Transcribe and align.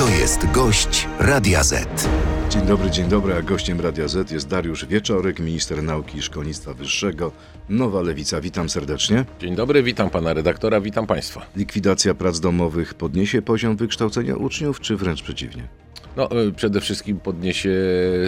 To 0.00 0.08
jest 0.08 0.50
gość 0.52 1.08
Radia 1.18 1.62
Z. 1.62 2.08
Dzień 2.50 2.66
dobry, 2.66 2.90
dzień 2.90 3.08
dobry, 3.08 3.34
a 3.34 3.42
gościem 3.42 3.80
Radia 3.80 4.08
Z 4.08 4.30
jest 4.30 4.48
Dariusz 4.48 4.86
Wieczorek, 4.86 5.38
minister 5.38 5.82
nauki 5.82 6.18
i 6.18 6.22
szkolnictwa 6.22 6.74
wyższego, 6.74 7.32
Nowa 7.68 8.00
Lewica. 8.00 8.40
Witam 8.40 8.68
serdecznie. 8.70 9.24
Dzień 9.40 9.56
dobry, 9.56 9.82
witam 9.82 10.10
pana 10.10 10.34
redaktora, 10.34 10.80
witam 10.80 11.06
państwa. 11.06 11.46
Likwidacja 11.56 12.14
prac 12.14 12.40
domowych 12.40 12.94
podniesie 12.94 13.42
poziom 13.42 13.76
wykształcenia 13.76 14.36
uczniów, 14.36 14.80
czy 14.80 14.96
wręcz 14.96 15.22
przeciwnie? 15.22 15.68
No, 16.16 16.28
y, 16.48 16.52
przede 16.52 16.80
wszystkim 16.80 17.20
podniesie 17.20 17.74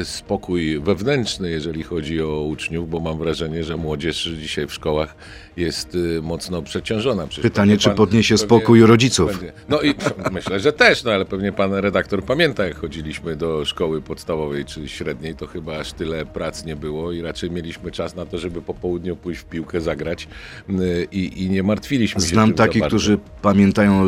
spokój 0.05 0.80
wewnętrzny, 0.80 1.51
jeżeli 1.51 1.83
chodzi 1.83 2.23
o 2.23 2.43
uczniów, 2.43 2.91
bo 2.91 3.01
mam 3.01 3.19
wrażenie, 3.19 3.65
że 3.65 3.77
młodzież 3.77 4.30
dzisiaj 4.41 4.66
w 4.66 4.73
szkołach 4.73 5.15
jest 5.57 5.95
y, 5.95 6.23
mocno 6.23 6.62
przeciążona. 6.62 7.27
Przecież 7.27 7.43
Pytanie, 7.43 7.77
czy 7.77 7.89
pan- 7.89 7.97
podniesie 7.97 8.39
spokój 8.39 8.83
rodziców? 8.83 9.30
będzie- 9.33 9.53
No 9.69 9.83
i 9.83 9.95
myślę, 10.33 10.61
że 10.61 10.73
też, 10.73 11.05
no 11.05 11.12
ale 11.12 11.25
pewnie 11.25 11.53
pan 11.53 11.75
redaktor 11.75 12.25
pamięta, 12.25 12.66
jak 12.66 12.77
chodziliśmy 12.77 13.37
do 13.37 13.65
szkoły 13.65 14.03
podstawowej 14.03 14.64
czy 14.64 14.89
średniej, 14.89 15.34
to 15.34 15.47
chyba 15.47 15.78
aż 15.78 15.92
tyle 15.92 16.27
prac 16.27 16.64
nie 16.64 16.77
było 16.77 17.12
i 17.12 17.23
raczej 17.23 17.51
mieliśmy 17.51 17.91
czas 17.91 18.17
na 18.17 18.27
to, 18.27 18.39
żeby 18.39 18.62
po 18.62 18.75
południu 18.75 19.17
pójść 19.17 19.41
w 19.41 19.45
piłkę 19.45 19.80
zagrać 19.80 20.28
i, 21.12 21.42
i 21.42 21.51
nie 21.51 21.62
martwiliśmy 21.62 22.20
się 22.20 22.27
Znam 22.27 22.55
takich, 22.55 22.84
którzy 22.87 23.19
pamiętają 23.42 24.05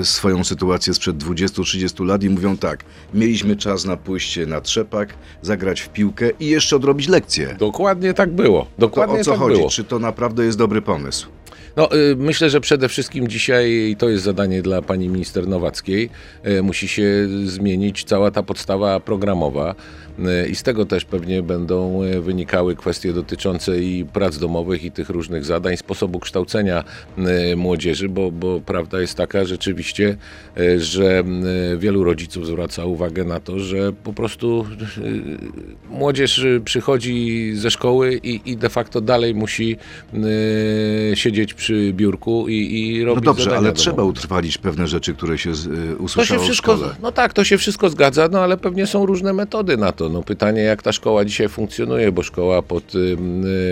y, 0.00 0.04
swoją 0.04 0.44
sytuację 0.44 0.94
sprzed 0.94 1.16
20-30 1.16 2.06
lat 2.06 2.22
i 2.22 2.30
mówią 2.30 2.56
tak, 2.56 2.84
mieliśmy 3.14 3.56
czas 3.56 3.84
na 3.84 3.96
pójście 3.96 4.46
na 4.46 4.60
trzepak, 4.60 5.14
zagrać 5.42 5.80
w 5.80 5.88
piłkę 5.88 6.30
i 6.40 6.46
jeszcze 6.46 6.76
odrobić 6.76 7.08
lekcje. 7.08 7.56
Dokładnie 7.58 8.14
tak 8.14 8.30
było. 8.32 8.60
To 8.62 8.68
Dokładnie 8.78 9.20
o 9.20 9.24
co 9.24 9.30
tak 9.30 9.40
chodzi? 9.40 9.56
było. 9.56 9.70
Czy 9.70 9.84
to 9.84 9.98
naprawdę 9.98 10.44
jest 10.44 10.58
dobry 10.58 10.82
pomysł? 10.82 11.26
No, 11.76 11.94
y, 11.96 12.16
myślę, 12.16 12.50
że 12.50 12.60
przede 12.60 12.88
wszystkim 12.88 13.28
dzisiaj 13.28 13.70
i 13.90 13.96
to 13.96 14.08
jest 14.08 14.24
zadanie 14.24 14.62
dla 14.62 14.82
pani 14.82 15.08
minister 15.08 15.48
Nowackiej. 15.48 16.10
y, 16.46 16.62
Musi 16.62 16.88
się 16.88 17.04
zmienić 17.44 18.04
cała 18.04 18.30
ta 18.30 18.42
podstawa 18.42 19.00
programowa 19.00 19.74
i 20.50 20.54
z 20.54 20.62
tego 20.62 20.86
też 20.86 21.04
pewnie 21.04 21.42
będą 21.42 22.02
y, 22.04 22.20
wynikały 22.20 22.76
kwestie 22.76 23.12
dotyczące 23.12 23.78
i 23.78 24.04
prac 24.04 24.38
domowych 24.38 24.84
i 24.84 24.90
tych 24.92 25.08
różnych 25.10 25.44
zadań, 25.44 25.76
sposobu 25.76 26.20
kształcenia 26.20 26.84
y, 27.52 27.56
młodzieży, 27.56 28.08
bo, 28.08 28.30
bo 28.30 28.60
prawda 28.60 29.00
jest 29.00 29.14
taka 29.14 29.44
rzeczywiście, 29.44 30.16
y, 30.58 30.80
że 30.80 31.22
y, 31.74 31.78
wielu 31.78 32.04
rodziców 32.04 32.46
zwraca 32.46 32.84
uwagę 32.84 33.24
na 33.24 33.40
to, 33.40 33.58
że 33.58 33.92
po 33.92 34.12
prostu 34.12 34.66
y, 34.98 35.38
młodzież 35.90 36.38
y, 36.38 36.60
przychodzi 36.64 37.52
ze 37.56 37.70
szkoły 37.70 38.20
i, 38.22 38.40
i 38.50 38.56
de 38.56 38.68
facto 38.68 39.00
dalej 39.00 39.34
musi 39.34 39.76
y, 40.14 41.16
siedzieć 41.16 41.54
przy 41.54 41.92
biurku 41.92 42.48
i, 42.48 42.54
i 42.54 42.98
No 43.00 43.06
robić 43.06 43.24
dobrze, 43.24 43.44
zadania 43.44 43.58
ale 43.58 43.66
domowe. 43.68 43.80
trzeba 43.80 44.02
utrwalić 44.04 44.58
pewne 44.58 44.86
rzeczy, 44.86 45.14
które 45.14 45.38
się 45.38 45.50
y, 45.50 45.54
To 45.54 45.68
się 45.68 45.96
usłyszało 45.98 46.40
w 46.40 46.44
wszystko, 46.44 46.76
szkole. 46.76 46.94
no 47.02 47.12
tak, 47.12 47.32
to 47.32 47.44
się 47.44 47.58
wszystko 47.58 47.90
zgadza, 47.90 48.28
no 48.32 48.38
ale 48.40 48.56
pewnie 48.56 48.86
są 48.86 49.06
różne 49.06 49.32
metody 49.32 49.76
na 49.76 49.92
to. 49.92 50.03
No 50.08 50.22
pytanie, 50.22 50.62
jak 50.62 50.82
ta 50.82 50.92
szkoła 50.92 51.24
dzisiaj 51.24 51.48
funkcjonuje, 51.48 52.12
bo 52.12 52.22
szkoła 52.22 52.62
pod 52.62 52.94
y, 52.94 52.98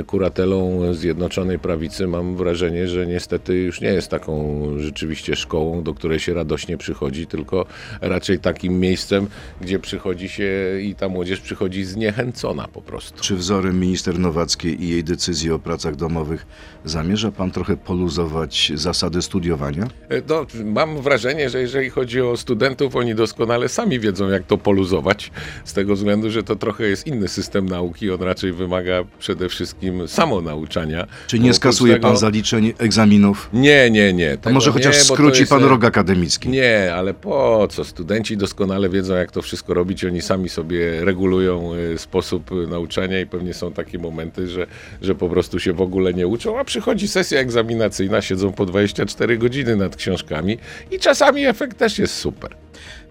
y, 0.00 0.04
kuratelą 0.04 0.80
Zjednoczonej 0.94 1.58
Prawicy 1.58 2.06
mam 2.06 2.36
wrażenie, 2.36 2.88
że 2.88 3.06
niestety 3.06 3.54
już 3.54 3.80
nie 3.80 3.88
jest 3.88 4.08
taką 4.08 4.62
rzeczywiście 4.78 5.36
szkołą, 5.36 5.82
do 5.82 5.94
której 5.94 6.20
się 6.20 6.34
radośnie 6.34 6.76
przychodzi, 6.76 7.26
tylko 7.26 7.66
raczej 8.00 8.38
takim 8.38 8.80
miejscem, 8.80 9.26
gdzie 9.60 9.78
przychodzi 9.78 10.28
się 10.28 10.80
i 10.82 10.94
ta 10.94 11.08
młodzież 11.08 11.40
przychodzi 11.40 11.84
zniechęcona 11.84 12.68
po 12.68 12.82
prostu. 12.82 13.22
Czy 13.22 13.36
wzorem 13.36 13.80
minister 13.80 14.18
Nowackiej 14.18 14.82
i 14.84 14.88
jej 14.88 15.04
decyzji 15.04 15.50
o 15.50 15.58
pracach 15.58 15.96
domowych 15.96 16.46
zamierza 16.84 17.32
pan 17.32 17.50
trochę 17.50 17.76
poluzować 17.76 18.72
zasady 18.74 19.22
studiowania? 19.22 19.88
E, 20.08 20.22
No, 20.28 20.46
mam 20.64 21.02
wrażenie, 21.02 21.50
że 21.50 21.60
jeżeli 21.60 21.90
chodzi 21.90 22.20
o 22.20 22.36
studentów, 22.36 22.96
oni 22.96 23.14
doskonale 23.14 23.68
sami 23.68 24.00
wiedzą, 24.00 24.28
jak 24.28 24.46
to 24.46 24.58
poluzować, 24.58 25.30
z 25.64 25.72
tego 25.72 25.94
względu, 25.94 26.21
że 26.30 26.42
to 26.42 26.56
trochę 26.56 26.84
jest 26.84 27.06
inny 27.06 27.28
system 27.28 27.68
nauki, 27.68 28.10
on 28.10 28.22
raczej 28.22 28.52
wymaga 28.52 29.04
przede 29.18 29.48
wszystkim 29.48 30.08
samonauczania. 30.08 31.06
Czy 31.26 31.38
nie 31.38 31.54
skasuje 31.54 31.92
tego- 31.92 32.08
pan 32.08 32.16
zaliczeń 32.16 32.72
egzaminów? 32.78 33.50
Nie, 33.52 33.90
nie, 33.90 34.12
nie. 34.12 34.36
To 34.36 34.50
może 34.50 34.72
chociaż 34.72 34.96
nie, 34.96 35.04
skróci 35.04 35.40
jest, 35.40 35.50
pan 35.50 35.64
e, 35.64 35.68
rok 35.68 35.84
akademicki. 35.84 36.48
Nie, 36.48 36.94
ale 36.94 37.14
po 37.14 37.68
co? 37.70 37.84
Studenci 37.84 38.36
doskonale 38.36 38.88
wiedzą, 38.88 39.14
jak 39.14 39.32
to 39.32 39.42
wszystko 39.42 39.74
robić. 39.74 40.04
Oni 40.04 40.22
sami 40.22 40.48
sobie 40.48 41.04
regulują 41.04 41.70
e, 41.94 41.98
sposób 41.98 42.52
e, 42.52 42.54
nauczania 42.54 43.20
i 43.20 43.26
pewnie 43.26 43.54
są 43.54 43.72
takie 43.72 43.98
momenty, 43.98 44.48
że, 44.48 44.66
że 45.02 45.14
po 45.14 45.28
prostu 45.28 45.60
się 45.60 45.72
w 45.72 45.80
ogóle 45.80 46.14
nie 46.14 46.26
uczą, 46.26 46.58
a 46.58 46.64
przychodzi 46.64 47.08
sesja 47.08 47.40
egzaminacyjna, 47.40 48.22
siedzą 48.22 48.52
po 48.52 48.66
24 48.66 49.38
godziny 49.38 49.76
nad 49.76 49.96
książkami 49.96 50.58
i 50.90 50.98
czasami 50.98 51.46
efekt 51.46 51.78
też 51.78 51.98
jest 51.98 52.14
super. 52.14 52.56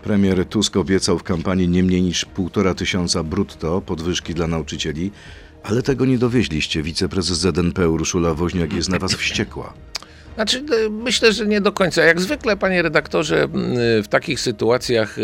Premier 0.04 0.46
Tusk 0.46 0.78
obiecał 0.78 1.20
w 1.20 1.24
kampanii 1.24 1.68
nie 1.68 1.84
mniej 1.84 2.02
niż 2.02 2.26
półtora 2.26 2.74
tysiąca 2.74 3.24
brutto 3.24 3.82
podwyżki 3.82 4.34
dla 4.34 4.48
nauczycieli, 4.48 5.12
ale 5.64 5.82
tego 5.82 6.06
nie 6.06 6.18
dowieźliście. 6.18 6.84
Wiceprezes 6.84 7.38
ZNP 7.38 7.90
Urszula 7.90 8.34
Woźniak 8.34 8.74
jest 8.74 8.90
na 8.90 9.00
was 9.00 9.16
wściekła. 9.16 9.74
Znaczy, 10.36 10.58
e, 10.86 10.90
myślę, 10.90 11.34
że 11.34 11.46
nie 11.48 11.62
do 11.62 11.72
końca. 11.72 12.04
Jak 12.04 12.22
zwykle, 12.22 12.58
panie 12.58 12.82
redaktorze, 12.82 13.48
w 14.04 14.08
takich 14.10 14.40
sytuacjach, 14.40 15.16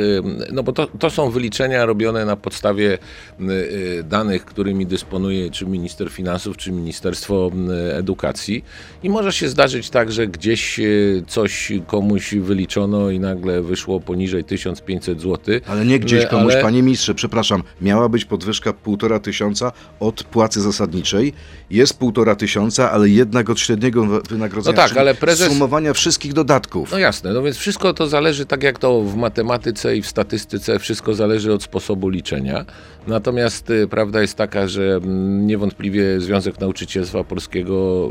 no 0.51 0.63
bo 0.63 0.71
to, 0.71 0.87
to 0.87 1.09
są 1.09 1.29
wyliczenia 1.29 1.85
robione 1.85 2.25
na 2.25 2.35
podstawie 2.35 2.97
e, 3.39 4.03
danych, 4.03 4.45
którymi 4.45 4.85
dysponuje 4.85 5.51
czy 5.51 5.65
minister 5.65 6.09
finansów, 6.09 6.57
czy 6.57 6.71
Ministerstwo 6.71 7.51
Edukacji. 7.93 8.65
I 9.03 9.09
może 9.09 9.31
się 9.33 9.49
zdarzyć 9.49 9.89
tak, 9.89 10.11
że 10.11 10.27
gdzieś 10.27 10.79
e, 10.79 10.83
coś 11.27 11.71
komuś 11.87 12.33
wyliczono 12.35 13.09
i 13.09 13.19
nagle 13.19 13.61
wyszło 13.61 13.99
poniżej 13.99 14.43
1500 14.43 15.21
zł. 15.21 15.55
Ale 15.67 15.85
nie 15.85 15.99
gdzieś 15.99 16.23
E, 16.23 16.27
komuś, 16.27 16.53
ale- 16.53 16.61
panie 16.61 16.83
ministrze, 16.83 17.15
przepraszam, 17.15 17.63
miała 17.81 18.09
być 18.09 18.25
podwyżka 18.25 18.73
półtora 18.73 19.19
tysiąca 19.19 19.71
od 19.99 20.23
płacy 20.23 20.61
zasadniczej. 20.61 21.33
Jest 21.69 21.97
półtora 21.99 22.35
tysiąca, 22.35 22.91
ale 22.91 23.09
jednak 23.09 23.49
od 23.49 23.59
średniego 23.59 24.05
wy- 24.05 24.21
wynagrodzenia. 24.29 24.75
No 24.75 24.81
tak, 24.81 24.87
czyli 24.87 24.97
ale 25.07 25.15
prezes- 25.15 25.47
Sumowania 25.49 25.93
wszystkich 25.93 26.33
dodatków. 26.33 26.91
No 26.91 26.97
jasne, 26.97 27.33
no 27.33 27.41
więc 27.41 27.57
wszystko 27.57 27.93
to 27.93 28.07
zależy, 28.07 28.45
tak 28.45 28.63
jak 28.63 28.79
to 28.79 29.01
w 29.01 29.15
matematyce 29.15 29.97
i 29.97 30.01
w 30.01 30.07
statystyce, 30.07 30.79
wszystko 30.79 31.13
zależy 31.13 31.53
od 31.53 31.63
sposobu 31.63 32.09
liczenia. 32.09 32.65
Natomiast 33.07 33.69
y, 33.69 33.87
prawda 33.87 34.21
jest 34.21 34.35
taka, 34.35 34.67
że 34.67 34.99
mm, 35.03 35.47
niewątpliwie 35.47 36.21
Związek 36.21 36.59
Nauczycielstwa 36.59 37.23
Polskiego 37.23 38.09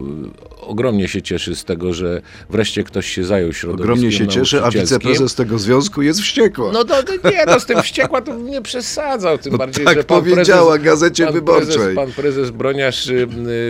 y, 0.60 0.60
ogromnie 0.60 1.08
się 1.08 1.22
cieszy 1.22 1.56
z 1.56 1.64
tego, 1.64 1.92
że 1.92 2.22
wreszcie 2.50 2.84
ktoś 2.84 3.06
się 3.06 3.24
zajął 3.24 3.52
środowiskiem 3.52 3.92
Ogromnie 3.92 4.12
się 4.12 4.26
cieszę, 4.26 4.62
a 4.64 4.70
wiceprezes 4.70 5.34
tego 5.34 5.58
związku 5.58 6.02
jest 6.02 6.20
wściekła. 6.20 6.72
No 6.72 6.84
to, 6.84 7.02
to 7.02 7.30
nie, 7.30 7.44
no 7.46 7.60
z 7.60 7.66
tym 7.66 7.82
wściekła 7.82 8.22
to 8.22 8.36
nie 8.36 8.62
przesadzał, 8.62 9.38
tym 9.38 9.52
No 9.52 9.58
bardziej, 9.58 9.84
tak 9.84 9.96
że 9.96 10.04
pan 10.04 10.20
powiedziała 10.20 10.72
prezes, 10.72 10.84
Gazecie 10.84 11.24
pan 11.24 11.34
Wyborczej. 11.34 11.66
Prezes, 11.66 11.94
pan 11.94 12.12
prezes 12.12 12.50
Broniarz, 12.50 13.06
y, 13.06 13.28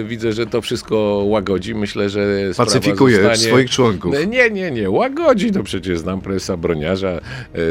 widzę, 0.09 0.33
że 0.33 0.47
to 0.47 0.63
wszystko 0.63 0.97
łagodzi. 1.27 1.75
Myślę, 1.75 2.11
że 2.11 2.51
Pacyfikuje 2.57 3.17
zostanie... 3.17 3.37
swoich 3.37 3.71
członków. 3.71 4.15
Nie, 4.29 4.51
nie, 4.51 4.71
nie, 4.71 4.91
łagodzi. 4.91 5.53
No 5.53 5.63
przecież 5.63 5.99
znam 5.99 6.21
prezesa 6.21 6.57
Broniarza, 6.57 7.21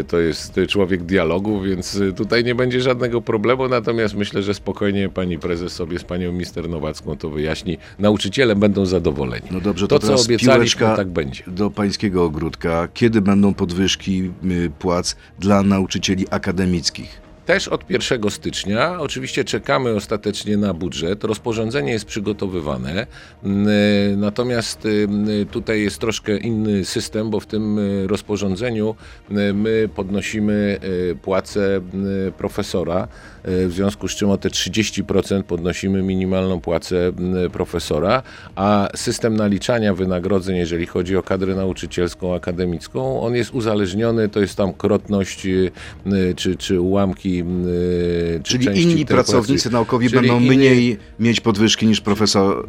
to 0.08 0.20
jest 0.20 0.60
człowiek 0.68 1.04
dialogu, 1.04 1.62
więc 1.62 2.00
tutaj 2.18 2.44
nie 2.44 2.56
będzie 2.56 2.82
żadnego 2.82 3.22
problemu. 3.22 3.45
Natomiast 3.70 4.16
myślę, 4.16 4.44
że 4.44 4.54
spokojnie 4.54 5.10
pani 5.10 5.40
prezes 5.40 5.74
sobie 5.74 6.00
z 6.00 6.04
panią 6.04 6.32
minister 6.32 6.70
Nowacką 6.70 7.18
to 7.18 7.30
wyjaśni. 7.30 7.78
Nauczyciele 8.00 8.56
będą 8.56 8.86
zadowoleni. 8.86 9.48
No 9.52 9.62
dobrze, 9.62 9.88
to, 9.88 10.00
to 10.00 10.08
co 10.08 10.24
obiecaliśmy, 10.26 10.88
tak 10.96 11.08
będzie. 11.08 11.44
do 11.48 11.70
pańskiego 11.70 12.24
ogródka. 12.24 12.88
Kiedy 12.94 13.22
będą 13.22 13.54
podwyżki 13.54 14.32
y, 14.52 14.72
płac 14.80 15.16
dla 15.40 15.64
nauczycieli 15.64 16.26
akademickich? 16.30 17.26
Też 17.46 17.68
od 17.68 17.90
1 17.90 18.30
stycznia. 18.30 19.00
Oczywiście 19.00 19.44
czekamy 19.44 19.96
ostatecznie 19.96 20.58
na 20.58 20.74
budżet. 20.74 21.24
Rozporządzenie 21.24 21.92
jest 21.92 22.06
przygotowywane. 22.06 23.08
Y, 23.44 23.48
Natomiast 24.18 24.86
y, 24.86 25.08
tutaj 25.52 25.82
jest 25.82 26.00
troszkę 26.00 26.38
inny 26.38 26.86
system, 26.86 27.30
bo 27.30 27.40
w 27.40 27.46
tym 27.46 27.80
rozporządzeniu 28.08 28.96
my 29.54 29.90
podnosimy 29.96 30.80
płacę 31.22 31.82
profesora, 32.38 33.08
w 33.48 33.72
związku 33.72 34.08
z 34.08 34.16
czym 34.16 34.30
o 34.30 34.38
te 34.38 34.50
30% 34.50 35.44
podnosimy 35.44 36.02
minimalną 36.04 36.62
płacę 36.62 37.12
profesora, 37.54 38.24
a 38.56 38.90
system 38.96 39.36
naliczania 39.36 39.94
wynagrodzeń, 39.94 40.56
jeżeli 40.56 40.86
chodzi 40.86 41.18
o 41.18 41.24
kadrę 41.24 41.56
nauczycielską, 41.56 42.36
akademicką, 42.36 43.22
on 43.22 43.36
jest 43.36 43.54
uzależniony, 43.54 44.30
to 44.30 44.40
jest 44.40 44.56
tam 44.56 44.74
krotność 44.74 45.46
y, 45.46 45.72
y, 46.08 46.36
czy, 46.36 46.56
czy 46.56 46.82
ułamki 46.82 47.44
y, 47.44 48.42
czy 48.44 48.60
Czyli 48.60 48.82
inni 48.82 49.06
pracownicy 49.06 49.70
naukowi 49.70 50.10
Czyli 50.10 50.22
będą 50.22 50.40
inni- 50.40 50.58
mniej 50.58 50.98
mieć 51.20 51.42
podwyżki 51.42 51.88
niż 51.88 52.02
profesor 52.02 52.66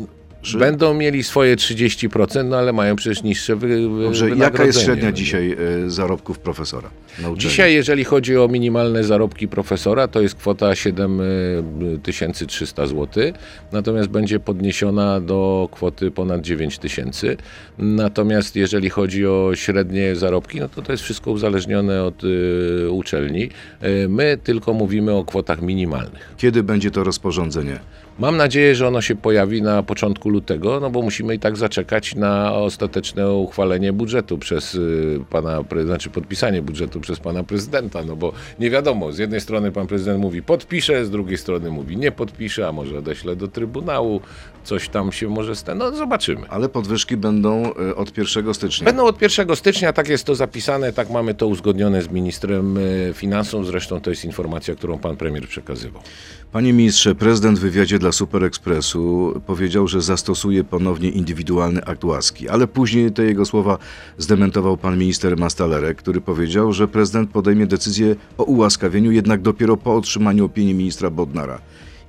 Będą 0.55 0.95
mieli 0.95 1.25
swoje 1.25 1.57
30%, 1.57 2.45
no 2.45 2.57
ale 2.57 2.73
mają 2.73 2.97
przecież 2.97 3.23
niższe 3.23 3.57
wy, 3.57 3.89
wy, 3.89 4.03
Dobrze, 4.03 4.31
jaka 4.31 4.37
jest 4.37 4.39
wynagrodzenie, 4.39 4.85
średnia 4.85 5.09
no. 5.09 5.13
dzisiaj 5.13 5.57
e, 5.87 5.91
zarobków 5.91 6.39
profesora 6.39 6.91
na 7.19 7.29
uczelni? 7.29 7.41
Dzisiaj, 7.41 7.75
jeżeli 7.75 8.05
chodzi 8.05 8.37
o 8.37 8.49
minimalne 8.49 9.05
zarobki 9.05 9.49
profesora, 9.49 10.09
to 10.09 10.21
jest 10.21 10.35
kwota 10.35 10.75
7300 10.75 12.87
zł, 12.87 13.33
natomiast 13.73 14.09
będzie 14.09 14.41
podniesiona 14.41 15.21
do 15.21 15.69
kwoty 15.73 16.11
ponad 16.11 16.41
9000. 16.41 17.37
Natomiast 17.79 18.57
jeżeli 18.57 18.91
chodzi 18.91 19.27
o 19.27 19.51
średnie 19.55 20.17
zarobki, 20.17 20.61
no 20.61 20.69
to 20.69 20.83
to 20.83 20.93
jest 20.93 21.05
wszystko 21.05 21.31
uzależnione 21.31 22.05
od 22.05 22.25
y, 22.25 22.91
uczelni. 22.91 23.51
Y, 23.85 24.09
my 24.09 24.39
tylko 24.45 24.73
mówimy 24.73 25.13
o 25.13 25.25
kwotach 25.25 25.63
minimalnych. 25.63 26.35
Kiedy 26.37 26.63
będzie 26.63 26.91
to 26.91 27.05
rozporządzenie? 27.05 27.79
Mam 28.19 28.37
nadzieję, 28.37 28.75
że 28.75 28.89
ono 28.89 29.01
się 29.01 29.17
pojawi 29.17 29.63
na 29.63 29.83
początku 29.83 30.29
lutego, 30.29 30.81
no 30.81 30.91
bo 30.91 31.03
musimy 31.03 31.35
i 31.35 31.39
tak 31.39 31.57
zaczekać 31.57 32.15
na 32.15 32.55
ostateczne 32.55 33.33
uchwalenie 33.33 33.93
budżetu 33.93 34.39
przez 34.39 34.75
y, 34.75 35.21
pana, 35.31 35.65
znaczy 35.85 36.11
podpisanie 36.11 36.63
budżetu 36.63 37.01
przez 37.01 37.21
pana 37.21 37.45
prezydenta, 37.45 38.05
no 38.05 38.17
bo 38.17 38.33
nie 38.59 38.71
wiadomo, 38.71 39.13
z 39.13 39.19
jednej 39.19 39.41
strony 39.41 39.73
pan 39.73 39.87
prezydent 39.87 40.21
mówi 40.21 40.43
podpiszę, 40.43 41.05
z 41.05 41.11
drugiej 41.11 41.39
strony 41.39 41.71
mówi 41.71 41.97
nie 41.97 42.13
podpiszę, 42.13 42.69
a 42.69 42.73
może 42.73 42.99
odeślę 42.99 43.37
do 43.37 43.49
Trybunału, 43.49 44.21
coś 44.65 44.89
tam 44.89 45.13
się 45.13 45.29
może 45.29 45.57
stać, 45.57 45.79
no 45.79 45.93
zobaczymy. 45.93 46.49
Ale 46.49 46.69
podwyżki 46.69 47.17
będą 47.17 47.75
e, 47.75 47.97
od 47.97 48.19
1 48.19 48.55
stycznia. 48.55 48.85
Będą 48.85 49.05
od 49.05 49.23
1 49.23 49.57
stycznia, 49.57 49.93
tak 49.93 50.09
jest 50.09 50.25
to 50.25 50.35
zapisane, 50.35 50.93
tak 50.93 51.11
mamy 51.11 51.35
to 51.35 51.47
uzgodnione 51.47 52.03
z 52.03 52.09
ministrem 52.09 52.77
y, 52.77 53.13
finansów, 53.15 53.67
zresztą 53.67 54.01
to 54.01 54.11
jest 54.11 54.25
informacja, 54.25 54.75
którą 54.75 54.99
pan 54.99 55.17
premier 55.17 55.49
przekazywał. 55.49 56.03
Panie 56.53 56.73
ministrze, 56.73 57.15
prezydent 57.15 57.59
w 57.59 57.63
wywiadzie 57.63 57.99
dla 57.99 58.13
Super 58.13 58.45
Expressu 58.45 59.35
powiedział, 59.47 59.89
że 59.89 60.01
zastosuje 60.01 60.65
ponownie 60.65 61.09
indywidualny 61.11 61.85
akt 61.85 62.05
łaski, 62.05 62.49
ale 62.49 62.67
później 62.67 63.13
te 63.13 63.25
jego 63.25 63.45
słowa 63.45 63.79
zdementował 64.19 64.77
pan 64.77 64.99
minister 64.99 65.37
Mastalerek, 65.37 65.99
który 65.99 66.21
powiedział, 66.21 66.73
że 66.73 66.89
prezydent 66.89 67.31
podejmie 67.31 67.67
decyzję 67.67 68.17
o 68.39 68.45
ułaskawieniu 68.45 69.13
jednak 69.13 69.43
dopiero 69.43 69.77
po 69.77 69.97
otrzymaniu 69.97 70.45
opinii 70.45 70.75
ministra 70.75 71.11
Bodnara. 71.11 71.61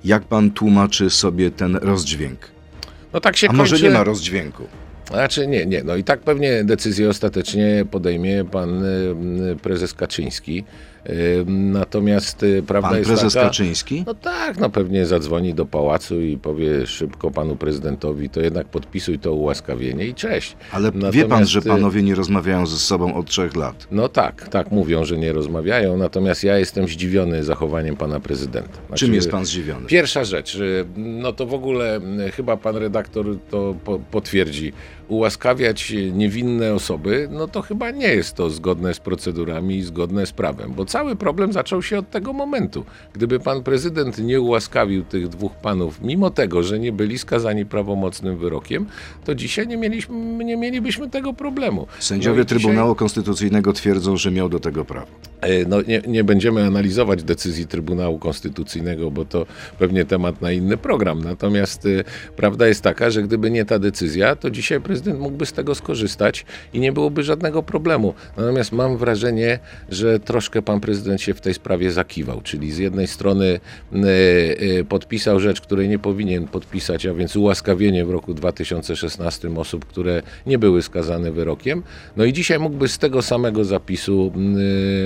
Jak 0.04 0.24
pan 0.24 0.50
tłumaczy 0.50 1.10
sobie 1.10 1.50
ten 1.50 1.76
rozdźwięk? 1.76 2.38
No 3.12 3.20
tak 3.20 3.36
się 3.36 3.48
A 3.48 3.52
może 3.52 3.70
kończy... 3.70 3.84
nie 3.84 3.90
ma 3.90 4.04
rozdźwięku? 4.04 4.62
Znaczy 5.10 5.46
nie, 5.46 5.66
nie. 5.66 5.84
No 5.84 5.96
i 5.96 6.04
tak 6.04 6.20
pewnie 6.20 6.64
decyzję 6.64 7.08
ostatecznie 7.08 7.84
podejmie 7.90 8.44
pan 8.44 8.84
y, 8.84 8.86
y, 9.52 9.56
prezes 9.56 9.94
Kaczyński. 9.94 10.64
Natomiast 11.46 12.42
y, 12.42 12.62
prawda 12.66 12.88
Pan 12.88 12.98
jest 12.98 13.10
prezes 13.10 13.34
taka... 13.34 13.46
Kaczyński? 13.46 14.04
No 14.06 14.14
tak, 14.14 14.58
no 14.58 14.70
pewnie 14.70 15.06
zadzwoni 15.06 15.54
do 15.54 15.66
pałacu 15.66 16.20
i 16.20 16.36
powie 16.36 16.86
szybko 16.86 17.30
panu 17.30 17.56
prezydentowi, 17.56 18.30
to 18.30 18.40
jednak 18.40 18.66
podpisuj 18.68 19.18
to 19.18 19.32
ułaskawienie 19.32 20.06
i 20.06 20.14
cześć. 20.14 20.56
Ale 20.72 20.92
wie 20.92 21.00
pan, 21.00 21.10
Natomiast, 21.10 21.50
że 21.50 21.58
y, 21.58 21.62
panowie 21.62 22.02
nie 22.02 22.14
rozmawiają 22.14 22.66
ze 22.66 22.78
sobą 22.78 23.14
od 23.14 23.26
trzech 23.26 23.56
lat. 23.56 23.86
No 23.90 24.08
tak, 24.08 24.48
tak 24.48 24.70
mówią, 24.70 25.04
że 25.04 25.18
nie 25.18 25.32
rozmawiają, 25.32 25.96
natomiast 25.96 26.44
ja 26.44 26.58
jestem 26.58 26.88
zdziwiony 26.88 27.44
zachowaniem 27.44 27.96
pana 27.96 28.20
prezydenta. 28.20 28.78
Znaczy, 28.86 29.04
Czym 29.04 29.14
jest 29.14 29.30
pan 29.30 29.44
zdziwiony? 29.44 29.86
Pierwsza 29.86 30.24
rzecz, 30.24 30.54
y, 30.54 30.84
no 30.96 31.32
to 31.32 31.46
w 31.46 31.54
ogóle 31.54 32.00
chyba 32.32 32.56
pan 32.56 32.76
redaktor 32.76 33.26
to 33.50 33.74
po, 33.84 33.98
potwierdzi. 34.10 34.72
Ułaskawiać 35.08 35.92
niewinne 36.12 36.74
osoby, 36.74 37.28
no 37.32 37.48
to 37.48 37.62
chyba 37.62 37.90
nie 37.90 38.06
jest 38.08 38.34
to 38.34 38.50
zgodne 38.50 38.94
z 38.94 38.98
procedurami 39.00 39.76
i 39.76 39.82
zgodne 39.82 40.26
z 40.26 40.32
prawem, 40.32 40.72
bo 40.74 40.84
cały 40.84 41.16
problem 41.16 41.52
zaczął 41.52 41.82
się 41.82 41.98
od 41.98 42.10
tego 42.10 42.32
momentu. 42.32 42.84
Gdyby 43.12 43.40
pan 43.40 43.62
prezydent 43.62 44.18
nie 44.18 44.40
ułaskawił 44.40 45.04
tych 45.04 45.28
dwóch 45.28 45.52
panów, 45.54 46.00
mimo 46.02 46.30
tego, 46.30 46.62
że 46.62 46.78
nie 46.78 46.92
byli 46.92 47.18
skazani 47.18 47.66
prawomocnym 47.66 48.36
wyrokiem, 48.38 48.86
to 49.24 49.34
dzisiaj 49.34 49.66
nie, 49.66 49.76
mieliśmy, 49.76 50.44
nie 50.44 50.56
mielibyśmy 50.56 51.10
tego 51.10 51.32
problemu. 51.32 51.86
Sędziowie 51.98 52.38
No 52.38 52.44
dzisiaj- 52.44 52.58
Trybunału 52.60 52.94
Konstytucyjnego 52.94 53.72
twierdzą, 53.72 54.16
że 54.16 54.30
miał 54.30 54.48
do 54.48 54.60
tego 54.60 54.84
prawo. 54.84 55.06
E, 55.40 55.64
No, 55.68 55.82
nie, 55.82 56.02
nie 56.06 56.24
będziemy 56.24 56.64
analizować 56.66 57.22
decyzji 57.22 57.66
Trybunału 57.66 58.18
Konstytucyjnego, 58.18 59.10
bo 59.10 59.24
to 59.24 59.46
pewnie 59.78 60.04
temat 60.04 60.42
na 60.42 60.52
inny 60.52 60.76
program. 60.76 61.24
Natomiast 61.24 61.86
y, 61.86 62.04
prawda 62.36 62.66
jest 62.68 62.82
taka, 62.82 63.10
że 63.10 63.22
gdyby 63.22 63.50
nie 63.50 63.64
ta 63.64 63.78
decyzja, 63.78 64.36
to 64.36 64.50
dzisiaj 64.50 64.80
prezydent 64.80 64.97
mógłby 65.18 65.46
z 65.46 65.52
tego 65.52 65.74
skorzystać 65.74 66.46
i 66.72 66.80
nie 66.80 66.92
byłoby 66.92 67.22
żadnego 67.22 67.62
problemu. 67.62 68.14
Natomiast 68.36 68.72
mam 68.72 68.96
wrażenie, 68.96 69.58
że 69.88 70.20
troszkę 70.20 70.62
pan 70.62 70.80
prezydent 70.80 71.22
się 71.22 71.34
w 71.34 71.40
tej 71.40 71.54
sprawie 71.54 71.92
zakiwał. 71.92 72.40
Czyli 72.40 72.72
z 72.72 72.78
jednej 72.78 73.06
strony 73.06 73.46
y, 73.46 73.98
y, 74.78 74.84
podpisał 74.88 75.40
rzecz, 75.40 75.60
której 75.60 75.88
nie 75.88 75.98
powinien 75.98 76.48
podpisać, 76.48 77.06
a 77.06 77.14
więc 77.14 77.36
ułaskawienie 77.36 78.04
w 78.04 78.10
roku 78.10 78.34
2016 78.34 79.56
osób, 79.56 79.84
które 79.84 80.22
nie 80.46 80.58
były 80.58 80.82
skazane 80.82 81.32
wyrokiem. 81.32 81.82
No 82.16 82.24
i 82.24 82.32
dzisiaj 82.32 82.58
mógłby 82.58 82.88
z 82.88 82.98
tego 82.98 83.22
samego 83.22 83.64
zapisu 83.64 84.32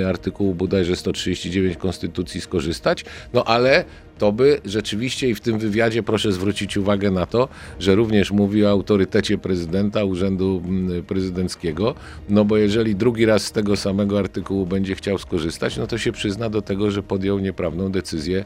y, 0.03 0.06
artykułu 0.09 0.55
bodajże 0.55 0.97
139 0.97 1.77
Konstytucji 1.77 2.41
skorzystać, 2.41 3.05
no 3.33 3.44
ale 3.44 3.85
to 4.19 4.32
by 4.32 4.61
rzeczywiście 4.64 5.29
i 5.29 5.35
w 5.35 5.41
tym 5.41 5.59
wywiadzie 5.59 6.03
proszę 6.03 6.32
zwrócić 6.32 6.76
uwagę 6.76 7.11
na 7.11 7.26
to, 7.26 7.49
że 7.79 7.94
również 7.94 8.31
mówi 8.31 8.64
o 8.64 8.70
autorytecie 8.70 9.38
prezydenta, 9.38 10.05
urzędu 10.05 10.62
mm, 10.64 11.03
prezydenckiego, 11.03 11.94
no 12.29 12.44
bo 12.44 12.56
jeżeli 12.56 12.97
drugi 12.97 13.26
raz 13.26 13.44
z 13.44 13.53
tego 13.53 13.76
samego 13.76 14.19
artykułu 14.19 14.67
będzie 14.67 14.94
chciał 14.94 15.19
skorzystać, 15.19 15.76
no 15.76 15.87
to 15.87 15.99
się 15.99 16.12
przyzna 16.12 16.50
do 16.50 16.62
tego, 16.62 16.91
że 16.91 17.03
podjął 17.03 17.38
nieprawną 17.38 17.93
decyzję 17.93 18.38
e, 18.38 18.44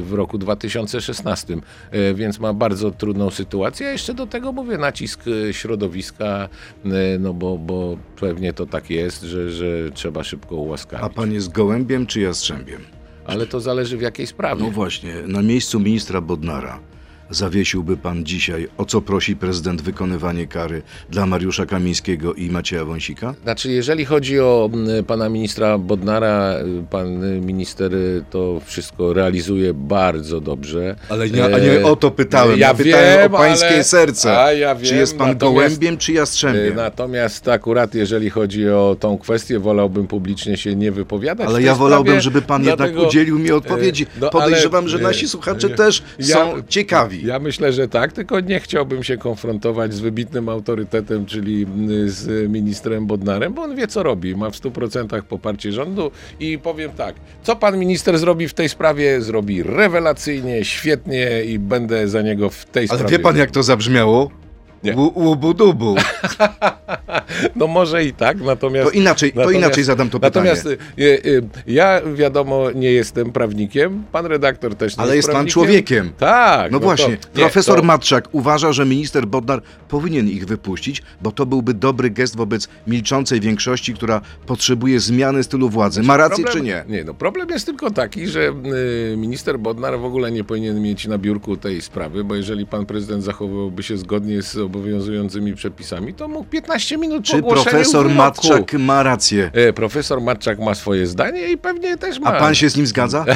w 0.00 0.10
roku 0.12 0.38
2016, 0.38 1.58
E, 1.90 2.14
więc 2.14 2.40
ma 2.40 2.52
bardzo 2.52 2.90
trudną 2.90 3.30
sytuację, 3.30 3.88
a 3.88 3.90
jeszcze 3.90 4.14
do 4.14 4.26
tego 4.26 4.52
mówię 4.52 4.78
nacisk 4.78 5.20
e, 5.28 5.52
środowiska, 5.52 6.48
no 7.20 7.34
bo, 7.34 7.58
bo 7.58 7.98
pewnie 8.20 8.52
to 8.52 8.66
tak 8.66 8.90
jest, 8.90 9.22
że, 9.22 9.50
że 9.50 9.90
trzeba 9.94 10.24
szybko 10.24 10.56
ułaskawić. 10.56 11.06
A 11.06 11.08
pan 11.08 11.32
jest 11.32 11.52
gołębiem 11.52 12.06
czy 12.06 12.20
jastrzębiem? 12.20 12.97
Ale 13.28 13.46
to 13.46 13.60
zależy 13.60 13.96
w 13.96 14.00
jakiej 14.00 14.26
sprawie. 14.26 14.64
No 14.64 14.70
właśnie, 14.70 15.14
na 15.26 15.42
miejscu 15.42 15.80
ministra 15.80 16.20
Bodnara 16.20 16.80
zawiesiłby 17.30 17.96
pan 17.96 18.24
dzisiaj, 18.24 18.68
o 18.78 18.84
co 18.84 19.00
prosi 19.00 19.36
prezydent 19.36 19.82
wykonywanie 19.82 20.46
kary 20.46 20.82
dla 21.10 21.26
Mariusza 21.26 21.66
Kamińskiego 21.66 22.34
i 22.34 22.50
Macieja 22.50 22.84
Wąsika? 22.84 23.34
Znaczy, 23.42 23.70
jeżeli 23.70 24.04
chodzi 24.04 24.40
o 24.40 24.70
pana 25.06 25.28
ministra 25.28 25.78
Bodnara, 25.78 26.54
y, 26.58 26.84
pan 26.90 27.40
minister 27.40 27.94
y, 27.94 28.24
to 28.30 28.60
wszystko 28.66 29.12
realizuje 29.12 29.74
bardzo 29.74 30.40
dobrze. 30.40 30.96
Ale 31.08 31.30
nie, 31.30 31.44
a 31.44 31.48
nie 31.58 31.68
E, 31.80 31.84
o 31.84 31.96
to 31.96 32.10
pytałem, 32.10 32.58
ja, 32.58 32.68
ja 32.68 32.74
pytałem 32.74 33.18
wiem, 33.22 33.34
o 33.34 33.38
pańskie 33.38 33.68
ale- 33.68 33.84
serce. 33.84 34.38
a 34.40 34.52
ja 34.52 34.74
czy 34.76 34.82
wiem, 34.82 34.96
jest 34.96 35.18
pan 35.18 35.38
gołębiem 35.38 35.96
czy 35.96 36.12
jastrzębiem? 36.12 36.74
Natomiast 36.76 37.48
akurat 37.48 37.94
jeżeli 37.94 38.30
chodzi 38.30 38.68
o 38.68 38.96
tą 39.00 39.18
kwestię, 39.18 39.58
wolałbym 39.58 40.06
publicznie 40.06 40.56
się 40.56 40.76
nie 40.76 40.92
wypowiadać. 40.92 41.48
Ale 41.48 41.62
ja 41.62 41.74
wolałbym, 41.74 42.06
sprawie, 42.10 42.20
żeby 42.20 42.42
pan 42.42 42.62
dlatego- 42.62 42.88
jednak 42.88 43.08
udzielił 43.08 43.38
mi 43.38 43.52
odpowiedzi. 43.52 44.04
E, 44.04 44.06
no, 44.20 44.30
Podejrzewam, 44.30 44.84
ale- 44.84 44.88
że 44.90 44.98
nasi 44.98 45.24
e, 45.24 45.28
słuchacze 45.28 45.66
e, 45.66 45.70
też 45.70 46.02
ja- 46.18 46.26
są 46.34 46.52
ciekawi. 46.68 47.17
Ja 47.22 47.38
myślę, 47.38 47.72
że 47.72 47.88
tak, 47.88 48.12
tylko 48.12 48.40
nie 48.40 48.60
chciałbym 48.60 49.02
się 49.04 49.16
konfrontować 49.16 49.94
z 49.94 50.00
wybitnym 50.00 50.48
autorytetem, 50.48 51.26
czyli 51.26 51.62
mm, 51.62 52.10
z 52.10 52.50
ministrem 52.50 53.06
Bodnarem, 53.06 53.54
bo 53.54 53.62
on 53.62 53.76
wie, 53.76 53.86
co 53.86 54.02
robi. 54.02 54.36
Ma 54.36 54.50
w 54.50 54.54
100% 54.54 55.22
poparcie 55.22 55.72
rządu 55.72 56.10
i 56.40 56.58
powiem 56.58 56.90
tak, 56.90 57.14
co 57.42 57.56
pan 57.56 57.78
minister 57.78 58.18
zrobi 58.18 58.48
w 58.48 58.54
tej 58.54 58.68
sprawie, 58.68 59.20
zrobi 59.20 59.62
rewelacyjnie, 59.62 60.64
świetnie 60.64 61.44
i 61.44 61.58
będę 61.58 62.08
za 62.08 62.22
niego 62.22 62.50
w 62.50 62.64
tej 62.64 62.86
Ale 62.90 62.98
sprawie. 62.98 63.16
wie 63.18 63.22
pan, 63.22 63.36
jak 63.36 63.50
to 63.50 63.62
zabrzmiało? 63.62 64.30
Nie. 64.84 64.94
Łubu-dubu. 64.96 65.96
No 67.56 67.66
może 67.66 68.04
i 68.04 68.12
tak, 68.12 68.40
natomiast... 68.40 68.90
To 68.90 68.96
inaczej, 68.98 69.32
to 69.32 69.40
Natomiast- 69.40 69.58
inaczej 69.58 69.84
zadam 69.84 70.10
to 70.10 70.20
pytanie. 70.20 70.50
Natomiast 70.50 70.66
y, 70.66 71.02
y, 71.02 71.42
ja 71.66 72.00
wiadomo 72.14 72.70
nie 72.70 72.92
jestem 72.92 73.32
prawnikiem, 73.32 74.04
pan 74.12 74.26
redaktor 74.26 74.74
też 74.74 74.96
nie 74.96 75.02
Ale 75.02 75.16
jest 75.16 75.28
jest 75.28 75.38
pan 75.38 75.46
człowiekiem. 75.46 76.12
Tak. 76.18 76.72
No, 76.72 76.78
to- 76.78 76.84
właśnie, 76.84 77.08
nie, 77.08 77.16
profesor 77.34 77.76
to- 77.76 77.82
Matczak 77.82 78.28
uważa, 78.32 78.72
że 78.72 78.86
minister 78.86 79.26
Bodnar 79.26 79.62
powinien 79.88 80.28
ich 80.28 80.46
wypuścić, 80.46 81.02
bo 81.22 81.32
to 81.32 81.46
byłby 81.46 81.74
dobry 81.74 82.10
gest 82.10 82.36
wobec 82.36 82.68
milczącej 82.86 83.40
większości, 83.40 83.94
która 83.94 84.20
potrzebuje 84.46 85.00
zmiany 85.00 85.42
stylu 85.42 85.68
władzy. 85.68 86.02
Ma 86.02 86.16
rację 86.16 86.44
problem, 86.44 86.64
czy 86.64 86.70
nie? 86.88 86.96
Nie, 86.96 87.04
no 87.04 87.14
problem 87.14 87.48
jest 87.50 87.66
tylko 87.66 87.90
taki, 87.90 88.26
że 88.26 88.52
y, 89.12 89.16
minister 89.16 89.58
Bodnar 89.58 89.98
w 90.00 90.04
ogóle 90.04 90.30
nie 90.30 90.44
powinien 90.44 90.82
mieć 90.82 91.06
na 91.06 91.18
biurku 91.18 91.56
tej 91.56 91.82
sprawy, 91.82 92.24
bo 92.24 92.34
jeżeli 92.34 92.66
pan 92.66 92.86
prezydent 92.86 93.24
zachowywałby 93.24 93.82
się 93.82 93.96
zgodnie 93.98 94.42
z 94.42 94.67
obowiązującymi 94.68 95.54
przepisami, 95.54 96.14
to 96.14 96.28
mógł 96.28 96.48
15 96.48 96.98
minut 96.98 97.24
Czy 97.24 97.42
profesor. 97.42 98.10
Matczak 98.10 98.72
ma 98.72 99.02
rację? 99.02 99.50
E, 99.54 99.72
Profesor 99.72 100.20
Matczak 100.20 100.58
ma 100.58 100.74
swoje 100.74 101.06
zdanie 101.06 101.50
i 101.50 101.58
pewnie 101.58 101.96
też 101.96 102.20
ma. 102.20 102.34
A 102.34 102.40
pan 102.40 102.54
się 102.54 102.70
z 102.70 102.76
nim 102.76 102.86
zgadza? 102.86 103.24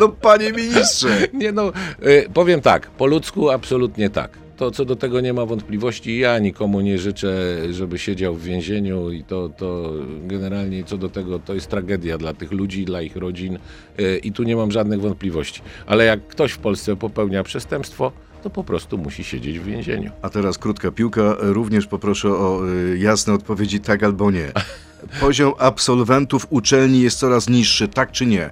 No 0.00 0.08
panie 0.08 0.52
ministrze. 0.52 1.08
Nie 1.32 1.52
no, 1.52 1.72
e, 2.02 2.28
powiem 2.28 2.60
tak, 2.60 2.90
po 2.90 3.06
ludzku 3.06 3.50
absolutnie 3.50 4.10
tak. 4.10 4.30
To 4.56 4.70
co 4.70 4.84
do 4.84 4.96
tego 4.96 5.20
nie 5.20 5.32
ma 5.32 5.46
wątpliwości. 5.46 6.18
Ja 6.18 6.38
nikomu 6.38 6.80
nie 6.80 6.98
życzę, 6.98 7.32
żeby 7.70 7.98
siedział 7.98 8.34
w 8.34 8.42
więzieniu 8.42 9.10
i 9.10 9.24
to, 9.24 9.48
to 9.48 9.92
generalnie 10.26 10.84
co 10.84 10.98
do 10.98 11.08
tego 11.08 11.38
to 11.38 11.54
jest 11.54 11.66
tragedia 11.66 12.18
dla 12.18 12.34
tych 12.34 12.52
ludzi, 12.52 12.84
dla 12.84 13.02
ich 13.02 13.16
rodzin 13.16 13.58
e, 13.98 14.16
i 14.16 14.32
tu 14.32 14.42
nie 14.42 14.56
mam 14.56 14.70
żadnych 14.70 15.00
wątpliwości. 15.00 15.62
Ale 15.86 16.04
jak 16.04 16.26
ktoś 16.26 16.52
w 16.52 16.58
Polsce 16.58 16.96
popełnia 16.96 17.42
przestępstwo, 17.42 18.12
to 18.44 18.50
po 18.50 18.64
prostu 18.64 18.98
musi 18.98 19.24
siedzieć 19.24 19.58
w 19.58 19.64
więzieniu. 19.64 20.10
A 20.22 20.28
teraz 20.30 20.58
krótka 20.58 20.90
piłka. 20.90 21.36
Również 21.38 21.86
poproszę 21.86 22.28
o 22.28 22.60
y, 22.68 22.98
jasne 22.98 23.32
odpowiedzi 23.32 23.80
tak 23.80 24.02
albo 24.02 24.30
nie. 24.30 24.52
Poziom 25.20 25.52
absolwentów 25.58 26.46
uczelni 26.50 27.00
jest 27.00 27.18
coraz 27.18 27.48
niższy, 27.48 27.88
tak 27.88 28.12
czy 28.12 28.26
nie? 28.26 28.50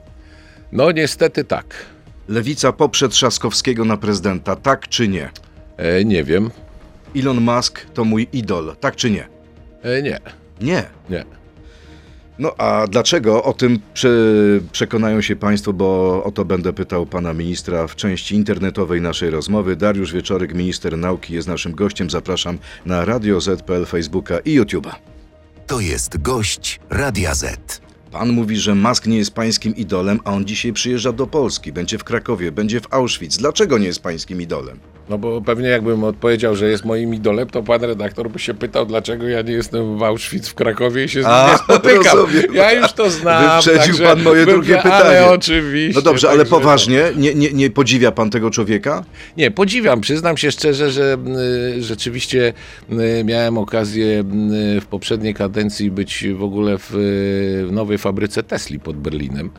No 0.73 0.93
niestety 0.93 1.45
tak. 1.45 1.75
Lewica 2.29 2.73
poprze 2.73 3.09
Trzaskowskiego 3.09 3.85
na 3.85 3.97
prezydenta, 3.97 4.57
tak 4.57 4.89
czy 4.89 5.09
nie? 5.09 5.31
E, 5.77 6.05
nie 6.05 6.25
wiem. 6.25 6.51
Elon 7.17 7.41
Musk 7.41 7.87
to 7.95 8.05
mój 8.05 8.29
idol, 8.33 8.77
tak 8.81 8.97
czy 8.97 9.11
nie? 9.11 9.29
E, 9.83 10.03
nie, 10.03 10.21
Nie. 10.61 10.85
nie. 11.11 11.25
No 12.39 12.55
a 12.59 12.87
dlaczego? 12.87 13.45
O 13.45 13.53
tym 13.53 13.79
prze, 13.95 14.11
przekonają 14.73 15.21
się 15.21 15.37
Państwo, 15.37 15.73
bo 15.73 16.25
o 16.25 16.31
to 16.31 16.45
będę 16.45 16.73
pytał 16.73 17.07
Pana 17.07 17.35
Ministra 17.35 17.87
w 17.87 17.97
części 17.97 18.35
internetowej 18.35 19.01
naszej 19.01 19.31
rozmowy. 19.31 19.77
Dariusz 19.77 20.13
Wieczorek, 20.13 20.55
Minister 20.55 20.99
Nauki 20.99 21.35
jest 21.35 21.49
naszym 21.49 21.75
gościem. 21.75 22.11
Zapraszam 22.11 22.59
na 22.87 23.05
Radio 23.05 23.41
Z.pl, 23.41 23.87
Facebooka 23.87 24.39
i 24.39 24.61
YouTube'a. 24.61 24.93
To 25.67 25.81
jest 25.81 26.23
gość 26.23 26.81
Radia 26.91 27.35
Z. 27.35 27.81
Pan 28.11 28.33
mówi, 28.33 28.57
że 28.57 28.75
Musk 28.75 29.07
nie 29.07 29.19
jest 29.19 29.35
pańskim 29.35 29.77
idolem, 29.77 30.21
a 30.25 30.33
on 30.33 30.45
dzisiaj 30.45 30.73
przyjeżdża 30.73 31.13
do 31.13 31.27
Polski, 31.27 31.73
będzie 31.73 31.99
w 31.99 32.05
Krakowie, 32.05 32.53
będzie 32.53 32.81
w 32.81 32.95
Auschwitz. 32.95 33.37
Dlaczego 33.37 33.79
nie 33.79 33.87
jest 33.87 34.03
pańskim 34.03 34.43
idolem? 34.43 34.79
No 35.09 35.19
bo 35.19 35.41
pewnie 35.41 35.69
jakbym 35.69 36.05
odpowiedział, 36.05 36.57
że 36.57 36.69
jest 36.69 36.85
moim 36.85 37.15
idolem, 37.15 37.51
to 37.51 37.63
pan 37.63 37.83
redaktor 37.85 38.31
by 38.31 38.39
się 38.39 38.55
pytał, 38.55 38.87
dlaczego 38.87 39.29
ja 39.29 39.43
nie 39.43 39.53
jestem 39.53 39.99
w 39.99 40.03
Auschwitz 40.03 40.49
w 40.49 40.55
Krakowie 40.55 41.05
i 41.05 41.09
się 41.09 41.23
z 41.23 41.27
nim 41.27 41.35
nie 41.53 41.59
spotykam. 41.59 42.19
rozumiem. 42.19 42.55
Ja 42.55 42.73
już 42.73 42.93
to 42.93 43.11
znam. 43.11 43.63
Wyprzedził 43.63 44.07
pan 44.07 44.23
moje 44.23 44.47
drugie 44.47 44.77
pytanie. 44.77 44.95
Ale 44.95 45.31
oczywiście. 45.31 46.01
No 46.01 46.03
dobrze, 46.03 46.31
ale 46.31 46.45
poważnie, 46.45 47.03
nie, 47.17 47.35
nie, 47.35 47.53
nie 47.53 47.71
podziwia 47.71 48.13
pan 48.13 48.31
tego 48.31 48.51
człowieka? 48.51 49.05
Nie, 49.37 49.51
podziwiam. 49.51 50.01
Przyznam 50.01 50.37
się 50.37 50.53
szczerze, 50.53 50.91
że 50.91 51.17
y, 51.77 51.83
rzeczywiście 51.83 52.53
y, 52.93 53.25
miałem 53.25 53.59
okazję 53.59 54.25
y, 54.77 54.81
w 54.81 54.87
poprzedniej 54.87 55.35
kadencji 55.35 55.91
być 55.91 56.27
w 56.35 56.43
ogóle 56.43 56.79
w, 56.79 56.89
w 57.69 57.73
nowej 57.73 57.99
fabryce 57.99 58.43
Tesli 58.43 58.81
pod 58.81 58.97
Berlinem. 58.97 59.51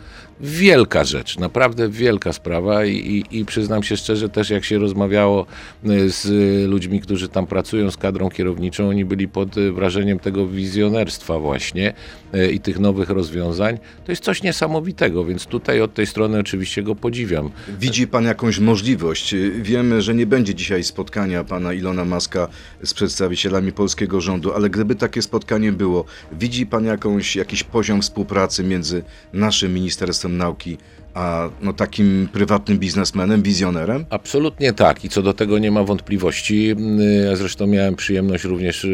Wielka 0.42 1.04
rzecz, 1.04 1.40
naprawdę 1.40 1.90
wielka 1.90 2.34
sprawa 2.34 2.86
i, 2.86 2.92
i, 2.96 3.40
i 3.40 3.46
przyznam 3.46 3.84
się 3.84 3.98
szczerze 3.98 4.30
też 4.30 4.50
jak 4.50 4.66
się 4.66 4.78
rozmawiało 4.80 5.46
y, 5.86 6.10
z 6.10 6.28
ludźmi, 6.70 7.02
którzy 7.02 7.30
tam 7.30 7.48
pracują, 7.48 7.92
z 7.92 7.98
kadrą 7.98 8.30
kierowniczą, 8.30 8.90
oni 8.90 9.06
byli 9.06 9.28
pod 9.28 9.58
y, 9.58 9.72
wrażeniem 9.72 10.20
tego 10.20 10.48
wizjonerstwa 10.48 11.40
właśnie 11.40 11.94
y, 12.36 12.52
i 12.52 12.60
tych 12.60 12.80
nowych 12.80 13.10
rozwiązań. 13.10 13.78
To 14.06 14.12
jest 14.12 14.24
coś 14.24 14.44
niesamowitego, 14.44 15.26
więc 15.26 15.46
tutaj 15.46 15.82
od 15.82 15.94
tej 15.94 16.08
strony 16.08 16.40
oczywiście 16.40 16.84
go 16.84 16.96
podziwiam. 16.96 17.52
Widzi 17.80 18.08
pan 18.08 18.26
jakąś 18.26 18.60
możliwość? 18.60 19.36
Wiemy, 19.56 20.02
że 20.02 20.16
nie 20.16 20.28
będzie 20.28 20.56
dzisiaj 20.56 20.84
spotkania 20.84 21.44
pana 21.44 21.74
Ilona 21.74 22.06
Maska 22.06 22.48
z 22.84 22.94
przedstawicielami 22.94 23.72
polskiego 23.72 24.22
rządu, 24.22 24.54
ale 24.54 24.70
gdyby 24.70 24.96
takie 24.96 25.22
spotkanie 25.22 25.72
było, 25.72 26.06
widzi 26.32 26.66
pan 26.66 26.86
jakąś, 26.86 27.36
jakiś 27.36 27.64
poziom 27.64 28.02
współpracy 28.02 28.64
między 28.64 29.04
naszym 29.34 29.74
Ministerstwem 29.74 30.23
Nauki 30.32 30.78
a 31.14 31.50
no, 31.62 31.74
takim 31.74 32.28
prywatnym 32.34 32.80
biznesmenem, 32.80 33.42
wizjonerem? 33.42 34.06
Absolutnie 34.10 34.74
tak 34.74 35.06
i 35.06 35.10
co 35.10 35.22
do 35.22 35.34
tego 35.34 35.60
nie 35.60 35.72
ma 35.72 35.84
wątpliwości. 35.84 36.72
Y, 36.72 37.26
Ja 37.26 37.36
zresztą 37.36 37.68
miałem 37.68 37.96
przyjemność 37.96 38.44
również 38.44 38.86
y, 38.86 38.88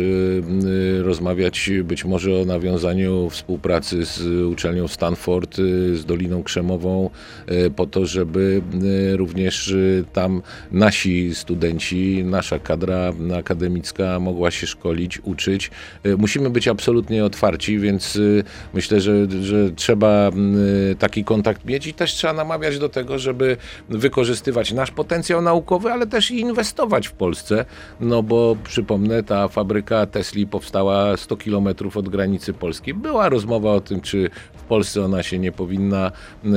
y, 0.65 1.03
rozmawiać 1.03 1.71
być 1.83 2.05
może 2.05 2.41
o 2.41 2.45
nawiązaniu 2.45 3.29
współpracy 3.29 4.05
z 4.05 4.45
uczelnią 4.45 4.87
Stanford, 4.87 5.59
y, 5.59 5.97
z 5.97 6.05
Doliną 6.05 6.43
Krzemową, 6.43 7.09
po 7.75 7.85
to, 7.85 8.05
żeby 8.05 8.61
również 9.15 9.73
tam 10.13 10.41
nasi 10.71 11.35
studenci, 11.35 12.23
nasza 12.23 12.59
kadra 12.59 13.13
akademicka 13.37 14.19
mogła 14.19 14.51
się 14.51 14.67
szkolić, 14.67 15.19
uczyć. 15.23 15.71
Musimy 16.17 16.49
być 16.49 16.67
absolutnie 16.67 17.25
otwarci, 17.25 17.79
więc 17.79 18.19
myślę, 18.73 19.01
że, 19.01 19.27
że 19.41 19.71
trzeba 19.71 20.31
y, 20.91 20.95
taki 20.95 21.23
kontakt 21.23 21.65
mieć 21.65 21.87
i 21.87 21.93
też 21.93 22.08
trzeba 22.13 22.33
namawiać 22.33 22.79
do 22.79 22.89
tego, 22.89 23.19
żeby 23.19 23.57
wykorzystywać 23.89 24.71
nasz 24.71 24.91
potencjał 24.91 25.41
naukowy, 25.41 25.91
ale 25.91 26.07
też 26.07 26.31
i 26.31 26.39
inwestować 26.39 27.07
w 27.07 27.11
Polsce, 27.11 27.65
no 27.99 28.23
bo 28.23 28.55
przypomnę, 28.63 29.23
ta 29.23 29.47
fabryka 29.47 30.05
Tesli 30.05 30.47
powstała 30.47 31.17
100 31.17 31.37
kilometrów 31.37 31.97
od 31.97 32.09
granicy 32.09 32.53
Polski. 32.53 32.93
Była 32.93 33.29
rozmowa 33.29 33.71
o 33.71 33.81
tym, 33.81 34.01
czy 34.01 34.29
Polsce 34.69 35.05
ona 35.05 35.23
się 35.23 35.39
nie 35.39 35.51
powinna 35.51 36.11
y, 36.45 36.49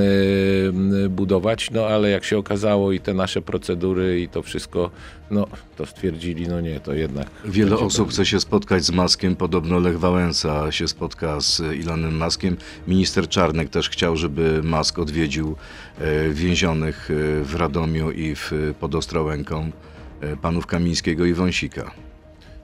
y, 1.05 1.09
budować, 1.09 1.71
no 1.71 1.87
ale 1.87 2.11
jak 2.11 2.25
się 2.25 2.39
okazało 2.39 2.93
i 2.93 3.01
te 3.01 3.15
nasze 3.15 3.43
procedury 3.43 4.21
i 4.21 4.29
to 4.29 4.43
wszystko, 4.43 4.91
no 5.31 5.47
to 5.77 5.87
stwierdzili, 5.87 6.49
no 6.49 6.61
nie, 6.61 6.81
to 6.81 6.95
jednak... 6.95 7.27
Wiele 7.45 7.77
osób 7.77 8.11
chce 8.11 8.27
się 8.27 8.41
spotkać 8.41 8.85
z 8.85 8.91
Maskiem, 8.91 9.37
podobno 9.37 9.79
Lech 9.79 9.99
Wałęsa 9.99 10.73
się 10.73 10.89
spotka 10.89 11.41
z 11.41 11.61
Elonem 11.61 12.17
Maskiem. 12.17 12.57
Minister 12.89 13.29
Czarnek 13.29 13.69
też 13.69 13.91
chciał, 13.91 14.17
żeby 14.17 14.61
Mask 14.63 14.99
odwiedził 14.99 15.57
e, 15.99 16.29
więzionych 16.29 17.11
e, 17.11 17.45
w 17.45 17.55
Radomiu 17.55 18.11
i 18.11 18.35
w, 18.35 18.53
pod 18.81 18.95
Ostrołęką 18.95 19.71
e, 20.21 20.37
panów 20.37 20.67
Kamińskiego 20.67 21.25
i 21.25 21.35
Wąsika. 21.35 22.12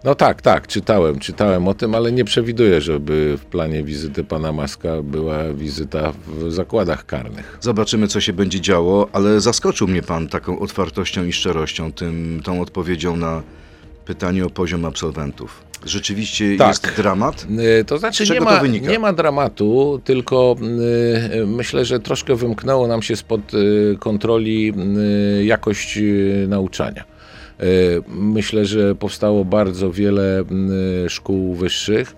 No 0.05 0.15
tak, 0.15 0.43
tak, 0.43 0.67
czytałem, 0.67 1.19
czytałem 1.19 1.69
o 1.69 1.75
tym, 1.75 1.95
ale 1.95 2.13
nie 2.13 2.25
przewiduję, 2.25 2.81
żeby 2.81 3.39
w 3.39 3.45
planie 3.45 3.83
wizyty 3.83 4.25
pana 4.25 4.53
Maska 4.53 5.03
była 5.03 5.53
wizyta 5.55 6.13
w 6.27 6.53
zakładach 6.53 7.07
karnych. 7.07 7.59
Zobaczymy, 7.61 8.09
co 8.09 8.21
się 8.21 8.33
będzie 8.33 8.61
działo, 8.61 9.09
ale 9.13 9.41
zaskoczył 9.41 9.89
mnie 9.89 10.03
pan 10.03 10.29
taką 10.29 10.59
otwartością 10.59 11.25
i 11.25 11.33
szczerością, 11.33 11.93
tym, 11.93 12.41
tą 12.45 12.61
odpowiedzią 12.61 13.17
na 13.17 13.43
pytanie 14.05 14.47
o 14.47 14.51
poziom 14.51 14.85
absolwentów. 14.85 15.63
Rzeczywiście 15.87 16.57
Tak. 16.57 16.69
jest 16.69 16.97
dramat? 16.97 17.47
Y, 17.81 17.85
To 17.85 17.99
znaczy 17.99 18.25
nie 18.33 18.41
ma, 18.41 18.63
nie 18.63 18.99
ma 18.99 19.13
dramatu, 19.13 20.01
tylko 20.05 20.57
y, 21.43 21.47
myślę, 21.47 21.85
że 21.85 22.01
troszkę 22.01 22.37
wymknęło 22.37 22.87
nam 22.87 23.03
się 23.03 23.17
spod 23.17 23.55
y, 23.55 23.97
kontroli 24.01 24.73
y, 25.41 25.45
jakość 25.45 25.99
nauczania. 26.49 27.05
Y, 27.63 28.03
Myślę, 28.09 28.65
że 28.65 28.95
powstało 28.95 29.45
bardzo 29.45 29.93
wiele 29.93 30.45
y, 31.07 31.11
szkół 31.11 31.55
wyższych, 31.55 32.17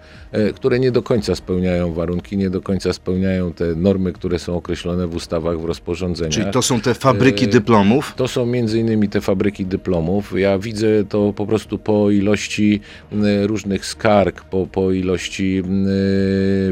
które 0.55 0.81
nie 0.81 0.93
do 0.93 1.03
końca 1.03 1.35
spełniają 1.35 1.93
warunki, 1.93 2.37
nie 2.37 2.51
do 2.51 2.61
końca 2.61 2.93
spełniają 2.93 3.53
te 3.53 3.75
normy, 3.75 4.13
które 4.13 4.39
są 4.39 4.57
określone 4.57 5.07
w 5.07 5.15
ustawach, 5.15 5.61
w 5.61 5.65
rozporządzeniach. 5.65 6.35
Czyli 6.35 6.51
to 6.51 6.63
są 6.63 6.81
te 6.81 6.95
fabryki 6.95 7.45
E, 7.45 7.49
dyplomów? 7.49 8.13
To 8.17 8.29
są 8.29 8.47
między 8.47 8.79
innymi 8.79 9.09
te 9.09 9.21
fabryki 9.21 9.67
dyplomów. 9.67 10.33
Ja 10.39 10.59
widzę 10.59 11.05
to 11.05 11.33
po 11.37 11.47
prostu 11.47 11.79
po 11.79 12.11
ilości 12.11 12.81
y, 13.13 13.47
różnych 13.47 13.87
skarg, 13.87 14.45
po, 14.45 14.67
po 14.67 14.93
ilości 14.93 15.63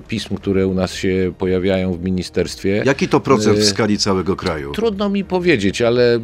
pism, 0.08 0.34
które 0.34 0.66
u 0.66 0.74
nas 0.74 0.94
się 0.94 1.32
pojawiają 1.38 1.92
w 1.92 2.02
ministerstwie. 2.02 2.82
Jaki 2.86 3.08
to 3.08 3.20
procent 3.20 3.58
w 3.58 3.62
e, 3.62 3.64
skali 3.64 3.98
całego 3.98 4.36
kraju? 4.36 4.72
Trudno 4.72 5.08
mi 5.08 5.24
powiedzieć, 5.24 5.82
ale 5.82 6.20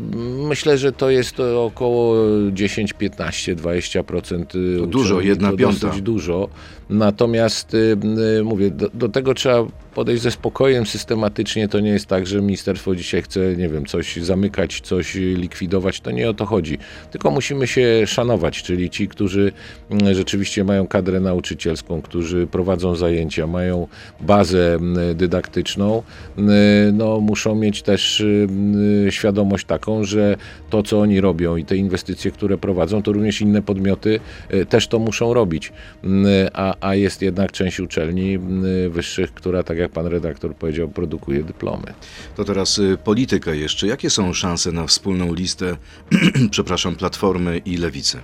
myślę, 0.49 0.79
że 0.79 0.93
to 0.93 1.11
jest 1.11 1.41
około 1.41 2.17
10, 2.53 2.93
15, 2.93 3.57
20%. 3.57 4.45
To 4.79 4.87
dużo, 4.87 5.21
jedna 5.21 5.53
piąta. 5.53 5.87
Dosyć 5.87 6.03
dużo. 6.03 6.49
Natomiast 6.91 7.24
y, 7.75 7.97
y, 8.39 8.45
mówię, 8.45 8.71
do, 8.71 8.89
do 8.95 9.09
tego 9.09 9.35
trzeba 9.35 9.67
podejść 9.95 10.23
ze 10.23 10.31
spokojem 10.31 10.87
systematycznie. 10.87 11.69
To 11.69 11.81
nie 11.81 11.91
jest 11.91 12.07
tak, 12.07 12.27
że 12.27 12.41
ministerstwo 12.41 12.95
dzisiaj 12.95 13.23
chce, 13.23 13.57
nie 13.57 13.69
wiem, 13.69 13.87
coś 13.87 14.17
zamykać, 14.17 14.81
coś 14.81 15.15
likwidować. 15.15 16.01
To 16.01 16.11
nie 16.11 16.31
o 16.31 16.35
to 16.35 16.47
chodzi. 16.47 16.79
Tylko 17.11 17.31
musimy 17.31 17.67
się 17.67 18.07
szanować, 18.07 18.63
czyli 18.63 18.91
ci, 18.91 19.09
którzy 19.09 19.53
mm, 19.91 20.15
rzeczywiście 20.15 20.65
mają 20.65 20.87
kadrę 20.87 21.21
nauczycielską, 21.21 22.03
którzy 22.03 22.47
prowadzą 22.47 22.97
zajęcia, 22.97 23.47
mają 23.47 23.89
bazę 24.21 24.75
mm, 24.75 25.17
dydaktyczną, 25.17 26.03
mm, 26.39 26.97
no, 26.97 27.21
muszą 27.21 27.55
mieć 27.55 27.83
też 27.83 28.25
świadomość 29.11 29.67
taką, 29.67 30.05
że 30.05 30.37
to, 30.71 30.83
co 30.83 31.01
oni 31.01 31.21
robią 31.21 31.57
i 31.57 31.65
te 31.65 31.77
inwestycje, 31.77 32.31
które 32.31 32.59
prowadzą, 32.59 33.03
to 33.03 33.13
również 33.13 33.41
inne 33.41 33.63
podmioty 33.63 34.21
y, 34.55 34.67
też 34.67 34.89
to 34.89 34.99
muszą 34.99 35.35
robić. 35.35 35.73
A, 36.53 36.75
a 36.81 36.95
jest 36.95 37.23
jednak 37.23 37.53
część 37.53 37.81
uczelni 37.81 38.39
wyższych, 38.89 39.35
która, 39.35 39.63
tak 39.63 39.79
jak 39.79 39.84
pan 39.89 40.07
redaktor 40.07 40.55
powiedział, 40.55 40.89
produkuje 40.89 41.43
dyplomy. 41.43 41.95
To 42.37 42.45
teraz 42.45 42.79
y, 42.79 42.99
polityka 43.05 43.55
jeszcze. 43.55 43.87
Jakie 43.87 44.11
są 44.11 44.33
szanse 44.33 44.73
na 44.73 44.87
wspólną 44.87 45.35
listę, 45.35 45.77
przepraszam, 46.51 46.97
Platformy 46.97 47.59
i 47.59 47.77
Lewicy? 47.77 48.19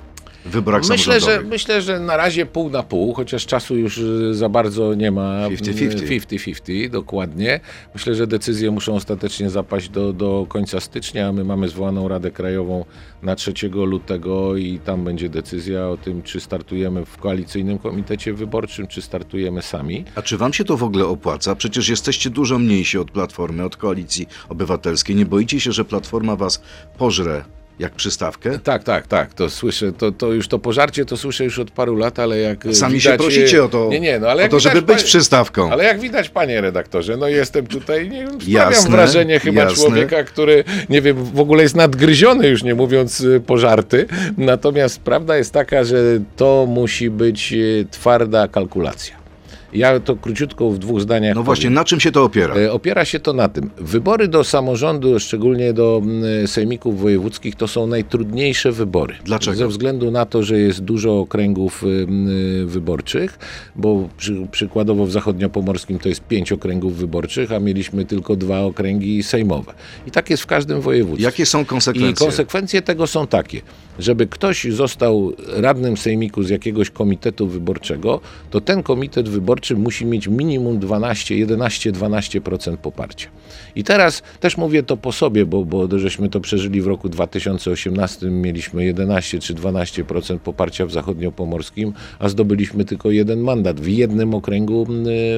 Wyborach 0.44 0.88
Myślę 0.88 1.20
że, 1.20 1.42
myślę, 1.42 1.82
że 1.82 2.00
na 2.00 2.16
razie 2.16 2.46
pół 2.46 2.70
na 2.70 2.82
pół, 2.82 3.14
chociaż 3.14 3.46
czasu 3.46 3.76
już 3.76 3.98
y, 3.98 4.34
za 4.34 4.48
bardzo 4.48 4.94
nie 4.94 5.10
ma. 5.10 5.48
50-50. 5.48 6.20
50-50, 6.28 6.90
dokładnie. 6.90 7.60
Myślę, 7.94 8.14
że 8.14 8.26
decyzje 8.26 8.70
muszą 8.70 8.94
ostatecznie 8.94 9.50
zapaść 9.50 9.88
do, 9.88 10.12
do 10.12 10.46
końca 10.48 10.80
stycznia. 10.80 11.32
My 11.32 11.44
mamy 11.44 11.68
zwołaną 11.68 12.08
Radę 12.08 12.30
Krajową 12.30 12.84
na 13.22 13.36
3 13.36 13.52
lutego 13.72 14.56
i 14.56 14.78
tam 14.78 15.04
będzie 15.04 15.28
decyzja 15.28 15.88
o 15.88 15.96
tym, 15.96 16.22
czy 16.22 16.40
startujemy 16.40 17.06
w 17.06 17.16
koalicyjnym 17.16 17.78
komitecie 17.78 18.32
wyborczym, 18.32 18.86
czy 18.86 19.02
startujemy 19.02 19.62
sami. 19.62 20.04
A 20.14 20.22
czy 20.22 20.36
wam 20.36 20.52
się 20.52 20.64
to 20.64 20.76
w 20.76 20.82
ogóle 20.82 21.06
opłaca? 21.06 21.54
Przecież 21.54 21.88
jesteście 21.88 22.30
dużo 22.30 22.58
mniejsi 22.58 22.98
od 22.98 23.10
Platformy, 23.10 23.64
od 23.64 23.76
Koalicji 23.76 24.28
Obywatelskiej. 24.48 25.16
Nie 25.16 25.26
boicie 25.26 25.60
się, 25.60 25.72
że 25.72 25.84
Platforma 25.84 26.36
was 26.36 26.62
pożre 26.98 27.44
Jak 27.80 27.92
przystawkę? 27.94 28.58
Tak, 28.58 28.84
tak, 28.84 29.06
tak, 29.06 29.34
to 29.34 29.50
słyszę, 29.50 29.92
to, 29.92 30.12
to 30.12 30.32
już 30.32 30.48
to 30.48 30.58
pożarcie 30.58 31.04
to 31.04 31.16
słyszę 31.16 31.44
już 31.44 31.58
od 31.58 31.70
paru 31.70 31.96
lat, 31.96 32.18
ale 32.18 32.38
jak 32.38 32.66
e, 32.66 32.74
Sami 32.74 32.94
widać, 32.94 33.12
się 33.12 33.18
prosicie 33.18 33.64
o 33.64 33.68
to, 33.68 33.88
nie, 33.90 34.00
nie, 34.00 34.18
no, 34.18 34.28
ale 34.28 34.44
o 34.44 34.48
to 34.48 34.60
żeby 34.60 34.74
widać, 34.74 34.86
być 34.86 34.96
panie- 34.96 35.06
przystawką. 35.06 35.72
Ale 35.72 35.84
jak 35.84 36.00
widać, 36.00 36.28
panie 36.28 36.60
redaktorze, 36.60 37.16
no 37.16 37.28
jestem 37.28 37.66
tutaj, 37.66 38.10
nie 38.10 38.20
wiem, 38.26 38.40
sprawiam 38.40 38.72
Jasne, 38.72 38.90
wrażenie 38.90 39.40
chyba 39.40 39.60
jasne. 39.62 39.76
człowieka, 39.76 40.24
który, 40.24 40.64
nie 40.88 41.02
wiem, 41.02 41.24
w 41.24 41.40
ogóle 41.40 41.62
jest 41.62 41.76
nadgryziony, 41.76 42.48
już 42.48 42.62
nie 42.62 42.74
mówiąc 42.74 43.20
y, 43.20 43.40
pożarty. 43.46 44.06
Natomiast 44.38 45.00
prawda 45.00 45.36
jest 45.36 45.52
taka, 45.52 45.84
że 45.84 45.96
to 46.36 46.66
musi 46.68 47.10
być 47.10 47.52
y, 47.52 47.86
twarda 47.90 48.48
kalkulacja. 48.48 49.19
Ja 49.72 50.00
to 50.00 50.16
króciutko 50.16 50.70
w 50.70 50.78
dwóch 50.78 51.00
zdaniach 51.00 51.34
No 51.36 51.42
właśnie, 51.42 51.62
powiem. 51.62 51.74
na 51.74 51.84
czym 51.84 52.00
się 52.00 52.12
to 52.12 52.24
opiera? 52.24 52.54
E, 52.54 52.72
Opiera 52.72 53.04
się 53.04 53.20
to 53.20 53.32
na 53.32 53.48
tym. 53.48 53.70
Wybory 53.78 54.28
do 54.28 54.44
samorządu, 54.44 55.20
szczególnie 55.20 55.72
do 55.72 56.02
sejmików 56.46 57.00
wojewódzkich, 57.00 57.54
to 57.56 57.68
są 57.68 57.86
najtrudniejsze 57.86 58.72
wybory. 58.72 59.14
Dlaczego? 59.24 59.56
Ze 59.56 59.68
względu 59.68 60.10
na 60.10 60.26
to, 60.26 60.42
że 60.42 60.58
jest 60.58 60.80
dużo 60.80 61.18
okręgów 61.18 61.82
y, 61.84 61.86
y, 62.62 62.66
wyborczych, 62.66 63.38
bo 63.76 64.08
przy, 64.16 64.46
przykładowo 64.50 65.06
w 65.06 65.10
zachodniopomorskim 65.10 65.98
to 65.98 66.08
jest 66.08 66.20
pięć 66.20 66.52
okręgów 66.52 66.96
wyborczych, 66.96 67.52
a 67.52 67.60
mieliśmy 67.60 68.04
tylko 68.04 68.36
dwa 68.36 68.60
okręgi 68.60 69.22
sejmowe. 69.22 69.72
I 70.06 70.10
tak 70.10 70.30
jest 70.30 70.42
w 70.42 70.46
każdym 70.46 70.80
województwie. 70.80 71.24
Jakie 71.24 71.46
są 71.46 71.62
I 71.62 71.66
konsekwencje? 71.66 72.26
konsekwencje 72.26 72.82
tego 72.82 73.06
są 73.06 73.26
takie, 73.26 73.60
żeby 74.00 74.26
ktoś 74.26 74.64
został 74.64 75.32
radnym 75.48 75.96
sejmiku 75.96 76.42
z 76.42 76.50
jakiegoś 76.50 76.90
komitetu 76.90 77.46
wyborczego, 77.46 78.20
to 78.50 78.60
ten 78.60 78.82
komitet 78.82 79.28
wyborczy 79.28 79.76
musi 79.76 80.06
mieć 80.06 80.28
minimum 80.28 80.78
12, 80.78 81.34
11-12% 81.46 82.76
poparcia. 82.76 83.28
I 83.74 83.84
teraz 83.84 84.22
też 84.40 84.56
mówię 84.56 84.82
to 84.82 84.96
po 84.96 85.12
sobie, 85.12 85.46
bo, 85.46 85.64
bo 85.64 85.98
żeśmy 85.98 86.28
to 86.28 86.40
przeżyli 86.40 86.82
w 86.82 86.86
roku 86.86 87.08
2018, 87.08 88.26
mieliśmy 88.26 88.84
11 88.84 89.38
czy 89.38 89.54
12% 89.54 90.38
poparcia 90.38 90.86
w 90.86 90.92
zachodniopomorskim, 90.92 91.92
a 92.18 92.28
zdobyliśmy 92.28 92.84
tylko 92.84 93.10
jeden 93.10 93.40
mandat 93.40 93.80
w 93.80 93.88
jednym 93.88 94.34
okręgu 94.34 94.86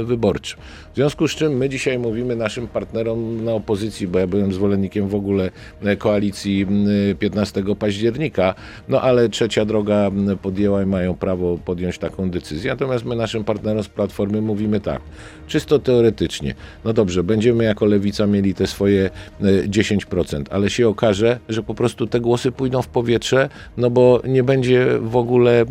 wyborczym. 0.04 0.58
W 0.92 0.94
związku 0.94 1.28
z 1.28 1.34
czym 1.34 1.56
my 1.56 1.68
dzisiaj 1.68 1.98
mówimy 1.98 2.36
naszym 2.36 2.68
partnerom 2.68 3.44
na 3.44 3.52
opozycji, 3.52 4.08
bo 4.08 4.18
ja 4.18 4.26
byłem 4.26 4.52
zwolennikiem 4.52 5.08
w 5.08 5.14
ogóle 5.14 5.50
e, 5.82 5.96
koalicji 5.96 6.66
y, 7.10 7.14
15 7.14 7.62
października, 7.78 8.51
no 8.88 9.00
ale 9.00 9.28
trzecia 9.28 9.64
droga 9.64 10.10
podjęła 10.42 10.82
i 10.82 10.86
mają 10.86 11.14
prawo 11.14 11.58
podjąć 11.64 11.98
taką 11.98 12.30
decyzję. 12.30 12.70
Natomiast 12.70 13.04
my 13.04 13.16
naszym 13.16 13.44
partnerom 13.44 13.82
z 13.82 13.88
Platformy 13.88 14.40
mówimy 14.40 14.80
tak, 14.80 15.00
czysto 15.46 15.78
teoretycznie, 15.78 16.54
no 16.84 16.92
dobrze, 16.92 17.22
będziemy 17.22 17.64
jako 17.64 17.86
lewica 17.86 18.26
mieli 18.26 18.54
te 18.54 18.66
swoje 18.66 19.10
y, 19.40 19.68
10%, 19.68 20.44
ale 20.50 20.70
się 20.70 20.88
okaże, 20.88 21.38
że 21.48 21.62
po 21.62 21.74
prostu 21.74 22.06
te 22.06 22.20
głosy 22.20 22.52
pójdą 22.52 22.82
w 22.82 22.88
powietrze, 22.88 23.48
no 23.76 23.90
bo 23.90 24.22
nie 24.24 24.42
będzie 24.42 24.86
w 25.00 25.16
ogóle 25.16 25.64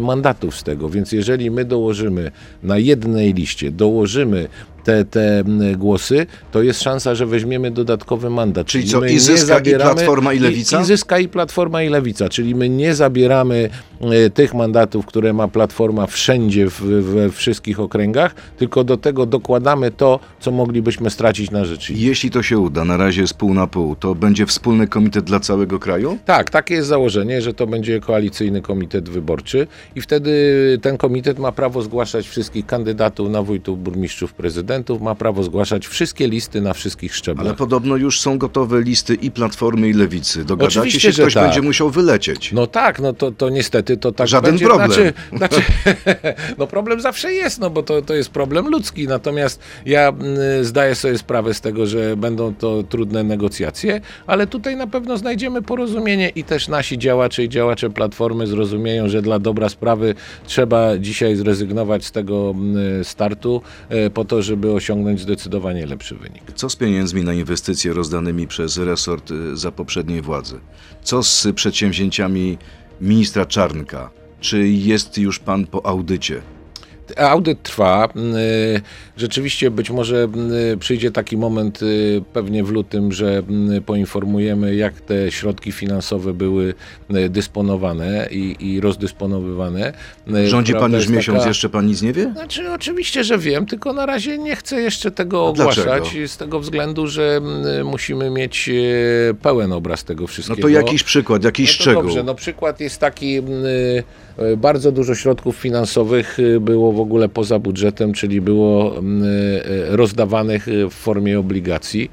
mandatów 0.00 0.56
z 0.56 0.62
tego. 0.62 0.88
Więc 0.88 1.12
jeżeli 1.12 1.50
my 1.50 1.64
dołożymy 1.64 2.30
na 2.62 2.78
jednej 2.78 3.34
liście, 3.34 3.70
dołożymy 3.70 4.48
te, 4.86 5.04
te 5.04 5.38
mm, 5.40 5.78
głosy, 5.78 6.26
to 6.52 6.62
jest 6.62 6.82
szansa, 6.82 7.14
że 7.14 7.26
weźmiemy 7.26 7.70
dodatkowy 7.70 8.30
mandat. 8.30 8.66
Czyli 8.66 8.88
co, 8.88 9.00
my 9.00 9.10
i 9.10 9.14
nie 9.14 9.20
zyska 9.20 9.58
i 9.58 9.74
Platforma, 9.74 10.32
i 10.32 10.38
Lewica? 10.38 10.78
I, 10.78 10.82
i 10.82 10.84
zyska 10.84 11.18
i 11.18 11.28
Platforma 11.28 11.82
i 11.82 11.88
Lewica, 11.88 12.28
czyli 12.28 12.54
my 12.54 12.68
nie 12.68 12.94
zabieramy 12.94 13.70
e, 14.00 14.30
tych 14.30 14.54
mandatów, 14.54 15.06
które 15.06 15.32
ma 15.32 15.48
Platforma 15.48 16.06
wszędzie 16.06 16.70
w, 16.70 16.80
we 16.80 17.30
wszystkich 17.30 17.80
okręgach, 17.80 18.34
tylko 18.58 18.84
do 18.84 18.96
tego 18.96 19.26
dokładamy 19.26 19.90
to, 19.90 20.20
co 20.40 20.50
moglibyśmy 20.50 21.10
stracić 21.10 21.50
na 21.50 21.64
rzeczy. 21.64 21.92
Jeśli 21.96 22.30
to 22.30 22.42
się 22.42 22.58
uda, 22.58 22.84
na 22.84 22.96
razie 22.96 23.20
jest 23.20 23.34
pół 23.34 23.54
na 23.54 23.66
pół, 23.66 23.96
to 23.96 24.14
będzie 24.14 24.46
wspólny 24.46 24.88
komitet 24.88 25.24
dla 25.24 25.40
całego 25.40 25.78
kraju? 25.78 26.18
Tak, 26.24 26.50
takie 26.50 26.74
jest 26.74 26.88
założenie, 26.88 27.42
że 27.42 27.54
to 27.54 27.66
będzie 27.66 28.00
koalicyjny 28.00 28.62
komitet 28.62 29.08
wyborczy 29.08 29.66
i 29.96 30.00
wtedy 30.00 30.32
ten 30.82 30.98
komitet 30.98 31.38
ma 31.38 31.52
prawo 31.52 31.82
zgłaszać 31.82 32.28
wszystkich 32.28 32.66
kandydatów 32.66 33.30
na 33.30 33.42
wójtów, 33.42 33.82
burmistrzów, 33.82 34.34
prezydentów, 34.34 34.75
ma 35.00 35.14
prawo 35.14 35.42
zgłaszać 35.42 35.86
wszystkie 35.86 36.28
listy 36.28 36.60
na 36.60 36.74
wszystkich 36.74 37.14
szczeblach. 37.14 37.46
Ale 37.46 37.54
podobno 37.54 37.96
już 37.96 38.20
są 38.20 38.38
gotowe 38.38 38.82
listy 38.82 39.14
i 39.14 39.30
Platformy, 39.30 39.88
i 39.88 39.92
Lewicy. 39.92 40.44
Dogadacie 40.44 40.80
Oczywiście, 40.80 41.00
się, 41.00 41.12
że 41.12 41.22
ktoś 41.22 41.34
tak. 41.34 41.44
będzie 41.44 41.62
musiał 41.62 41.90
wylecieć. 41.90 42.52
No 42.52 42.66
tak, 42.66 43.00
no 43.00 43.12
to, 43.12 43.30
to 43.30 43.48
niestety 43.48 43.96
to 43.96 44.12
tak 44.12 44.28
Żaden 44.28 44.50
będzie. 44.50 44.66
problem. 44.66 44.92
Znaczy, 44.92 45.12
znaczy, 45.36 45.62
no 46.58 46.66
problem 46.66 47.00
zawsze 47.00 47.32
jest, 47.32 47.58
no 47.58 47.70
bo 47.70 47.82
to, 47.82 48.02
to 48.02 48.14
jest 48.14 48.30
problem 48.30 48.68
ludzki. 48.68 49.08
Natomiast 49.08 49.60
ja 49.86 50.12
zdaję 50.62 50.94
sobie 50.94 51.18
sprawę 51.18 51.54
z 51.54 51.60
tego, 51.60 51.86
że 51.86 52.16
będą 52.16 52.54
to 52.54 52.82
trudne 52.82 53.24
negocjacje, 53.24 54.00
ale 54.26 54.46
tutaj 54.46 54.76
na 54.76 54.86
pewno 54.86 55.16
znajdziemy 55.16 55.62
porozumienie 55.62 56.28
i 56.28 56.44
też 56.44 56.68
nasi 56.68 56.98
działacze 56.98 57.44
i 57.44 57.48
działacze 57.48 57.90
Platformy 57.90 58.46
zrozumieją, 58.46 59.08
że 59.08 59.22
dla 59.22 59.38
dobra 59.38 59.68
sprawy 59.68 60.14
trzeba 60.46 60.98
dzisiaj 60.98 61.36
zrezygnować 61.36 62.04
z 62.04 62.12
tego 62.12 62.54
startu 63.02 63.62
e, 63.88 64.10
po 64.10 64.24
to, 64.24 64.42
żeby 64.42 64.65
osiągnąć 64.74 65.20
zdecydowanie 65.20 65.86
lepszy 65.86 66.14
wynik. 66.14 66.42
Co 66.54 66.70
z 66.70 66.76
pieniędzmi 66.76 67.24
na 67.24 67.34
inwestycje 67.34 67.92
rozdanymi 67.92 68.46
przez 68.46 68.78
resort 68.78 69.30
y, 69.30 69.56
za 69.56 69.72
poprzedniej 69.72 70.22
władzy? 70.22 70.60
Co 71.02 71.22
z 71.22 71.46
przedsięwzięciami 71.54 72.58
ministra 73.00 73.46
Czarnka? 73.46 74.10
Czy 74.40 74.68
jest 74.68 75.18
już 75.18 75.38
pan 75.38 75.66
po 75.66 75.86
audycie? 75.86 76.42
Audyt 77.16 77.62
trwa. 77.62 78.08
Y, 78.76 78.80
Rzeczywiście 79.16 79.70
być 79.70 79.90
może 79.90 80.28
y, 80.72 80.76
przyjdzie 80.76 81.10
taki 81.10 81.36
moment 81.36 81.82
y, 81.82 82.22
pewnie 82.32 82.64
w 82.64 82.70
lutym, 82.70 83.12
że 83.12 83.42
y, 83.76 83.80
poinformujemy, 83.80 84.74
jak 84.74 85.00
te 85.00 85.30
środki 85.30 85.72
finansowe 85.72 86.34
były 86.34 86.74
dysponowane 87.30 88.28
i, 88.30 88.56
i 88.60 88.80
rozdysponowywane. 88.80 89.92
Rządzi 90.46 90.72
pan 90.72 90.78
prawda 90.80 90.96
już 90.96 91.04
jest 91.04 91.16
miesiąc, 91.16 91.38
taka- 91.38 91.48
jeszcze 91.48 91.68
pan 91.68 91.86
nic 91.86 92.02
nie 92.02 92.12
wie? 92.12 92.32
Znaczy, 92.32 92.70
oczywiście, 92.72 93.24
że 93.24 93.38
wiem, 93.38 93.66
tylko 93.66 93.92
na 93.92 94.06
razie 94.06 94.38
nie 94.38 94.56
chcę 94.56 94.80
jeszcze 94.80 95.10
tego 95.10 95.46
ogłaszać 95.46 95.84
dlaczego? 95.84 96.28
z 96.28 96.36
tego 96.36 96.60
względu, 96.60 97.06
że 97.06 97.40
musimy 97.84 98.30
mieć 98.30 98.70
pełen 99.42 99.72
obraz 99.72 100.04
tego 100.04 100.20
No 100.22 100.26
wszystkiego. 100.26 100.62
to 100.62 100.68
jakiś 100.68 101.02
przykład, 101.02 101.44
jakiś 101.44 101.68
No 101.78 101.82
szczegół. 101.82 102.02
Dobrze, 102.02 102.22
no 102.22 102.34
przykład 102.34 102.80
jest 102.80 102.98
taki, 102.98 103.40
bardzo 104.56 104.92
dużo 104.92 105.14
środków 105.14 105.56
finansowych 105.56 106.38
y, 106.38 106.60
było 106.60 106.92
w 106.92 107.00
ogóle 107.00 107.28
poza 107.28 107.58
budżetem, 107.58 108.12
czyli 108.12 108.40
było 108.40 108.98
y, 108.98 109.02
y, 109.92 109.96
rozdawanych 109.96 110.66
w 110.90 110.94
formie 110.94 111.38
obligacji. 111.38 112.10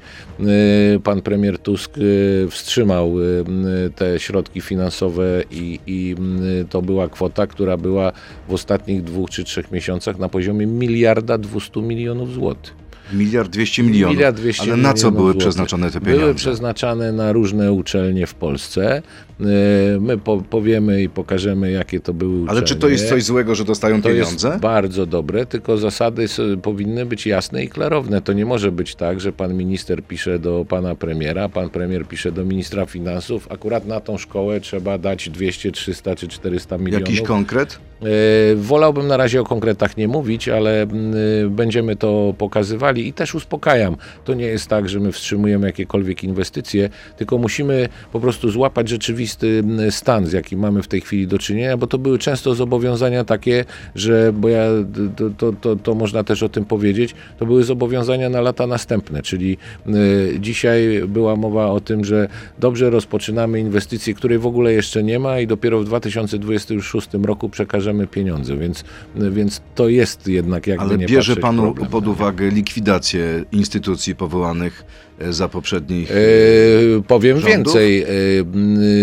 Pan 1.04 1.22
premier 1.22 1.58
Tusk 1.58 1.92
wstrzymał 2.50 3.14
te 3.96 4.20
środki 4.20 4.60
finansowe 4.60 5.42
i, 5.50 5.80
i 5.86 6.14
to 6.70 6.82
była 6.82 7.08
kwota, 7.08 7.46
która 7.46 7.76
była 7.76 8.12
w 8.48 8.54
ostatnich 8.54 9.02
dwóch 9.02 9.30
czy 9.30 9.44
trzech 9.44 9.72
miesiącach 9.72 10.18
na 10.18 10.28
poziomie 10.28 10.66
miliarda 10.66 11.38
200 11.38 11.82
milionów 11.82 12.32
złotych. 12.32 12.83
Miliard 13.12 13.50
dwieście 13.50 13.82
milionów. 13.82 14.16
Miliard 14.16 14.36
200 14.36 14.62
Ale 14.62 14.76
na 14.76 14.94
co 14.94 15.10
były 15.10 15.22
złotych. 15.24 15.40
przeznaczone 15.40 15.90
te 15.90 16.00
pieniądze? 16.00 16.20
Były 16.22 16.34
przeznaczane 16.34 17.12
na 17.12 17.32
różne 17.32 17.72
uczelnie 17.72 18.26
w 18.26 18.34
Polsce. 18.34 19.02
Yy, 19.40 19.46
My 20.00 20.18
po, 20.18 20.36
powiemy 20.50 21.02
i 21.02 21.08
pokażemy, 21.08 21.70
jakie 21.70 22.00
to 22.00 22.14
były 22.14 22.32
uczelnie. 22.32 22.50
Ale 22.50 22.62
czy 22.62 22.76
to 22.76 22.88
jest 22.88 23.08
coś 23.08 23.24
złego, 23.24 23.54
że 23.54 23.64
dostają 23.64 24.02
To 24.02 24.08
pieniądze? 24.08 24.48
jest 24.48 24.60
bardzo 24.60 25.06
dobre, 25.06 25.46
tylko 25.46 25.78
zasady 25.78 26.26
powinny 26.62 27.06
być 27.06 27.26
jasne 27.26 27.64
i 27.64 27.68
klarowne. 27.68 28.20
To 28.22 28.32
nie 28.32 28.46
może 28.46 28.72
być 28.72 28.94
tak, 28.94 29.20
że 29.20 29.32
pan 29.32 29.54
minister 29.54 30.02
pisze 30.02 30.38
do 30.38 30.64
pana 30.68 30.94
premiera, 30.94 31.48
pan 31.48 31.70
premier 31.70 32.06
pisze 32.06 32.32
do 32.32 32.44
ministra 32.44 32.86
finansów. 32.86 33.46
Akurat 33.52 33.86
na 33.86 34.00
tą 34.00 34.18
szkołę 34.18 34.60
trzeba 34.60 34.98
dać 34.98 35.30
200, 35.30 35.72
300 35.72 36.16
czy 36.16 36.28
400 36.28 36.78
milionów. 36.78 37.08
Jakiś 37.08 37.22
konkret? 37.22 37.78
E, 38.04 38.56
Wolałbym 38.56 39.06
na 39.06 39.16
razie 39.16 39.40
o 39.40 39.44
konkretach 39.44 39.96
nie 39.96 40.08
mówić, 40.08 40.48
ale 40.48 40.82
y, 40.84 40.86
będziemy 41.50 41.96
to 41.96 42.34
pokazywali 42.38 43.08
i 43.08 43.12
też 43.12 43.34
uspokajam. 43.34 43.96
To 44.24 44.34
nie 44.34 44.46
jest 44.46 44.68
tak, 44.68 44.88
że 44.88 45.00
my 45.00 45.12
wstrzymujemy 45.12 45.66
jakiekolwiek 45.66 46.24
inwestycje, 46.24 46.90
tylko 47.16 47.38
musimy 47.38 47.88
po 48.12 48.20
prostu 48.20 48.50
złapać 48.50 48.88
rzeczywisty 48.88 49.62
mm, 49.64 49.92
stan, 49.92 50.26
z 50.26 50.32
jakim 50.32 50.58
mamy 50.58 50.82
w 50.82 50.88
tej 50.88 51.00
chwili 51.00 51.26
do 51.26 51.38
czynienia, 51.38 51.76
bo 51.76 51.86
to 51.86 51.98
były 51.98 52.18
często 52.18 52.54
zobowiązania 52.54 53.24
takie, 53.24 53.64
że, 53.94 54.32
bo 54.32 54.48
ja, 54.48 54.64
to, 55.16 55.30
to, 55.30 55.52
to, 55.60 55.76
to 55.76 55.94
można 55.94 56.24
też 56.24 56.42
o 56.42 56.48
tym 56.48 56.64
powiedzieć, 56.64 57.14
to 57.38 57.46
były 57.46 57.64
zobowiązania 57.64 58.28
na 58.28 58.40
lata 58.40 58.66
następne, 58.66 59.22
czyli 59.22 59.56
y, 59.86 60.36
dzisiaj 60.40 61.02
była 61.08 61.36
mowa 61.36 61.66
o 61.66 61.80
tym, 61.80 62.04
że 62.04 62.28
dobrze 62.58 62.90
rozpoczynamy 62.90 63.60
inwestycje, 63.60 64.14
której 64.14 64.38
w 64.38 64.46
ogóle 64.46 64.72
jeszcze 64.72 65.02
nie 65.02 65.18
ma 65.18 65.40
i 65.40 65.46
dopiero 65.46 65.80
w 65.80 65.84
2026 65.84 67.08
roku 67.22 67.48
przekażemy 67.48 67.93
pieniądze, 68.10 68.56
więc, 68.56 68.84
więc 69.16 69.60
to 69.74 69.88
jest 69.88 70.28
jednak 70.28 70.66
jakby 70.66 70.84
Ale 70.84 70.98
nie 70.98 71.06
bierze 71.06 71.36
panu 71.36 71.62
problem. 71.62 71.90
pod 71.90 72.08
uwagę 72.08 72.50
likwidację 72.50 73.44
instytucji 73.52 74.14
powołanych 74.14 74.84
e, 75.18 75.32
za 75.32 75.48
poprzednich... 75.48 76.10
E, 76.10 76.14
powiem 77.06 77.40
rządów? 77.40 77.74
więcej. 77.74 78.02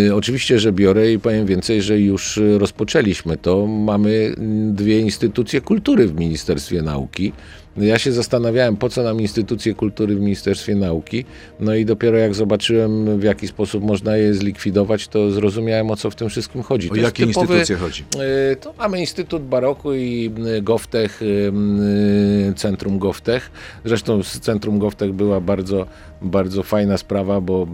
E, 0.09 0.15
oczywiście, 0.15 0.59
że 0.59 0.71
biorę 0.71 1.11
i 1.11 1.19
powiem 1.19 1.45
więcej, 1.45 1.81
że 1.81 1.99
już 1.99 2.39
rozpoczęliśmy 2.57 3.37
to. 3.37 3.67
Mamy 3.67 4.35
dwie 4.71 4.99
instytucje 4.99 5.61
kultury 5.61 6.07
w 6.07 6.15
Ministerstwie 6.15 6.81
Nauki. 6.81 7.33
Ja 7.77 7.99
się 7.99 8.11
zastanawiałem, 8.11 8.77
po 8.77 8.89
co 8.89 9.03
nam 9.03 9.21
instytucje 9.21 9.73
kultury 9.73 10.15
w 10.15 10.19
Ministerstwie 10.19 10.75
Nauki, 10.75 11.25
no 11.59 11.75
i 11.75 11.85
dopiero 11.85 12.17
jak 12.17 12.33
zobaczyłem, 12.35 13.19
w 13.19 13.23
jaki 13.23 13.47
sposób 13.47 13.83
można 13.83 14.17
je 14.17 14.33
zlikwidować, 14.33 15.07
to 15.07 15.31
zrozumiałem, 15.31 15.91
o 15.91 15.95
co 15.95 16.09
w 16.11 16.15
tym 16.15 16.29
wszystkim 16.29 16.63
chodzi. 16.63 16.89
O 16.89 16.93
To 16.93 16.99
jakie 17.01 17.25
typowy- 17.27 17.27
instytucje 17.53 17.75
chodzi? 17.75 18.03
Y, 18.51 18.55
To 18.55 18.73
mamy 18.77 18.99
Instytut 18.99 19.43
Baroku 19.43 19.93
i 19.93 20.31
y, 20.57 20.61
Goftech, 20.61 21.21
y, 21.21 21.51
Centrum 22.55 22.99
Goftech. 22.99 23.51
Zresztą 23.85 24.23
z 24.23 24.39
Centrum 24.39 24.79
Goftech 24.79 25.13
była 25.13 25.41
bardzo, 25.41 25.85
bardzo 26.21 26.63
fajna 26.63 26.97
sprawa, 26.97 27.41
bo 27.41 27.67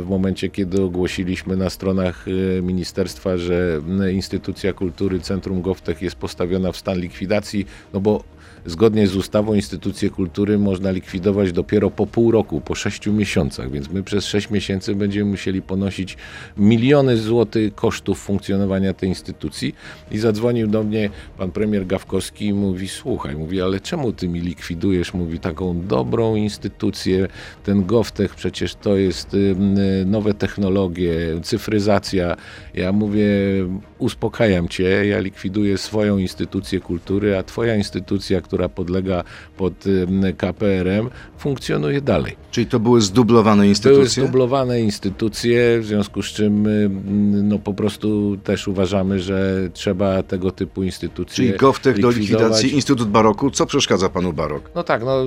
w 0.00 0.06
momencie, 0.08 0.48
kiedy 0.48 0.82
ogłosiliśmy 0.82 1.56
na 1.56 1.70
stronach 1.70 2.24
ministerstwa, 2.62 3.36
że 3.36 3.80
Instytucja 4.12 4.72
Kultury 4.72 5.20
Centrum 5.20 5.62
Goftech 5.62 6.02
jest 6.02 6.16
postawiona 6.16 6.72
w 6.72 6.76
stan 6.76 6.98
likwidacji, 6.98 7.66
no 7.94 8.00
bo 8.00 8.24
Zgodnie 8.66 9.06
z 9.06 9.16
ustawą 9.16 9.54
instytucje 9.54 10.10
kultury 10.10 10.58
można 10.58 10.90
likwidować 10.90 11.52
dopiero 11.52 11.90
po 11.90 12.06
pół 12.06 12.30
roku, 12.30 12.60
po 12.60 12.74
sześciu 12.74 13.12
miesiącach, 13.12 13.70
więc 13.70 13.90
my 13.90 14.02
przez 14.02 14.26
sześć 14.26 14.50
miesięcy 14.50 14.94
będziemy 14.94 15.30
musieli 15.30 15.62
ponosić 15.62 16.16
miliony 16.56 17.16
złotych 17.16 17.74
kosztów 17.74 18.18
funkcjonowania 18.18 18.94
tej 18.94 19.08
instytucji. 19.08 19.74
I 20.10 20.18
zadzwonił 20.18 20.66
do 20.66 20.82
mnie 20.82 21.10
pan 21.38 21.50
premier 21.50 21.86
Gawkowski 21.86 22.46
i 22.46 22.52
mówi: 22.52 22.88
Słuchaj, 22.88 23.36
mówi, 23.36 23.60
ale 23.60 23.80
czemu 23.80 24.12
ty 24.12 24.28
mi 24.28 24.40
likwidujesz? 24.40 25.14
Mówi 25.14 25.38
taką 25.38 25.86
dobrą 25.86 26.36
instytucję, 26.36 27.28
ten 27.64 27.86
Goftech 27.86 28.34
przecież 28.34 28.74
to 28.74 28.96
jest 28.96 29.34
ym, 29.34 29.78
y, 29.78 30.04
nowe 30.06 30.34
technologie, 30.34 31.14
cyfryzacja. 31.42 32.36
Ja 32.74 32.92
mówię, 32.92 33.28
uspokajam 33.98 34.68
cię, 34.68 35.06
ja 35.06 35.18
likwiduję 35.18 35.78
swoją 35.78 36.18
instytucję 36.18 36.80
kultury, 36.80 37.36
a 37.36 37.42
twoja 37.42 37.76
instytucja, 37.76 38.40
która 38.52 38.68
podlega 38.68 39.24
pod 39.56 39.84
KPRM, 40.36 41.10
funkcjonuje 41.38 42.00
dalej. 42.00 42.36
Czyli 42.50 42.66
to 42.66 42.80
były 42.80 43.00
zdublowane 43.00 43.56
Były 43.56 43.68
instytucje? 43.68 44.22
zdublowane 44.22 44.80
instytucje, 44.80 45.80
w 45.80 45.84
związku 45.84 46.22
z 46.22 46.26
czym 46.26 46.66
ym, 46.66 47.48
no, 47.48 47.58
po 47.58 47.74
prostu 47.74 48.36
też 48.44 48.68
uważamy, 48.68 49.20
że 49.20 49.68
trzeba 49.72 50.22
tego 50.22 50.50
typu 50.50 50.82
instytucje 50.82 51.34
Czyli 51.34 51.58
Goftech 51.58 52.00
do 52.00 52.10
likwidacji, 52.10 52.74
Instytut 52.74 53.08
Baroku. 53.08 53.50
Co 53.50 53.66
przeszkadza 53.66 54.08
panu 54.08 54.32
Barok? 54.32 54.70
No 54.74 54.82
tak, 54.82 55.04
no 55.04 55.24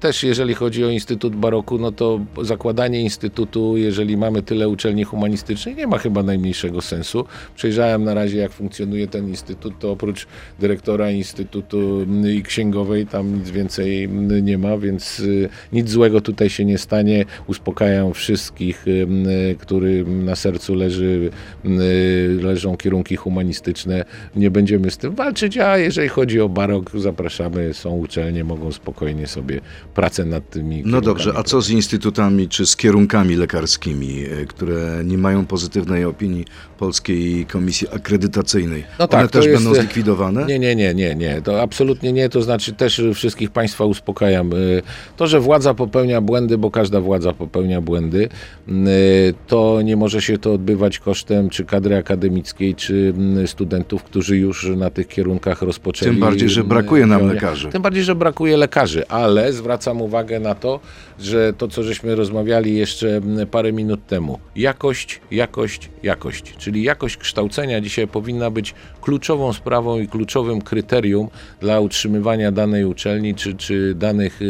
też 0.00 0.22
jeżeli 0.22 0.54
chodzi 0.54 0.84
o 0.84 0.90
Instytut 0.90 1.36
Baroku, 1.36 1.78
no 1.78 1.92
to 1.92 2.20
zakładanie 2.42 3.02
instytutu, 3.02 3.76
jeżeli 3.76 4.16
mamy 4.16 4.42
tyle 4.42 4.68
uczelni 4.68 5.04
humanistycznych, 5.04 5.76
nie 5.76 5.86
ma 5.86 5.98
chyba 5.98 6.22
najmniejszego 6.22 6.80
sensu. 6.80 7.24
Przejrzałem 7.56 8.04
na 8.04 8.14
razie, 8.14 8.38
jak 8.38 8.52
funkcjonuje 8.52 9.06
ten 9.06 9.28
instytut, 9.28 9.78
to 9.78 9.90
oprócz 9.90 10.26
dyrektora 10.58 11.10
instytutu 11.10 12.06
i 12.36 12.42
księgowej, 12.68 13.06
tam 13.06 13.38
nic 13.38 13.50
więcej 13.50 14.08
nie 14.42 14.58
ma, 14.58 14.78
więc 14.78 15.20
y, 15.20 15.48
nic 15.72 15.90
złego 15.90 16.20
tutaj 16.20 16.50
się 16.50 16.64
nie 16.64 16.78
stanie. 16.78 17.24
Uspokajam 17.46 18.14
wszystkich, 18.14 18.88
y, 18.88 19.56
którym 19.58 20.24
na 20.24 20.36
sercu 20.36 20.74
leży, 20.74 21.30
y, 21.64 22.38
leżą 22.42 22.76
kierunki 22.76 23.16
humanistyczne. 23.16 24.04
Nie 24.36 24.50
będziemy 24.50 24.90
z 24.90 24.98
tym 24.98 25.14
walczyć, 25.14 25.58
a 25.58 25.78
jeżeli 25.78 26.08
chodzi 26.08 26.40
o 26.40 26.48
barok, 26.48 26.90
zapraszamy, 26.94 27.74
są 27.74 27.90
uczelnie, 27.90 28.44
mogą 28.44 28.72
spokojnie 28.72 29.26
sobie 29.26 29.60
pracę 29.94 30.24
nad 30.24 30.50
tymi 30.50 30.82
No 30.86 31.00
dobrze, 31.00 31.32
a 31.36 31.42
co 31.42 31.62
z 31.62 31.70
instytutami 31.70 32.48
czy 32.48 32.66
z 32.66 32.76
kierunkami 32.76 33.36
lekarskimi, 33.36 34.24
e, 34.24 34.46
które 34.46 35.02
nie 35.04 35.18
mają 35.18 35.46
pozytywnej 35.46 36.04
opinii 36.04 36.44
Polskiej 36.78 37.46
Komisji 37.46 37.88
Akredytacyjnej? 37.88 38.84
No 38.98 39.04
One 39.04 39.08
tak, 39.08 39.30
to 39.30 39.38
też 39.38 39.46
jest- 39.46 39.64
będą 39.64 39.80
zlikwidowane? 39.80 40.46
Nie, 40.46 40.58
nie, 40.58 40.76
nie, 40.76 40.94
nie, 40.94 41.14
nie. 41.14 41.42
To 41.42 41.62
absolutnie 41.62 42.12
nie. 42.12 42.28
To 42.28 42.42
znaczy 42.42 42.57
też 42.76 43.02
wszystkich 43.14 43.50
Państwa 43.50 43.84
uspokajam. 43.84 44.52
Y, 44.52 44.82
To, 45.16 45.26
że 45.26 45.40
władza 45.40 45.74
popełnia 45.74 46.20
błędy, 46.20 46.58
bo 46.58 46.70
każda 46.70 47.00
władza 47.00 47.32
popełnia 47.32 47.80
błędy, 47.80 48.28
y, 48.68 49.34
to 49.46 49.82
nie 49.82 49.96
może 49.96 50.22
się 50.22 50.38
to 50.38 50.52
odbywać 50.52 50.98
kosztem 50.98 51.50
czy 51.50 51.64
kadry 51.64 51.96
akademickiej, 51.96 52.74
czy 52.74 53.12
mm, 53.16 53.48
studentów, 53.48 54.02
którzy 54.02 54.36
już 54.36 54.68
na 54.76 54.90
tych 54.90 55.08
kierunkach 55.08 55.62
rozpoczęli. 55.62 56.10
Tym 56.10 56.20
bardziej, 56.20 56.48
że 56.48 56.64
brakuje 56.64 57.06
nam 57.06 57.26
lekarzy. 57.26 57.68
Tym 57.68 57.82
bardziej, 57.82 58.04
że 58.04 58.14
brakuje 58.14 58.56
lekarzy, 58.56 59.08
ale 59.08 59.52
zwracam 59.52 60.02
uwagę 60.02 60.40
na 60.40 60.54
to, 60.54 60.80
że 61.20 61.52
to, 61.52 61.68
co 61.68 61.82
żeśmy 61.82 62.14
rozmawiali 62.14 62.76
jeszcze 62.76 63.20
parę 63.50 63.72
minut 63.72 64.06
temu, 64.06 64.38
jakość, 64.56 65.20
jakość, 65.30 65.90
jakość, 66.02 66.54
czyli 66.58 66.82
jakość 66.82 67.16
kształcenia 67.16 67.80
dzisiaj 67.80 68.08
powinna 68.08 68.50
być 68.50 68.74
kluczową 69.00 69.52
sprawą 69.52 69.98
i 70.00 70.08
kluczowym 70.08 70.60
kryterium 70.62 71.28
dla 71.60 71.80
utrzymywania 71.80 72.47
danej 72.52 72.84
uczelni 72.84 73.34
czy, 73.34 73.54
czy 73.54 73.94
danych 73.94 74.40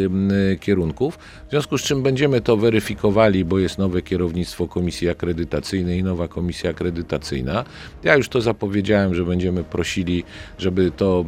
kierunków. 0.59 1.17
W 1.47 1.51
związku 1.51 1.77
z 1.77 1.81
czym 1.81 2.03
będziemy 2.03 2.41
to 2.41 2.57
weryfikowali, 2.57 3.45
bo 3.45 3.59
jest 3.59 3.77
nowe 3.77 4.01
kierownictwo 4.01 4.67
Komisji 4.67 5.09
Akredytacyjnej 5.09 5.99
i 5.99 6.03
nowa 6.03 6.27
Komisja 6.27 6.69
Akredytacyjna. 6.69 7.65
Ja 8.03 8.15
już 8.15 8.29
to 8.29 8.41
zapowiedziałem, 8.41 9.15
że 9.15 9.25
będziemy 9.25 9.63
prosili, 9.63 10.23
żeby 10.57 10.91
to 10.91 11.25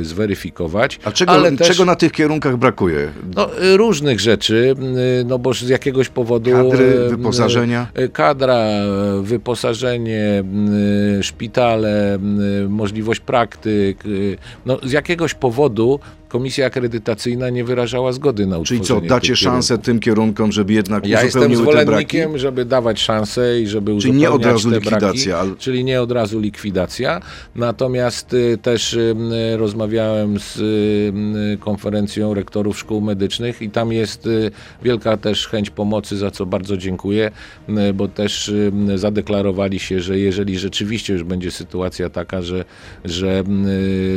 y, 0.00 0.04
zweryfikować. 0.04 0.98
A 1.04 1.12
czego, 1.12 1.32
ale 1.32 1.52
też, 1.52 1.68
czego 1.68 1.84
na 1.84 1.96
tych 1.96 2.12
kierunkach 2.12 2.56
brakuje? 2.56 3.08
no, 3.36 3.62
y, 3.62 3.76
różnych 3.76 4.20
rzeczy, 4.20 4.74
y, 5.20 5.24
no 5.24 5.38
bo 5.38 5.54
z 5.54 5.68
jakiegoś 5.68 6.08
powodu... 6.08 6.50
Kadry, 6.50 7.08
wyposażenia? 7.08 7.86
Kadra, 8.12 8.66
wyposażenie, 9.22 10.44
szpitale, 11.22 12.18
możliwość 12.68 13.20
praktyk. 13.20 14.04
No, 14.66 14.78
z 14.82 14.92
jakiegoś 14.92 15.34
powodu 15.34 15.75
mudou 15.76 16.00
Komisja 16.28 16.66
Akredytacyjna 16.66 17.50
nie 17.50 17.64
wyrażała 17.64 18.12
zgody 18.12 18.46
na 18.46 18.62
Czyli 18.62 18.80
co, 18.80 19.00
dacie 19.00 19.36
szansę 19.36 19.78
tym 19.78 20.00
kierunkom, 20.00 20.52
żeby 20.52 20.72
jednak 20.72 21.06
Ja 21.06 21.22
jestem 21.24 21.52
uzupełniły 21.52 21.64
te 21.66 21.72
braki? 21.72 21.82
zwolennikiem, 21.82 22.38
żeby 22.38 22.64
dawać 22.64 23.00
szansę 23.00 23.60
i 23.60 23.66
żeby 23.66 23.98
Czyli 23.98 24.12
nie 24.14 24.30
od 24.30 24.44
razu 24.44 24.70
te 24.70 24.76
likwidacja, 24.76 25.44
braki, 25.44 25.58
czyli 25.60 25.84
nie 25.84 26.02
od 26.02 26.12
razu 26.12 26.40
likwidacja. 26.40 27.20
Natomiast 27.54 28.34
y, 28.34 28.58
też 28.62 28.92
y, 28.94 29.14
rozmawiałem 29.56 30.38
z 30.38 30.56
y, 31.54 31.58
konferencją 31.60 32.34
rektorów 32.34 32.78
szkół 32.78 33.00
medycznych 33.00 33.62
i 33.62 33.70
tam 33.70 33.92
jest 33.92 34.26
y, 34.26 34.50
wielka 34.82 35.16
też 35.16 35.48
chęć 35.48 35.70
pomocy, 35.70 36.16
za 36.16 36.30
co 36.30 36.46
bardzo 36.46 36.76
dziękuję, 36.76 37.30
bo 37.94 38.08
też 38.08 38.48
y, 38.48 38.72
zadeklarowali 38.94 39.78
się, 39.78 40.00
że 40.00 40.18
jeżeli 40.18 40.58
rzeczywiście 40.58 41.12
już 41.12 41.24
będzie 41.24 41.50
sytuacja 41.50 42.10
taka, 42.10 42.42
że, 42.42 42.64
że 43.04 43.44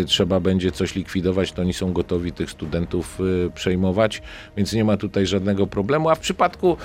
y, 0.01 0.05
trzeba 0.07 0.39
będzie 0.39 0.71
coś 0.71 0.95
likwidować, 0.95 1.51
to 1.51 1.61
oni 1.61 1.73
są 1.73 1.93
gotowi 1.93 1.98
tych 2.35 2.51
studentów 2.51 3.19
y, 3.47 3.51
przejmować, 3.55 4.21
więc 4.57 4.73
nie 4.73 4.83
ma 4.83 4.97
tutaj 4.97 5.25
żadnego 5.25 5.67
problemu. 5.67 6.09
A 6.09 6.15
w 6.15 6.19
przypadku 6.19 6.77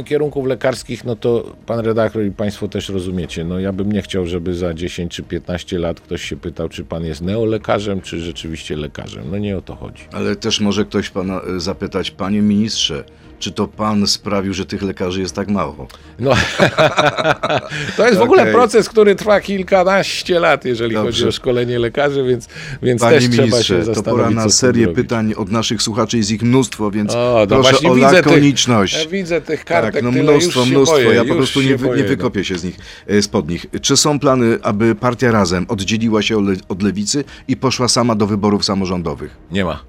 y, 0.00 0.04
kierunków 0.04 0.46
lekarskich, 0.46 1.04
no 1.04 1.16
to 1.16 1.56
pan 1.66 1.80
redaktor 1.80 2.24
i 2.24 2.30
państwo 2.30 2.68
też 2.68 2.88
rozumiecie, 2.88 3.44
no 3.44 3.60
ja 3.60 3.72
bym 3.72 3.92
nie 3.92 4.02
chciał, 4.02 4.26
żeby 4.26 4.54
za 4.54 4.74
10 4.74 5.12
czy 5.12 5.22
15 5.22 5.78
lat 5.78 6.00
ktoś 6.00 6.22
się 6.22 6.36
pytał, 6.36 6.68
czy 6.68 6.84
pan 6.84 7.04
jest 7.04 7.20
neolekarzem, 7.20 8.00
czy 8.00 8.20
rzeczywiście 8.20 8.76
lekarzem. 8.76 9.24
No 9.30 9.38
nie 9.38 9.56
o 9.56 9.62
to 9.62 9.76
chodzi. 9.76 10.02
Ale 10.12 10.36
też 10.36 10.60
może 10.60 10.84
ktoś 10.84 11.10
pana 11.10 11.40
y, 11.56 11.60
zapytać, 11.60 12.10
panie 12.10 12.42
ministrze, 12.42 13.04
czy 13.38 13.52
to 13.52 13.68
pan 13.68 14.06
sprawił, 14.06 14.54
że 14.54 14.66
tych 14.66 14.82
lekarzy 14.82 15.20
jest 15.20 15.34
tak 15.34 15.48
mało? 15.48 15.86
No, 16.18 16.30
to 17.96 18.06
jest 18.06 18.18
w 18.18 18.22
ogóle 18.22 18.46
proces, 18.52 18.88
który 18.88 19.14
trwa 19.14 19.40
kilkanaście 19.40 20.40
lat, 20.40 20.64
jeżeli 20.64 20.94
Dobrze. 20.94 21.12
chodzi 21.12 21.28
o 21.28 21.32
szkolenie 21.32 21.78
lekarzy, 21.78 22.24
więc, 22.24 22.48
więc 22.82 23.00
Panie 23.00 23.16
też 23.20 23.28
trzeba 23.28 23.36
się 23.36 23.42
ministrze, 23.42 23.78
to 23.78 23.84
zastanowić, 23.84 24.24
pora 24.24 24.30
na 24.30 24.48
serię 24.48 24.88
pytań 24.88 25.34
od 25.36 25.50
naszych 25.50 25.82
słuchaczy, 25.82 26.16
jest 26.16 26.30
ich 26.30 26.42
mnóstwo, 26.42 26.90
więc 26.90 27.14
O, 27.14 27.36
no 27.40 27.46
proszę 27.46 27.70
właśnie 27.70 27.90
o 27.90 27.94
widzę 27.94 28.12
lakoniczność. 28.12 28.94
Tych, 28.94 29.04
ja 29.04 29.10
widzę 29.10 29.40
tych 29.40 29.64
kartek 29.64 29.94
tak, 29.94 30.02
no 30.02 30.10
mnóstwo, 30.10 30.60
już 30.60 30.68
się 30.68 30.74
mnóstwo. 30.74 30.96
boję, 30.96 31.14
ja 31.14 31.24
po 31.24 31.34
prostu 31.34 31.60
nie, 31.60 31.76
boję, 31.78 31.96
nie 31.96 32.02
no. 32.02 32.08
wykopię 32.08 32.44
się 32.44 32.58
z 32.58 32.64
nich, 32.64 32.76
e, 33.06 33.22
spod 33.22 33.48
nich. 33.48 33.66
Czy 33.82 33.96
są 33.96 34.18
plany, 34.18 34.58
aby 34.62 34.94
partia 34.94 35.30
Razem 35.30 35.66
oddzieliła 35.68 36.22
się 36.22 36.38
od, 36.38 36.44
le- 36.44 36.56
od 36.68 36.82
lewicy 36.82 37.24
i 37.48 37.56
poszła 37.56 37.88
sama 37.88 38.14
do 38.14 38.26
wyborów 38.26 38.64
samorządowych? 38.64 39.36
Nie 39.50 39.64
ma. 39.64 39.80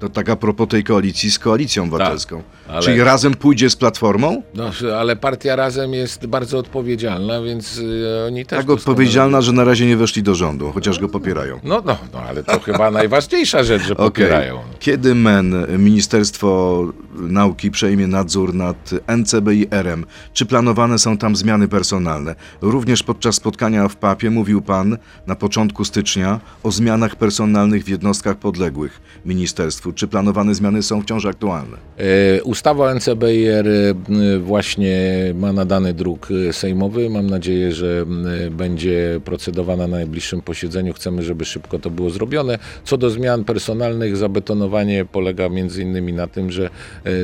To 0.00 0.08
tak 0.08 0.28
a 0.28 0.36
propos 0.36 0.68
tej 0.68 0.84
koalicji 0.84 1.30
z 1.30 1.38
koalicją 1.38 1.82
obywatelską. 1.82 2.36
Tak, 2.36 2.59
ale- 2.72 2.82
Czyli 2.82 3.00
Razem 3.02 3.34
pójdzie 3.34 3.70
z 3.70 3.76
Platformą? 3.76 4.42
No, 4.54 4.70
ale 4.98 5.16
partia 5.16 5.56
razem 5.56 5.92
jest 5.94 6.26
bardzo 6.26 6.58
odpowiedzialna, 6.58 7.42
więc 7.42 7.78
y, 7.78 8.24
oni 8.26 8.46
też. 8.46 8.58
Tak 8.58 8.70
odpowiedzialna, 8.70 9.40
że 9.40 9.52
na 9.52 9.64
razie 9.64 9.86
nie 9.86 9.96
weszli 9.96 10.22
do 10.22 10.34
rządu, 10.34 10.72
chociaż 10.72 10.98
go 10.98 11.08
popierają. 11.08 11.60
No, 11.64 11.82
no, 11.86 11.98
no, 12.12 12.18
ale 12.20 12.42
to 12.44 12.60
chyba 12.60 12.90
najważniejsza 13.00 13.64
rzecz, 13.64 13.82
że 13.82 13.94
popierają. 13.94 14.58
Kiedy 14.78 15.14
MEN, 15.14 15.54
Ministerstwo 15.78 16.84
Nauki, 17.14 17.70
przejmie 17.70 18.06
nadzór 18.06 18.54
nad 18.54 18.90
NCB 19.16 19.54
i 19.54 19.66
RM? 19.70 20.04
Czy 20.32 20.46
planowane 20.46 20.98
są 20.98 21.16
tam 21.18 21.36
zmiany 21.36 21.68
personalne? 21.68 22.34
Również 22.60 23.02
podczas 23.02 23.34
spotkania 23.34 23.88
w 23.88 23.96
PAP-ie 23.96 24.30
mówił 24.30 24.62
Pan 24.62 24.98
na 25.26 25.36
początku 25.36 25.84
stycznia 25.84 26.40
o 26.62 26.70
zmianach 26.70 27.16
personalnych 27.16 27.84
w 27.84 27.88
jednostkach 27.88 28.36
podległych 28.36 29.00
ministerstwu. 29.24 29.92
Czy 29.92 30.08
planowane 30.08 30.54
zmiany 30.54 30.82
są 30.82 31.02
wciąż 31.02 31.26
aktualne? 31.26 31.76
E, 31.98 32.42
Ustawa 32.60 32.84
o 32.84 32.94
NCBR 32.94 33.68
e, 33.68 33.94
właśnie 34.38 34.98
ma 35.34 35.52
nadany 35.52 35.94
druk 35.94 36.28
e, 36.48 36.52
sejmowy. 36.52 37.10
Mam 37.10 37.26
nadzieję, 37.26 37.72
że 37.72 38.00
m, 38.02 38.26
będzie 38.50 39.20
procedowana 39.24 39.86
na 39.86 39.96
najbliższym 39.96 40.42
posiedzeniu. 40.42 40.92
Chcemy, 40.92 41.22
żeby 41.22 41.44
szybko 41.44 41.78
to 41.78 41.90
było 41.90 42.10
zrobione. 42.10 42.58
Co 42.84 42.96
do 42.96 43.10
zmian 43.10 43.44
personalnych, 43.44 44.16
zabetonowanie 44.16 45.04
polega 45.04 45.48
między 45.48 45.82
innymi 45.82 46.12
na 46.12 46.26
tym, 46.26 46.50
że 46.50 46.70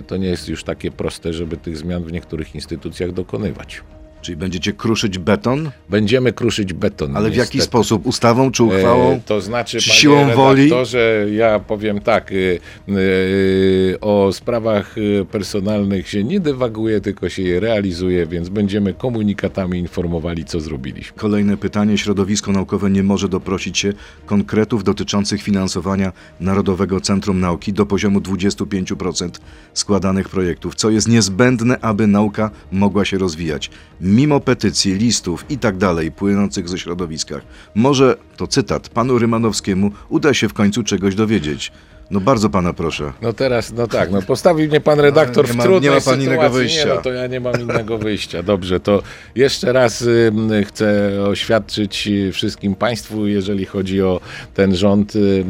to 0.06 0.16
nie 0.16 0.28
jest 0.28 0.48
już 0.48 0.64
takie 0.64 0.90
proste, 0.90 1.32
żeby 1.32 1.56
tych 1.56 1.76
zmian 1.76 2.04
w 2.04 2.12
niektórych 2.12 2.54
instytucjach 2.54 3.12
dokonywać. 3.12 3.82
Czyli 4.26 4.36
będziecie 4.36 4.72
kruszyć 4.72 5.18
beton? 5.18 5.70
Będziemy 5.90 6.32
kruszyć 6.32 6.72
beton. 6.72 7.16
Ale 7.16 7.30
w 7.30 7.36
jaki 7.36 7.60
sposób? 7.60 8.06
Ustawą 8.06 8.50
czy 8.50 8.64
uchwałą? 8.64 9.12
E, 9.12 9.20
To 9.26 9.40
znaczy, 9.40 9.78
Czy 9.78 9.90
siłą 9.90 10.34
woli? 10.34 10.62
redaktorze, 10.62 11.26
ja 11.32 11.58
powiem 11.58 12.00
tak, 12.00 12.32
y, 12.32 12.60
y, 12.88 13.96
o 14.00 14.32
sprawach 14.32 14.98
y, 14.98 15.26
personalnych 15.30 16.08
się 16.08 16.24
nie 16.24 16.40
dywaguje, 16.40 17.00
tylko 17.00 17.28
się 17.28 17.42
je 17.42 17.60
realizuje, 17.60 18.26
więc 18.26 18.48
będziemy 18.48 18.94
komunikatami 18.94 19.78
informowali, 19.78 20.44
co 20.44 20.60
zrobiliśmy. 20.60 21.18
Kolejne 21.18 21.56
pytanie. 21.56 21.98
Środowisko 21.98 22.52
naukowe 22.52 22.90
nie 22.90 23.02
może 23.02 23.28
doprosić 23.28 23.78
się 23.78 23.92
konkretów 24.26 24.84
dotyczących 24.84 25.42
finansowania 25.42 26.12
Narodowego 26.40 27.00
Centrum 27.00 27.40
Nauki 27.40 27.72
do 27.72 27.86
poziomu 27.86 28.20
25% 28.20 29.28
składanych 29.74 30.28
projektów, 30.28 30.74
co 30.74 30.90
jest 30.90 31.08
niezbędne, 31.08 31.80
aby 31.80 32.06
nauka 32.06 32.50
mogła 32.72 33.04
się 33.04 33.18
rozwijać. 33.18 33.70
Mimo 34.16 34.40
petycji, 34.40 34.94
listów 34.94 35.44
i 35.48 35.58
tak 35.58 35.76
dalej 35.76 36.12
płynących 36.12 36.68
ze 36.68 36.78
środowiskach. 36.78 37.42
Może, 37.74 38.16
to 38.36 38.46
cytat, 38.46 38.88
panu 38.88 39.18
Rymanowskiemu 39.18 39.90
uda 40.08 40.34
się 40.34 40.48
w 40.48 40.54
końcu 40.54 40.82
czegoś 40.82 41.14
dowiedzieć. 41.14 41.72
No 42.10 42.20
bardzo 42.20 42.50
pana 42.50 42.72
proszę. 42.72 43.12
No 43.22 43.32
teraz, 43.32 43.72
no 43.72 43.86
tak, 43.86 44.10
no 44.10 44.22
postawił 44.22 44.68
mnie 44.68 44.80
pan 44.80 45.00
redaktor 45.00 45.46
nie 45.46 45.52
w 45.52 45.56
ma- 45.56 45.62
trudnej 45.62 45.90
nie 45.90 45.96
ma 45.96 46.00
pan 46.00 46.02
sytuacji. 46.02 46.24
innego 46.26 46.50
wyjścia. 46.50 46.88
Nie, 46.88 46.94
no 46.94 47.00
to 47.02 47.12
ja 47.12 47.26
nie 47.26 47.40
mam 47.40 47.60
innego 47.60 47.98
wyjścia. 47.98 48.42
Dobrze, 48.42 48.80
to 48.80 49.02
jeszcze 49.34 49.72
raz 49.72 50.02
y, 50.02 50.32
chcę 50.66 51.10
oświadczyć 51.28 52.08
y, 52.08 52.32
wszystkim 52.32 52.74
państwu, 52.74 53.26
jeżeli 53.26 53.64
chodzi 53.64 54.02
o 54.02 54.20
ten 54.54 54.76
rząd, 54.76 55.16
y, 55.16 55.44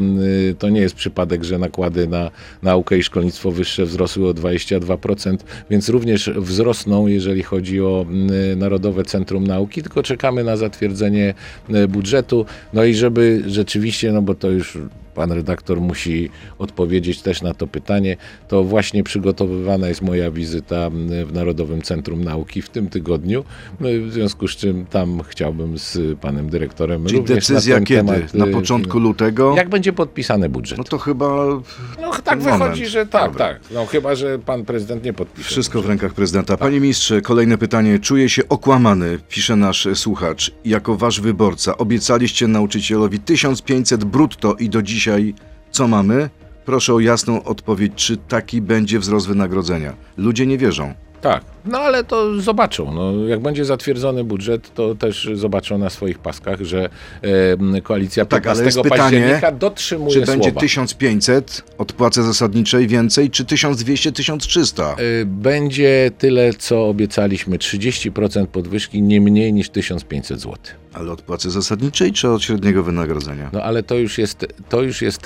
to 0.59 0.69
nie 0.69 0.81
jest 0.81 0.95
przypadek, 0.95 1.45
że 1.45 1.59
nakłady 1.59 2.09
na 2.09 2.31
naukę 2.63 2.99
i 2.99 3.03
szkolnictwo 3.03 3.51
wyższe 3.51 3.85
wzrosły 3.85 4.29
o 4.29 4.33
22%, 4.35 5.37
więc 5.71 5.89
również 5.89 6.31
wzrosną, 6.37 7.07
jeżeli 7.07 7.43
chodzi 7.43 7.81
o 7.81 8.07
y, 8.53 8.57
Narodowe 8.57 9.05
Centrum 9.05 9.47
Nauki, 9.47 9.83
tylko 9.83 10.03
czekamy 10.03 10.45
na 10.45 10.57
zatwierdzenie 10.57 11.35
budżetu. 11.89 12.47
No 12.73 12.85
i 12.85 12.95
żeby 12.95 13.43
rzeczywiście, 13.47 14.13
no 14.13 14.23
bo 14.23 14.35
to 14.35 14.51
już 14.51 14.79
pan 15.17 15.33
redaktor 15.33 15.81
musi 15.81 16.31
odpowiedzieć 16.59 17.23
też 17.23 17.43
na 17.43 17.55
to 17.55 17.67
pytanie, 17.67 18.17
to 18.49 18.65
właśnie 18.65 19.05
przygotowywana 19.05 19.89
jest 19.89 20.03
moja 20.03 20.31
wizyta 20.31 20.91
w 21.27 21.33
Narodowym 21.33 21.83
Centrum 21.83 22.25
Nauki 22.25 22.63
w 22.63 22.69
tym 22.69 22.89
tygodniu, 22.89 23.45
w 23.81 24.13
związku 24.13 24.49
z 24.49 24.57
czym 24.57 24.87
tam 24.87 25.21
chciałbym 25.29 25.79
z 25.79 26.19
panem 26.21 26.51
dyrektorem 26.51 27.05
Czyli 27.07 27.19
również 27.19 27.49
decyzja 27.49 27.81
na 27.81 27.87
kiedy? 27.87 28.13
temat, 28.13 28.35
Na 28.35 28.47
y, 28.47 28.51
początku 28.53 28.99
lutego? 28.99 29.55
Jak 29.57 29.69
będzie 29.69 29.93
podpisany 29.93 30.49
budżet? 30.49 30.79
No 30.79 30.85
to 30.85 30.99
chyba 30.99 31.47
No 32.03 32.11
tak 32.25 32.39
wychodzi, 32.39 32.59
moment. 32.65 32.89
że 32.89 33.07
tak, 33.07 33.31
Dobra. 33.33 33.47
tak. 33.49 33.61
No 33.71 33.87
chyba, 33.87 34.15
że 34.15 34.39
pan 34.39 34.65
prezydent 34.65 35.05
nie 35.05 35.13
podpisze. 35.13 35.49
Wszystko 35.49 35.83
w 35.83 35.87
rękach 35.87 36.15
prezydenta. 36.15 36.57
Panie 36.57 36.81
ministrze, 36.81 37.21
kolejne 37.21 37.59
pytanie. 37.59 37.99
Czuję 37.99 38.29
się 38.29 38.49
okłamany, 38.49 39.19
pisze 39.29 39.57
nasz 39.57 39.89
słuchacz. 39.95 40.53
Jako 40.65 40.97
wasz 40.97 41.21
wyborca 41.21 41.77
obiecaliście 41.79 42.49
nauczycielowi 42.49 43.19
1500 43.19 44.05
brutto 44.05 44.55
i 44.55 44.69
do 44.69 44.83
dzisiaj 45.07 45.35
co 45.71 45.89
mamy? 45.89 46.31
Proszę 46.65 46.95
o 46.95 47.01
jasną 47.01 47.45
odpowiedź, 47.45 47.93
czy 47.95 48.17
taki 48.17 48.63
będzie 48.63 48.99
wzrost 48.99 49.29
wynagrodzenia. 49.29 49.93
Ludzie 50.17 50.47
nie 50.47 50.59
wierzą. 50.59 50.95
Tak, 51.21 51.45
no 51.67 51.79
ale 51.79 52.05
to 52.05 52.41
zobaczą. 52.41 52.95
No, 52.95 53.27
jak 53.29 53.41
będzie 53.41 53.65
zatwierdzony 53.65 54.25
budżet, 54.25 54.75
to 54.75 54.95
też 54.95 55.29
zobaczą 55.35 55.79
na 55.79 55.91
swoich 55.91 56.19
paskach, 56.19 56.61
że 56.63 56.89
e, 57.77 57.81
koalicja 57.81 58.25
Tak, 58.25 58.47
ale 58.47 58.57
15 58.57 58.65
jest 58.65 58.91
pytanie, 58.91 59.03
października 59.19 59.53
dotrzymuje 59.53 60.13
Czy 60.13 60.21
będzie 60.21 60.51
słowa. 60.51 60.61
1500 60.61 61.65
od 61.79 61.93
płacy 61.93 62.23
zasadniczej 62.23 62.87
więcej, 62.87 63.31
czy 63.31 63.45
1200-1300? 63.45 65.01
Y, 65.01 65.27
Będzie 65.27 66.11
tyle, 66.19 66.53
co 66.59 66.89
obiecaliśmy. 66.89 67.59
30% 67.59 68.47
podwyżki, 68.47 69.03
nie 69.03 69.21
mniej 69.21 69.53
niż 69.53 69.69
1500 69.71 70.41
zł. 70.41 70.57
Ale 70.93 71.13
od 71.13 71.23
płacy 71.23 71.51
zasadniczej, 71.51 72.13
czy 72.13 72.29
od 72.29 72.43
średniego 72.43 72.83
wynagrodzenia? 72.83 73.51
No 73.53 73.63
ale 73.63 73.83
to 73.83 73.95
już 73.95 74.19
jest, 74.19 74.47
to 74.69 74.83
już 74.83 75.03
jest, 75.03 75.21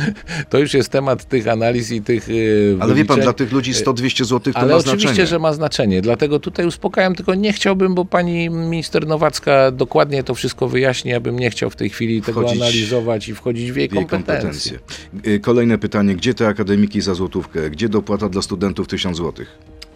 to 0.50 0.58
już 0.58 0.74
jest 0.74 0.88
temat 0.88 1.24
tych 1.24 1.48
analiz 1.48 1.90
i 1.90 2.02
tych 2.02 2.28
y, 2.28 2.76
Ale 2.80 2.94
wie 2.94 3.04
pan, 3.04 3.16
wyliczeń. 3.16 3.22
dla 3.22 3.32
tych 3.32 3.52
ludzi 3.52 3.72
100-200 3.72 4.24
zł 4.24 4.52
to 4.52 4.58
Ale 4.58 4.68
ma 4.72 4.76
oczywiście, 4.78 5.08
znaczenie. 5.08 5.26
że 5.26 5.38
ma 5.38 5.52
znaczenie. 5.52 5.85
Dlatego 6.02 6.40
tutaj 6.40 6.66
uspokajam, 6.66 7.14
tylko 7.14 7.34
nie 7.34 7.52
chciałbym, 7.52 7.94
bo 7.94 8.04
pani 8.04 8.50
minister 8.50 9.06
Nowacka 9.06 9.70
dokładnie 9.70 10.22
to 10.22 10.34
wszystko 10.34 10.68
wyjaśni, 10.68 11.14
abym 11.14 11.38
nie 11.38 11.50
chciał 11.50 11.70
w 11.70 11.76
tej 11.76 11.90
chwili 11.90 12.22
tego 12.22 12.40
Wchodzić 12.40 12.62
analizować 12.62 13.28
i 13.28 13.34
wchodzić 13.34 13.72
w 13.72 13.76
jej, 13.76 13.88
w 13.88 13.92
jej 13.92 14.06
kompetencje. 14.06 14.78
kompetencje. 14.78 15.32
Y, 15.34 15.40
Kolejne 15.40 15.78
pytanie. 15.78 16.14
Gdzie 16.16 16.34
te 16.34 16.46
akademiki 16.48 17.00
za 17.00 17.14
złotówkę? 17.14 17.70
Gdzie 17.70 17.88
dopłata 17.88 18.28
dla 18.28 18.42
studentów 18.42 18.88
1000 18.88 19.16
zł? 19.16 19.46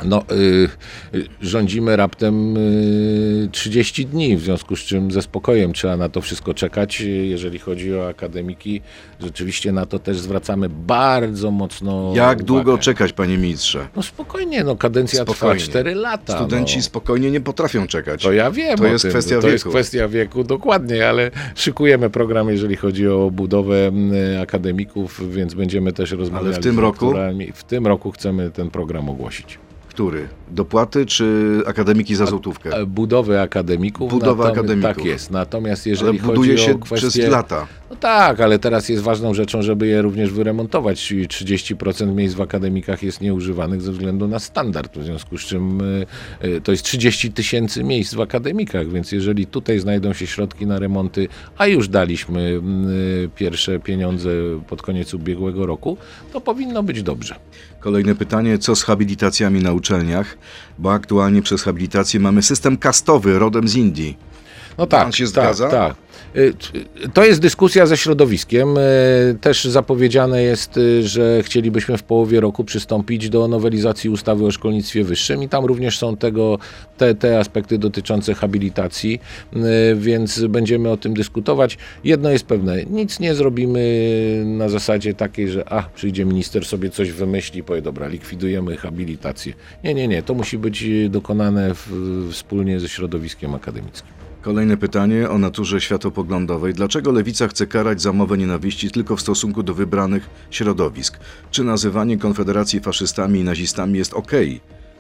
No, 0.05 0.25
y, 0.33 0.69
y, 1.15 1.25
rządzimy 1.43 1.97
raptem 1.97 2.57
y, 2.57 3.49
30 3.53 4.07
dni, 4.07 4.37
w 4.37 4.41
związku 4.41 4.77
z 4.77 4.81
czym 4.81 5.11
ze 5.11 5.23
spokojem 5.23 5.73
trzeba 5.73 5.97
na 5.97 6.09
to 6.09 6.21
wszystko 6.21 6.55
czekać. 6.55 7.01
Jeżeli 7.23 7.59
chodzi 7.59 7.95
o 7.95 8.09
akademiki, 8.09 8.81
rzeczywiście 9.21 9.73
na 9.73 9.87
to 9.87 9.99
też 9.99 10.19
zwracamy 10.21 10.69
bardzo 10.69 11.51
mocno 11.51 12.13
Jak 12.15 12.25
uwagę. 12.27 12.45
długo 12.45 12.79
czekać, 12.79 13.13
panie 13.13 13.39
ministrze? 13.39 13.89
No 13.97 14.03
spokojnie, 14.03 14.65
no 14.65 14.77
kadencja 14.77 15.23
Spokojnie. 15.25 15.61
trwa 15.61 15.71
4 15.71 15.95
lata. 15.95 16.37
Studenci 16.37 16.77
no. 16.77 16.83
spokojnie 16.83 17.31
nie 17.31 17.41
potrafią 17.41 17.87
czekać. 17.87 18.23
To 18.23 18.33
ja 18.33 18.51
wiem 18.51 18.79
To 18.79 18.87
jest 18.87 19.03
tym, 19.03 19.11
kwestia 19.11 19.41
to 19.41 19.49
jest 19.49 19.65
wieku. 19.65 19.71
kwestia 19.71 20.09
wieku, 20.09 20.45
dokładnie, 20.45 21.09
ale 21.09 21.31
szykujemy 21.55 22.11
program, 22.11 22.49
jeżeli 22.49 22.77
chodzi 22.77 23.09
o 23.09 23.31
budowę 23.31 23.93
akademików, 24.43 25.35
więc 25.35 25.55
będziemy 25.55 25.93
też 25.93 26.11
rozmawiali 26.11 26.63
tym 26.63 26.75
z 26.75 26.79
roku? 26.79 27.07
rektorami. 27.07 27.53
W 27.53 27.65
tym 27.65 27.87
roku 27.87 28.11
chcemy 28.11 28.51
ten 28.51 28.71
program 28.71 29.09
ogłosić. 29.09 29.59
Który? 30.01 30.29
Dopłaty 30.51 31.07
czy 31.07 31.57
akademiki 31.67 32.15
za 32.15 32.27
złotówkę? 32.27 32.87
Budowy 32.87 33.41
akademików. 33.41 34.11
Budowa 34.11 34.49
akademików. 34.49 34.97
Tak 34.97 35.05
jest. 35.05 35.31
Natomiast 35.31 35.87
Ale 35.87 35.91
jeżeli 35.91 36.19
buduje 36.19 36.53
chodzi 36.53 36.65
się 36.67 36.75
o 36.75 36.79
przez 36.79 37.17
lata. 37.17 37.67
No 37.91 37.97
tak, 37.97 38.41
ale 38.41 38.59
teraz 38.59 38.89
jest 38.89 39.03
ważną 39.03 39.35
rzeczą, 39.35 39.63
żeby 39.63 39.87
je 39.87 40.03
również 40.03 40.33
wyremontować. 40.33 41.13
I 41.13 41.29
30% 41.29 42.15
miejsc 42.15 42.35
w 42.35 42.41
akademikach 42.41 43.03
jest 43.03 43.21
nieużywanych 43.21 43.83
ze 43.83 43.93
względu 43.93 44.29
na 44.29 44.39
standard, 44.39 44.99
w 44.99 45.05
związku 45.05 45.39
z 45.39 45.41
czym 45.41 45.81
y, 45.81 46.07
y, 46.45 46.61
to 46.61 46.73
jest 46.73 46.85
30 46.85 47.33
tysięcy 47.33 47.85
miejsc 47.85 48.15
w 48.15 48.21
akademikach, 48.21 48.89
więc 48.89 49.13
jeżeli 49.13 49.47
tutaj 49.47 49.79
znajdą 49.79 50.13
się 50.13 50.27
środki 50.27 50.67
na 50.67 50.79
remonty, 50.79 51.29
a 51.59 51.67
już 51.67 51.89
daliśmy 51.89 52.61
y, 53.25 53.29
pierwsze 53.37 53.81
pieniądze 53.81 54.31
pod 54.69 54.83
koniec 54.83 55.15
ubiegłego 55.15 55.67
roku, 55.67 55.97
to 56.33 56.41
powinno 56.41 56.83
być 56.83 57.03
dobrze. 57.03 57.35
Kolejne 57.81 58.15
pytanie. 58.15 58.59
Co 58.59 58.77
z 58.77 58.83
habilitacjami 58.83 59.63
na 59.63 59.73
uczelniach? 59.73 60.39
Bo 60.79 60.93
aktualnie 60.93 61.43
przez 61.43 61.63
habilitację 61.63 62.21
mamy 62.21 62.43
system 62.43 62.77
kastowy 62.77 63.39
rodem 63.39 63.69
z 63.69 63.77
Indii. 63.77 64.30
No 64.79 64.87
tak, 64.87 65.03
Pan 65.03 65.13
się 65.13 65.25
tak, 65.25 65.31
zgadza? 65.33 65.69
tak. 65.69 65.95
Y, 66.37 66.55
To 67.15 67.25
jest 67.25 67.41
dyskusja 67.41 67.87
ze 67.87 67.97
środowiskiem. 67.97 68.79
Y, 68.79 69.39
Też 69.41 69.65
zapowiedziane 69.65 70.43
jest, 70.43 70.77
y, 70.77 71.09
że 71.09 71.43
chcielibyśmy 71.43 71.99
w 71.99 72.03
połowie 72.03 72.41
roku 72.41 72.65
przystąpić 72.65 73.29
do 73.29 73.49
nowelizacji 73.49 74.11
ustawy 74.11 74.45
o 74.47 74.51
szkolnictwie 74.51 75.05
wyższym 75.05 75.43
i 75.43 75.49
tam 75.49 75.65
również 75.65 75.99
są 75.99 76.17
tego, 76.17 76.59
te, 76.97 77.15
te 77.15 77.39
aspekty 77.39 77.79
dotyczące 77.79 78.35
habilitacji, 78.35 79.21
więc 79.97 80.45
będziemy 80.45 80.91
o 80.91 80.97
tym 80.97 81.15
dyskutować. 81.15 81.79
Jedno 82.05 82.31
jest 82.31 82.45
pewne, 82.47 82.85
nic 82.85 83.21
nie 83.21 83.35
zrobimy 83.35 83.81
na 84.47 84.69
zasadzie 84.69 85.15
takiej, 85.15 85.49
że 85.49 85.73
a, 85.73 85.83
przyjdzie 85.95 86.25
minister 86.25 86.65
sobie 86.65 86.91
coś 86.91 87.13
wymyśli, 87.13 87.63
powie 87.63 87.83
dobra, 87.83 88.09
likwidujemy 88.09 88.77
habilitację. 88.77 89.53
Nie, 89.85 89.95
nie, 89.95 90.09
nie, 90.09 90.23
to 90.23 90.35
musi 90.35 90.59
być 90.59 90.85
dokonane 91.11 91.75
w, 91.75 91.89
wspólnie 92.33 92.81
ze 92.81 92.89
środowiskiem 92.89 93.55
akademickim. 93.55 94.30
Kolejne 94.43 94.77
pytanie 94.77 95.31
o 95.31 95.39
naturze 95.39 95.81
światopoglądowej. 95.81 96.75
Dlaczego 96.75 97.13
lewica 97.13 97.49
chce 97.49 97.67
karać 97.67 98.03
za 98.03 98.13
mowę 98.13 98.39
nienawiści 98.39 98.91
tylko 98.91 99.17
w 99.17 99.21
stosunku 99.21 99.63
do 99.63 99.75
wybranych 99.75 100.31
środowisk? 100.51 101.19
Czy 101.51 101.65
nazywanie 101.65 102.19
Konfederacji 102.19 102.81
faszystami 102.81 103.41
i 103.41 103.45
nazistami 103.45 103.99
jest 103.99 104.15
ok? 104.15 104.33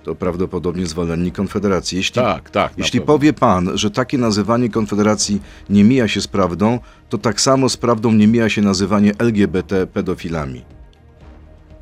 To 0.04 0.14
prawdopodobnie 0.14 0.86
zwolennik 0.86 1.34
Konfederacji. 1.34 1.98
Jeśli, 1.98 2.14
Tak, 2.14 2.50
tak. 2.50 2.72
jeśli 2.76 3.00
powie 3.00 3.32
pan, 3.32 3.70
że 3.74 3.90
takie 3.90 4.18
nazywanie 4.18 4.68
Konfederacji 4.68 5.42
nie 5.70 5.84
mija 5.84 6.08
się 6.08 6.20
z 6.20 6.28
prawdą, 6.28 6.78
to 7.08 7.18
tak 7.18 7.40
samo 7.40 7.68
z 7.68 7.76
prawdą 7.76 8.12
nie 8.12 8.28
mija 8.28 8.48
się 8.48 8.62
nazywanie 8.62 9.12
LGBT 9.18 9.86
pedofilami. 9.86 10.64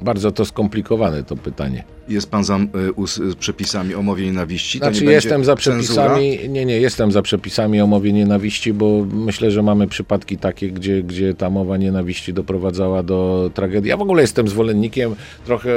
Bardzo 0.00 0.32
to 0.32 0.44
skomplikowane 0.44 1.24
to 1.24 1.36
pytanie. 1.36 1.84
Jest 2.08 2.30
pan 2.30 2.44
za 2.44 2.56
y, 2.56 2.92
us, 2.92 3.18
y, 3.18 3.36
przepisami 3.38 3.94
o 3.94 4.02
mowie 4.02 4.26
nienawiści? 4.26 4.78
Znaczy 4.78 5.04
jestem 5.04 5.44
za 5.44 5.56
cenzura? 5.56 6.04
przepisami, 6.04 6.48
nie, 6.48 6.64
nie, 6.64 6.80
jestem 6.80 7.12
za 7.12 7.22
przepisami 7.22 7.80
o 7.80 7.86
mowie 7.86 8.12
nienawiści, 8.12 8.72
bo 8.72 9.06
myślę, 9.12 9.50
że 9.50 9.62
mamy 9.62 9.86
przypadki 9.86 10.38
takie, 10.38 10.70
gdzie, 10.70 11.02
gdzie 11.02 11.34
ta 11.34 11.50
mowa 11.50 11.76
nienawiści 11.76 12.32
doprowadzała 12.32 13.02
do 13.02 13.50
tragedii. 13.54 13.88
Ja 13.88 13.96
w 13.96 14.02
ogóle 14.02 14.22
jestem 14.22 14.48
zwolennikiem 14.48 15.16
trochę 15.46 15.70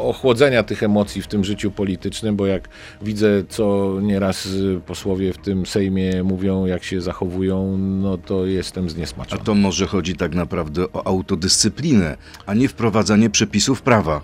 ochłodzenia 0.00 0.62
tych 0.62 0.82
emocji 0.82 1.22
w 1.22 1.26
tym 1.26 1.44
życiu 1.44 1.70
politycznym, 1.70 2.36
bo 2.36 2.46
jak 2.46 2.68
widzę, 3.02 3.44
co 3.48 3.96
nieraz 4.02 4.46
y, 4.46 4.80
posłowie 4.86 5.32
w 5.32 5.38
tym 5.38 5.66
Sejmie 5.66 6.22
mówią, 6.22 6.66
jak 6.66 6.84
się 6.84 7.00
zachowują, 7.00 7.78
no 7.78 8.18
to 8.18 8.46
jestem 8.46 8.86
A 8.86 8.88
zniesmaczony. 8.88 9.42
to 9.44 9.54
może 9.54 9.86
chodzi 9.86 10.14
tak 10.14 10.34
naprawdę 10.34 10.92
o 10.92 11.06
autodyscyplinę, 11.06 12.16
a 12.46 12.54
nie 12.54 12.68
wprowadzanie 12.68 13.30
przepisów 13.30 13.82
prawa. 13.82 14.20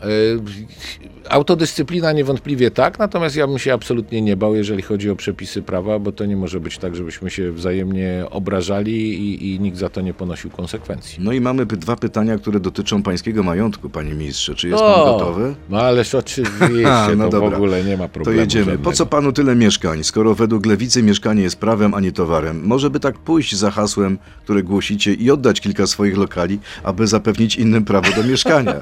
E, 1.33 1.36
Autodyscyplina 1.40 2.12
niewątpliwie 2.12 2.70
tak, 2.70 2.99
natomiast 2.99 3.37
ja 3.37 3.46
bym 3.46 3.59
się 3.59 3.72
absolutnie 3.72 4.22
nie 4.22 4.37
bał, 4.37 4.55
jeżeli 4.55 4.83
chodzi 4.83 5.11
o 5.11 5.16
przepisy 5.16 5.62
prawa, 5.62 5.99
bo 5.99 6.12
to 6.12 6.27
nie 6.27 6.37
może 6.37 6.61
być 6.61 6.79
tak, 6.79 6.96
żebyśmy 6.96 7.31
się 7.31 7.53
wzajemnie 7.53 8.25
obrażali 8.31 9.14
i, 9.14 9.55
i 9.55 9.61
nikt 9.61 9.79
za 9.79 9.88
to 9.88 10.01
nie 10.01 10.14
ponosił 10.14 10.51
konsekwencji. 10.51 11.18
No 11.20 11.33
i 11.33 11.40
mamy 11.40 11.66
dwa 11.66 11.96
pytania, 11.96 12.38
które 12.38 12.61
dotyczą 12.61 13.03
pańskiego 13.03 13.42
majątku, 13.42 13.90
panie 13.90 14.14
ministrze. 14.14 14.55
Czy 14.55 14.68
jest 14.68 14.83
pan 14.83 14.92
O, 15.01 15.05
gotowy? 15.18 15.55
No 15.68 15.81
ależ 15.81 16.14
oczywiście, 16.14 16.88
A, 16.92 17.09
no 17.16 17.25
to 17.25 17.31
dobra. 17.31 17.51
w 17.51 17.55
ogóle 17.55 17.85
nie 17.85 17.96
ma 17.96 18.05
To 18.05 18.09
problemu. 18.09 18.40
jedziemy. 18.40 18.64
Po 18.64 18.70
żadnego. 18.70 18.92
co 18.92 19.07
panu 19.07 19.33
tyle 19.33 19.55
mieszkań, 19.57 20.05
skoro 20.05 20.35
według 20.35 20.66
lewicy 20.66 21.03
mieszkanie 21.03 21.42
jest 21.42 21.57
prawem, 21.57 21.94
a 21.94 22.01
nie 22.01 22.12
towarem? 22.12 22.66
Może 22.66 22.90
by 22.90 23.01
tak 23.01 23.18
pójść 23.18 23.55
za 23.57 23.70
hasłem, 23.70 24.18
które 24.44 24.62
głosicie 24.62 25.14
i 25.14 25.31
oddać 25.31 25.61
kilka 25.61 25.87
swoich 25.87 26.16
lokali, 26.16 26.59
aby 26.83 27.07
zapewnić 27.07 27.57
innym 27.57 27.85
prawo 27.85 28.09
do 28.16 28.22
mieszkania. 28.29 28.75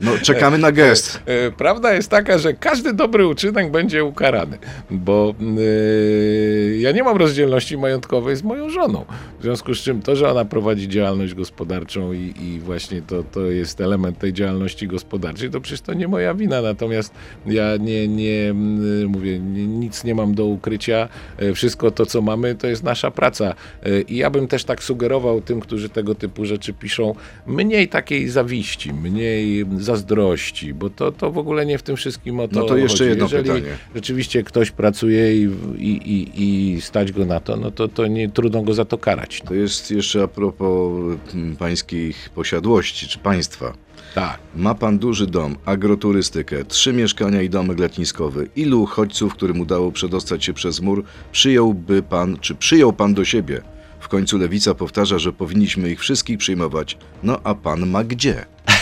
No, 0.00 0.10
czekamy 0.22 0.58
na 0.58 0.72
gest. 0.72 1.22
Prawda 1.64 1.94
jest 1.94 2.10
taka, 2.10 2.38
że 2.38 2.54
każdy 2.54 2.92
dobry 2.92 3.26
uczynek 3.26 3.70
będzie 3.70 4.04
ukarany, 4.04 4.58
bo 4.90 5.34
e, 5.40 6.76
ja 6.76 6.92
nie 6.92 7.02
mam 7.02 7.16
rozdzielności 7.16 7.78
majątkowej 7.78 8.36
z 8.36 8.42
moją 8.42 8.70
żoną. 8.70 9.04
W 9.38 9.42
związku 9.42 9.74
z 9.74 9.78
czym 9.78 10.02
to, 10.02 10.16
że 10.16 10.30
ona 10.30 10.44
prowadzi 10.44 10.88
działalność 10.88 11.34
gospodarczą 11.34 12.12
i, 12.12 12.34
i 12.40 12.60
właśnie 12.60 13.02
to, 13.02 13.22
to 13.22 13.40
jest 13.40 13.80
element 13.80 14.18
tej 14.18 14.32
działalności 14.32 14.88
gospodarczej, 14.88 15.50
to 15.50 15.60
przecież 15.60 15.80
to 15.80 15.94
nie 15.94 16.08
moja 16.08 16.34
wina. 16.34 16.62
Natomiast 16.62 17.14
ja 17.46 17.76
nie, 17.76 18.08
nie 18.08 18.50
mm, 18.50 19.06
mówię, 19.06 19.38
nic 19.68 20.04
nie 20.04 20.14
mam 20.14 20.34
do 20.34 20.46
ukrycia. 20.46 21.08
E, 21.38 21.54
Wszystko 21.54 21.90
to, 21.90 22.06
co 22.06 22.22
mamy, 22.22 22.54
to 22.54 22.66
jest 22.66 22.82
nasza 22.82 23.10
praca. 23.10 23.54
E, 23.82 24.00
I 24.00 24.16
ja 24.16 24.30
bym 24.30 24.48
też 24.48 24.64
tak 24.64 24.82
sugerował 24.82 25.40
tym, 25.40 25.60
którzy 25.60 25.88
tego 25.88 26.14
typu 26.14 26.44
rzeczy 26.44 26.72
piszą, 26.72 27.14
mniej 27.46 27.88
takiej 27.88 28.28
zawiści, 28.28 28.92
mniej 28.94 29.66
zazdrości, 29.78 30.74
bo 30.74 30.90
to, 30.90 31.12
to 31.12 31.30
w 31.30 31.38
ogóle 31.38 31.53
nie 31.62 31.78
w 31.78 31.82
tym 31.82 31.96
wszystkim 31.96 32.40
o 32.40 32.48
to 32.48 32.60
No 32.60 32.66
to 32.66 32.76
jeszcze 32.76 32.98
chodzi. 32.98 33.10
jedno 33.10 33.24
Jeżeli 33.24 33.44
pytanie. 33.48 33.76
rzeczywiście 33.94 34.42
ktoś 34.42 34.70
pracuje 34.70 35.36
i, 35.36 35.48
i, 35.78 35.88
i, 35.88 36.42
i 36.74 36.80
stać 36.80 37.12
go 37.12 37.24
na 37.24 37.40
to, 37.40 37.56
no 37.56 37.70
to, 37.70 37.88
to 37.88 38.06
nie 38.06 38.28
trudno 38.28 38.62
go 38.62 38.74
za 38.74 38.84
to 38.84 38.98
karać. 38.98 39.40
No. 39.42 39.48
To 39.48 39.54
jest 39.54 39.90
jeszcze 39.90 40.22
a 40.22 40.28
propos 40.28 40.92
mm, 41.34 41.56
pańskich 41.56 42.30
posiadłości, 42.34 43.08
czy 43.08 43.18
państwa. 43.18 43.72
Tak. 44.14 44.38
Ma 44.56 44.74
pan 44.74 44.98
duży 44.98 45.26
dom, 45.26 45.56
agroturystykę, 45.64 46.64
trzy 46.64 46.92
mieszkania 46.92 47.42
i 47.42 47.50
domek 47.50 47.78
letniskowy. 47.78 48.48
Ilu 48.56 48.82
uchodźców, 48.82 49.34
którym 49.34 49.60
udało 49.60 49.92
przedostać 49.92 50.44
się 50.44 50.52
przez 50.52 50.80
mur, 50.80 51.04
przyjąłby 51.32 52.02
pan, 52.02 52.36
czy 52.40 52.54
przyjął 52.54 52.92
pan 52.92 53.14
do 53.14 53.24
siebie? 53.24 53.60
W 54.00 54.08
końcu 54.08 54.38
lewica 54.38 54.74
powtarza, 54.74 55.18
że 55.18 55.32
powinniśmy 55.32 55.90
ich 55.90 56.00
wszystkich 56.00 56.38
przyjmować. 56.38 56.96
No 57.22 57.40
a 57.44 57.54
pan 57.54 57.90
ma 57.90 58.04
gdzie? 58.04 58.44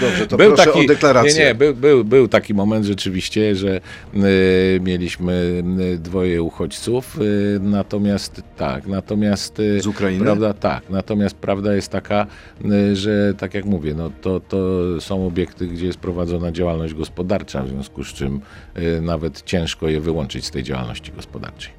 No 0.00 0.06
dobrze, 0.08 0.26
to 0.26 0.36
proszę 0.36 0.72
o 0.72 0.84
deklarację. 0.84 1.34
Nie, 1.34 1.44
nie, 1.48 1.54
był, 1.54 1.74
był, 1.74 2.04
był 2.04 2.28
taki 2.28 2.54
moment 2.54 2.86
rzeczywiście, 2.86 3.56
że 3.56 3.80
y, 4.14 4.80
mieliśmy 4.80 5.62
y, 5.94 5.98
dwoje 5.98 6.42
uchodźców, 6.42 7.18
y, 7.20 7.58
natomiast 7.62 8.42
tak, 8.56 8.86
natomiast 8.86 9.60
y, 9.60 9.80
Z 9.80 9.86
Ukrainy? 9.86 10.24
Prawda, 10.24 10.54
tak, 10.54 10.90
natomiast 10.90 11.36
prawda 11.36 11.74
jest 11.74 11.88
taka, 11.88 12.26
y, 12.64 12.96
że 12.96 13.34
tak 13.38 13.54
jak 13.54 13.64
mówię, 13.64 13.94
no 13.94 14.10
to, 14.20 14.40
to 14.40 14.56
są 15.00 15.26
obiekty, 15.26 15.66
gdzie 15.66 15.86
jest 15.86 15.98
prowadzona 15.98 16.52
działalność 16.52 16.94
gospodarcza, 16.94 17.62
w 17.62 17.68
związku 17.68 18.04
z 18.04 18.08
czym 18.08 18.40
y, 18.78 19.00
nawet 19.00 19.42
ciężko 19.42 19.88
je 19.88 20.00
wyłączyć 20.00 20.44
z 20.44 20.50
tej 20.50 20.62
działalności 20.62 21.12
gospodarczej. 21.12 21.72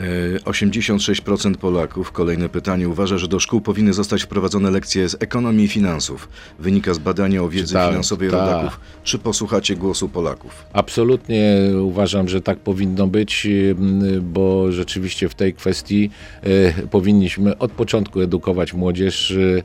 E, 0.00 0.38
86% 0.44 1.56
Polaków, 1.56 2.12
kolejne 2.12 2.48
pytanie, 2.48 2.88
uważa, 2.88 3.18
że 3.18 3.28
do 3.28 3.40
szkół 3.40 3.60
powinny 3.60 3.92
zostać 3.92 4.22
wprowadzone 4.22 4.70
lekcje 4.70 5.08
z 5.08 5.16
ekonomii 5.20 5.64
i 5.64 5.68
finansów. 5.68 6.28
Wynika 6.58 6.94
z 6.94 6.98
badania 6.98 7.42
o 7.42 7.48
wiedzy 7.48 7.66
Czytałem, 7.66 7.90
finansowej 7.90 8.30
tak. 8.30 8.40
rodaków. 8.40 8.80
Czy 9.04 9.18
posłuchacie 9.18 9.76
głosu 9.76 10.08
Polaków? 10.08 10.64
Absolutnie 10.72 11.56
uważam, 11.82 12.28
że 12.28 12.40
tak 12.40 12.58
powinno 12.58 13.06
być, 13.06 13.46
y, 13.46 13.76
bo 14.22 14.72
rzeczywiście 14.72 15.28
w 15.28 15.34
tej 15.34 15.54
kwestii 15.54 16.10
y, 16.46 16.88
powinniśmy 16.90 17.58
od 17.58 17.72
początku 17.72 18.20
edukować 18.20 18.74
młodzież, 18.74 19.30
y, 19.30 19.62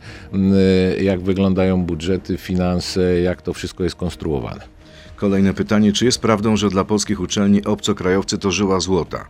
jak 1.02 1.22
wyglądają 1.22 1.84
budżety, 1.84 2.38
finanse, 2.38 3.22
jak 3.22 3.42
to 3.42 3.54
wszystko 3.54 3.84
jest 3.84 3.96
konstruowane. 3.96 4.62
Kolejne 5.16 5.54
pytanie, 5.54 5.94
czy 5.94 6.06
jest 6.06 6.22
prawdą, 6.22 6.58
że 6.58 6.70
dla 6.70 6.84
polskich 6.84 7.20
uczelni 7.20 7.64
obcokrajowcy 7.64 8.38
to 8.38 8.52
żyła 8.52 8.80
złota? 8.80 9.26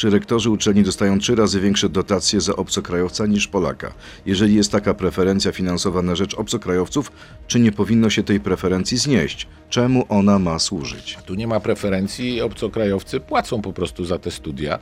Czy 0.00 0.10
rektorzy 0.10 0.50
uczelni 0.50 0.82
dostają 0.82 1.18
trzy 1.18 1.34
razy 1.34 1.60
większe 1.60 1.88
dotacje 1.88 2.40
za 2.40 2.56
obcokrajowca 2.56 3.26
niż 3.26 3.48
Polaka? 3.48 3.92
Jeżeli 4.26 4.54
jest 4.54 4.72
taka 4.72 4.94
preferencja 4.94 5.52
finansowa 5.52 6.02
na 6.02 6.14
rzecz 6.14 6.34
obcokrajowców, 6.34 7.12
czy 7.46 7.60
nie 7.60 7.72
powinno 7.72 8.10
się 8.10 8.22
tej 8.22 8.40
preferencji 8.40 8.98
znieść? 8.98 9.46
Czemu 9.70 10.04
ona 10.08 10.38
ma 10.38 10.58
służyć? 10.58 11.18
Tu 11.26 11.34
nie 11.34 11.46
ma 11.46 11.60
preferencji, 11.60 12.40
obcokrajowcy 12.40 13.20
płacą 13.20 13.62
po 13.62 13.72
prostu 13.72 14.04
za 14.04 14.18
te 14.18 14.30
studia, 14.30 14.78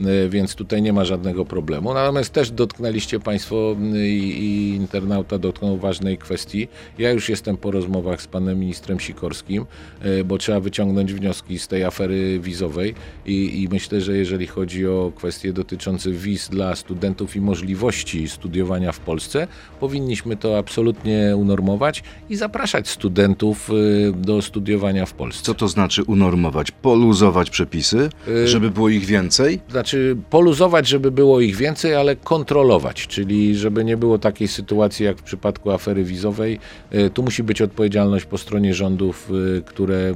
y, 0.00 0.28
więc 0.28 0.54
tutaj 0.54 0.82
nie 0.82 0.92
ma 0.92 1.04
żadnego 1.04 1.44
problemu. 1.44 1.94
Natomiast 1.94 2.32
też 2.32 2.50
dotknęliście 2.50 3.20
Państwo 3.20 3.76
y, 3.94 4.08
i, 4.08 4.74
internauta 4.74 5.38
dotknął 5.38 5.76
ważnej 5.76 6.18
kwestii. 6.18 6.68
Ja 6.98 7.10
już 7.10 7.28
jestem 7.28 7.56
po 7.56 7.70
rozmowach 7.70 8.22
z 8.22 8.26
panem 8.26 8.58
ministrem 8.58 9.00
Sikorskim, 9.00 9.66
y, 10.04 10.24
bo 10.24 10.38
trzeba 10.38 10.60
wyciągnąć 10.60 11.14
wnioski 11.14 11.58
z 11.58 11.68
tej 11.68 11.84
afery 11.84 12.40
wizowej 12.40 12.94
i, 13.26 13.62
i 13.62 13.68
myślę, 13.68 14.00
że 14.00 14.16
jeżeli 14.16 14.46
chodzi 14.46 14.86
o 14.86 15.12
kwestie 15.16 15.52
dotyczące 15.52 16.10
wiz 16.10 16.48
dla 16.48 16.76
studentów 16.76 17.36
i 17.36 17.40
możliwości 17.40 18.28
studiowania 18.28 18.92
w 18.92 19.00
Polsce, 19.00 19.48
powinniśmy 19.80 20.36
to 20.36 20.58
absolutnie 20.58 21.34
unormować 21.36 22.02
i 22.30 22.36
zapraszać 22.36 22.88
studentów 22.88 23.70
do 24.26 24.42
studiowania 24.42 25.06
w 25.06 25.12
Polsce. 25.12 25.42
Co 25.42 25.54
to 25.54 25.68
znaczy 25.68 26.02
unormować? 26.04 26.70
Poluzować 26.70 27.50
przepisy, 27.50 28.08
Y- 28.28 28.48
żeby 28.48 28.70
było 28.70 28.88
ich 28.88 29.04
więcej? 29.04 29.60
Znaczy 29.70 30.16
poluzować, 30.30 30.88
żeby 30.88 31.10
było 31.10 31.40
ich 31.40 31.56
więcej, 31.56 31.94
ale 31.94 32.16
kontrolować, 32.16 33.06
czyli 33.06 33.56
żeby 33.56 33.84
nie 33.84 33.96
było 33.96 34.18
takiej 34.18 34.48
sytuacji 34.48 35.04
jak 35.06 35.18
w 35.18 35.22
przypadku 35.22 35.70
afery 35.70 36.04
wizowej. 36.04 36.58
Y, 36.94 37.10
Tu 37.10 37.22
musi 37.22 37.42
być 37.42 37.62
odpowiedzialność 37.62 38.24
po 38.24 38.38
stronie 38.38 38.74
rządów, 38.74 39.30
y, 39.58 39.62
które 39.62 40.14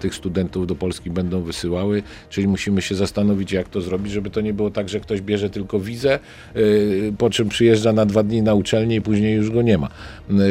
tych 0.00 0.14
studentów 0.14 0.66
do 0.66 0.74
Polski 0.74 1.10
będą 1.10 1.40
wysyłały, 1.42 2.02
czyli 2.30 2.48
musimy 2.48 2.82
się 2.82 2.94
zastanowić, 2.94 3.52
jak 3.52 3.68
to 3.68 3.80
zrobić, 3.80 4.12
żeby 4.12 4.30
to 4.30 4.40
nie 4.40 4.54
było 4.54 4.70
tak, 4.70 4.88
że 4.88 5.00
ktoś 5.00 5.20
bierze 5.20 5.50
tylko 5.50 5.80
wizę, 5.80 6.18
po 7.18 7.30
czym 7.30 7.48
przyjeżdża 7.48 7.92
na 7.92 8.06
dwa 8.06 8.22
dni 8.22 8.42
na 8.42 8.54
uczelnię 8.54 8.96
i 8.96 9.00
później 9.00 9.34
już 9.36 9.50
go 9.50 9.62
nie 9.62 9.78
ma. 9.78 9.88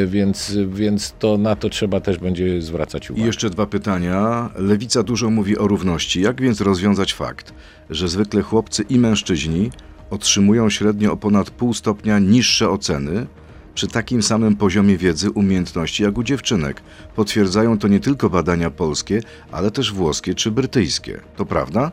Więc, 0.06 0.56
więc 0.68 1.14
to 1.18 1.38
na 1.38 1.56
to 1.56 1.68
trzeba 1.68 2.00
też 2.00 2.18
będzie 2.18 2.62
zwracać 2.68 3.08
I 3.08 3.12
uwagę. 3.12 3.26
jeszcze 3.26 3.50
dwa 3.50 3.66
pytania. 3.66 4.50
Lewica 4.56 5.02
dużo 5.02 5.30
mówi 5.30 5.58
o 5.58 5.68
równości. 5.68 6.20
Jak 6.20 6.40
więc 6.40 6.60
rozwiązać 6.60 7.14
fakt, 7.14 7.54
że 7.90 8.08
zwykle 8.08 8.42
chłopcy 8.42 8.82
i 8.88 8.98
mężczyźni 8.98 9.70
otrzymują 10.10 10.70
średnio 10.70 11.12
o 11.12 11.16
ponad 11.16 11.50
pół 11.50 11.74
stopnia 11.74 12.18
niższe 12.18 12.70
oceny 12.70 13.26
przy 13.74 13.88
takim 13.88 14.22
samym 14.22 14.56
poziomie 14.56 14.96
wiedzy, 14.96 15.30
umiejętności 15.30 16.02
jak 16.02 16.18
u 16.18 16.22
dziewczynek? 16.22 16.82
Potwierdzają 17.16 17.78
to 17.78 17.88
nie 17.88 18.00
tylko 18.00 18.30
badania 18.30 18.70
polskie, 18.70 19.20
ale 19.52 19.70
też 19.70 19.92
włoskie 19.92 20.34
czy 20.34 20.50
brytyjskie. 20.50 21.20
To 21.36 21.46
prawda? 21.46 21.92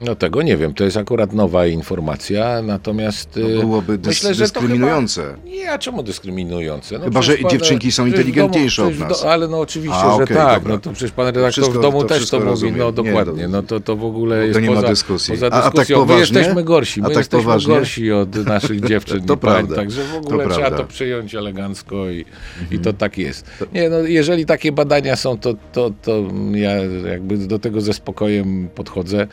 No 0.00 0.14
tego 0.14 0.42
nie 0.42 0.56
wiem, 0.56 0.74
to 0.74 0.84
jest 0.84 0.96
akurat 0.96 1.32
nowa 1.32 1.66
informacja, 1.66 2.62
natomiast 2.62 3.28
No, 3.36 3.48
y, 3.48 3.58
byłoby 3.60 3.98
dys- 3.98 4.06
myślę, 4.06 4.34
że 4.34 4.48
to 4.50 4.60
dyskryminujące. 4.60 5.22
Chyba, 5.22 5.56
nie, 5.56 5.72
a 5.72 5.78
czemu 5.78 6.02
dyskryminujące? 6.02 6.98
No 6.98 7.04
Chyba, 7.04 7.22
że 7.22 7.44
dziewczynki 7.50 7.92
są 7.92 8.04
w 8.04 8.06
inteligentniejsze 8.08 8.82
domu- 8.82 9.02
od 9.02 9.08
nas. 9.08 9.24
ale 9.24 9.48
no 9.48 9.60
oczywiście, 9.60 9.96
A, 9.98 10.16
że 10.18 10.26
tak, 10.26 10.60
dobra. 10.60 10.74
no 10.74 10.78
to 10.78 10.92
przecież 10.92 11.10
pan 11.12 11.26
redaktor 11.26 11.52
wszystko- 11.52 11.78
w 11.78 11.82
domu 11.82 12.02
to 12.02 12.08
też 12.08 12.30
to 12.30 12.36
mówi, 12.36 12.48
rozumiem. 12.50 12.78
no 12.78 12.86
Nie, 12.86 12.92
dokładnie, 12.92 13.42
to- 13.42 13.48
no 13.48 13.62
to, 13.62 13.80
to 13.80 13.96
w 13.96 14.04
ogóle 14.04 14.36
to 14.36 14.42
jest 14.42 14.60
nie 14.60 14.68
ma 14.70 14.74
poza, 14.76 14.88
dyskusji. 14.88 15.34
poza 15.34 15.46
A- 15.46 15.48
a 15.50 15.62
tak 15.62 15.72
dyskusją. 15.72 15.98
My 16.00 16.06
poważnie? 16.06 16.38
jesteśmy 16.38 16.64
gorsi, 16.64 17.00
A 17.00 17.02
my 17.02 17.08
tak 17.08 17.16
jesteśmy 17.18 17.44
poważnie? 17.44 17.74
gorsi 17.74 18.12
od 18.12 18.34
naszych 18.54 18.80
dziewczyn 18.80 19.20
To 19.22 19.36
pań, 19.36 19.52
prawda. 19.54 19.76
także 19.76 20.04
w 20.04 20.10
To 20.12 20.18
ogóle 20.18 20.44
trzeba 20.44 20.56
prawda. 20.56 20.76
to 20.78 20.84
przyjąć 20.84 21.34
elegancko 21.34 22.10
i, 22.10 22.24
i 22.70 22.78
to 22.78 22.92
tak 22.92 23.18
jest. 23.18 23.50
Nie, 23.72 23.90
no 23.90 23.98
jeżeli 23.98 24.46
takie 24.46 24.72
badania 24.72 25.16
są, 25.16 25.38
to, 25.38 25.54
to, 25.72 25.90
to 26.02 26.22
ja 26.52 26.70
jakby 27.10 27.36
do 27.38 27.58
tego 27.58 27.80
ze 27.80 27.92
spokojem 27.92 28.68
podchodzę. 28.74 29.26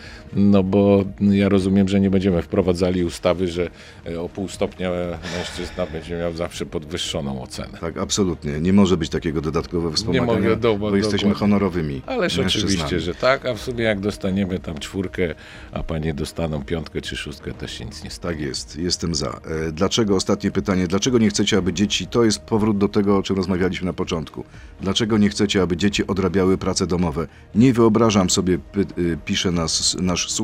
No 0.54 0.64
bo 0.64 1.06
ja 1.22 1.50
rozumiem, 1.50 1.88
że 1.90 2.00
nie 2.00 2.10
będziemy 2.10 2.42
wprowadzali 2.42 3.04
ustawy, 3.04 3.48
że 3.48 3.70
e, 4.08 4.22
o 4.22 4.30
pół 4.30 4.48
stopnia 4.48 4.92
mężczyzna 5.38 5.86
będzie 5.86 6.18
miał 6.18 6.34
zawsze 6.34 6.66
podwyższoną 6.66 7.42
ocenę. 7.42 7.78
Tak, 7.82 7.98
absolutnie. 7.98 8.60
Nie 8.62 8.74
może 8.74 8.98
być 8.98 9.10
takiego 9.10 9.42
dodatkowego 9.42 9.92
wspomagania, 9.96 10.34
mogę, 10.34 10.56
do- 10.58 10.78
bo 10.78 10.96
jesteśmy 10.96 11.18
dokładnie. 11.30 11.40
honorowymi 11.40 12.02
Ależ 12.06 12.38
mężczyznami. 12.38 12.74
oczywiście, 12.76 13.00
że 13.00 13.16
tak, 13.16 13.46
a 13.46 13.54
w 13.54 13.62
sumie 13.62 13.84
jak 13.84 14.00
dostaniemy 14.00 14.60
tam 14.60 14.78
czwórkę, 14.78 15.36
a 15.72 15.84
panie 15.84 16.14
dostaną 16.14 16.64
piątkę 16.64 17.02
czy 17.02 17.16
szóstkę, 17.18 17.54
też 17.54 17.72
się 17.78 17.86
nic 17.86 18.04
nie 18.04 18.10
stanie. 18.12 18.34
Tak 18.36 18.42
jest, 18.46 18.78
jestem 18.78 19.16
za. 19.16 19.28
E, 19.68 19.72
Dlaczego, 19.72 20.16
ostatnie 20.16 20.52
pytanie, 20.52 20.88
dlaczego 20.88 21.18
nie 21.18 21.30
chcecie, 21.30 21.58
aby 21.58 21.74
dzieci, 21.74 22.08
to 22.08 22.24
jest 22.24 22.40
powrót 22.40 22.78
do 22.78 22.88
tego, 22.88 23.18
o 23.18 23.24
czym 23.24 23.36
rozmawialiśmy 23.36 23.86
na 23.86 23.94
początku, 23.94 24.44
dlaczego 24.82 25.18
nie 25.18 25.30
chcecie, 25.30 25.62
aby 25.62 25.78
dzieci 25.78 26.08
odrabiały 26.08 26.58
prace 26.58 26.88
domowe? 26.88 27.28
Nie 27.56 27.74
wyobrażam 27.74 28.30
sobie, 28.30 28.54
y, 28.98 29.18
pisze 29.26 29.52
nas 29.52 29.98
nasz 30.02 30.32
słuchacz, 30.32 30.43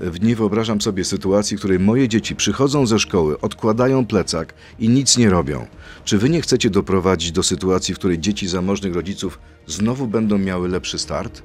y, 0.00 0.10
nie 0.22 0.36
wyobrażam 0.36 0.80
sobie 0.80 1.04
sytuacji, 1.04 1.56
w 1.56 1.60
której 1.60 1.78
moje 1.78 2.08
dzieci 2.08 2.36
przychodzą 2.36 2.86
ze 2.86 2.98
szkoły, 2.98 3.40
odkładają 3.40 4.06
plecak 4.06 4.54
i 4.78 4.88
nic 4.88 5.18
nie 5.18 5.30
robią. 5.30 5.66
Czy 6.04 6.18
wy 6.18 6.30
nie 6.30 6.40
chcecie 6.40 6.70
doprowadzić 6.70 7.32
do 7.32 7.42
sytuacji, 7.42 7.94
w 7.94 7.98
której 7.98 8.18
dzieci 8.18 8.48
zamożnych 8.48 8.94
rodziców 8.94 9.38
znowu 9.66 10.06
będą 10.06 10.38
miały 10.38 10.68
lepszy 10.68 10.98
start? 10.98 11.42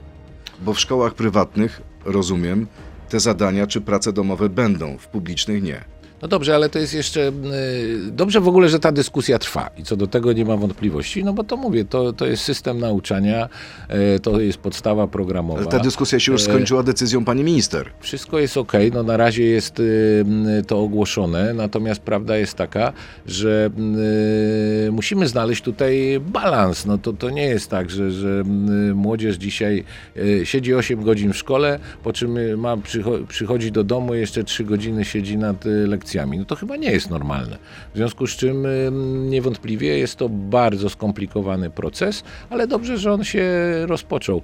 Bo 0.62 0.74
w 0.74 0.80
szkołach 0.80 1.14
prywatnych, 1.14 1.82
rozumiem, 2.06 2.68
te 3.10 3.20
zadania 3.20 3.68
czy 3.68 3.82
prace 3.82 4.14
domowe 4.14 4.50
będą, 4.50 4.98
w 4.98 5.08
publicznych 5.08 5.64
nie. 5.64 5.97
No 6.22 6.28
dobrze, 6.28 6.56
ale 6.56 6.70
to 6.70 6.80
jest 6.80 6.94
jeszcze. 6.94 7.28
y, 7.30 8.12
Dobrze 8.12 8.40
w 8.42 8.48
ogóle, 8.48 8.70
że 8.70 8.80
ta 8.80 8.92
dyskusja 8.92 9.40
trwa 9.40 9.70
i 9.78 9.84
co 9.84 9.96
do 9.96 10.08
tego 10.08 10.34
nie 10.34 10.46
ma 10.46 10.58
wątpliwości, 10.58 11.24
no 11.24 11.34
bo 11.34 11.44
to 11.44 11.58
mówię, 11.58 11.86
to, 11.86 12.14
to 12.14 12.26
jest 12.26 12.44
system 12.44 12.80
nauczania, 12.80 13.50
y, 14.16 14.20
to 14.20 14.40
jest 14.40 14.58
podstawa 14.58 15.08
programowa. 15.08 15.60
Ale 15.60 15.68
ta 15.68 15.80
dyskusja 15.80 16.20
się 16.20 16.32
już 16.32 16.42
E, 16.42 16.46
skończyła 16.46 16.84
decyzją 16.84 17.26
pani 17.26 17.44
minister. 17.44 17.90
Wszystko 18.00 18.40
jest 18.40 18.58
ok, 18.58 18.74
no 18.94 19.04
na 19.04 19.18
razie 19.18 19.44
jest 19.44 19.80
y, 19.80 20.26
to 20.68 20.80
ogłoszone, 20.80 21.54
natomiast 21.54 22.02
prawda 22.02 22.38
jest 22.38 22.54
taka, 22.54 22.94
że 23.26 23.70
y, 24.88 24.92
musimy 24.92 25.28
znaleźć 25.28 25.62
tutaj 25.64 26.20
balans. 26.26 26.86
No 26.86 26.98
to, 26.98 27.14
to 27.14 27.30
nie 27.30 27.46
jest 27.46 27.70
tak, 27.70 27.90
że, 27.90 28.12
że 28.12 28.44
y, 28.90 28.94
młodzież 28.96 29.36
dzisiaj 29.36 29.84
y, 30.18 30.42
siedzi 30.46 30.74
8 30.76 31.04
godzin 31.04 31.34
w 31.34 31.38
szkole, 31.38 31.80
po 32.04 32.14
czym 32.14 32.38
y, 32.38 32.58
ma 32.58 32.76
przycho- 32.78 33.26
przychodzi 33.28 33.72
do 33.72 33.84
domu 33.84 34.16
jeszcze 34.16 34.44
3 34.44 34.64
godziny 34.64 35.06
siedzi 35.06 35.38
nad 35.38 35.66
y, 35.66 35.88
lekcjami. 36.08 36.38
No 36.38 36.46
to 36.46 36.56
chyba 36.56 36.76
nie 36.76 36.92
jest 36.92 37.10
normalne. 37.10 37.58
W 37.94 37.98
związku 37.98 38.28
z 38.28 38.36
czym 38.36 38.68
niewątpliwie 39.30 39.98
jest 39.98 40.16
to 40.16 40.30
bardzo 40.30 40.90
skomplikowany 40.90 41.70
proces, 41.70 42.24
ale 42.50 42.68
dobrze, 42.68 42.98
że 42.98 43.14
on 43.14 43.24
się 43.24 43.46
rozpoczął. 43.86 44.42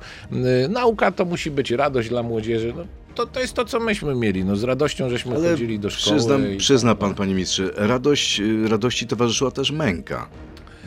Nauka 0.69 1.11
to 1.11 1.25
musi 1.25 1.51
być 1.51 1.71
radość 1.71 2.09
dla 2.09 2.23
młodzieży. 2.23 2.73
No, 2.77 2.83
to, 3.15 3.25
to 3.25 3.39
jest 3.39 3.53
to, 3.53 3.65
co 3.65 3.79
myśmy 3.79 4.15
mieli. 4.15 4.45
No, 4.45 4.55
z 4.55 4.63
radością 4.63 5.09
żeśmy 5.09 5.35
Ale 5.35 5.49
chodzili 5.51 5.79
do 5.79 5.89
szkoły. 5.89 6.15
przyznam, 6.17 6.53
i- 6.53 6.57
przyzna 6.57 6.95
pan, 6.95 7.15
panie 7.15 7.33
ministrze, 7.33 7.69
radość, 7.75 8.39
y, 8.39 8.67
radości 8.67 9.07
towarzyszyła 9.07 9.51
też 9.51 9.71
męka. 9.71 10.29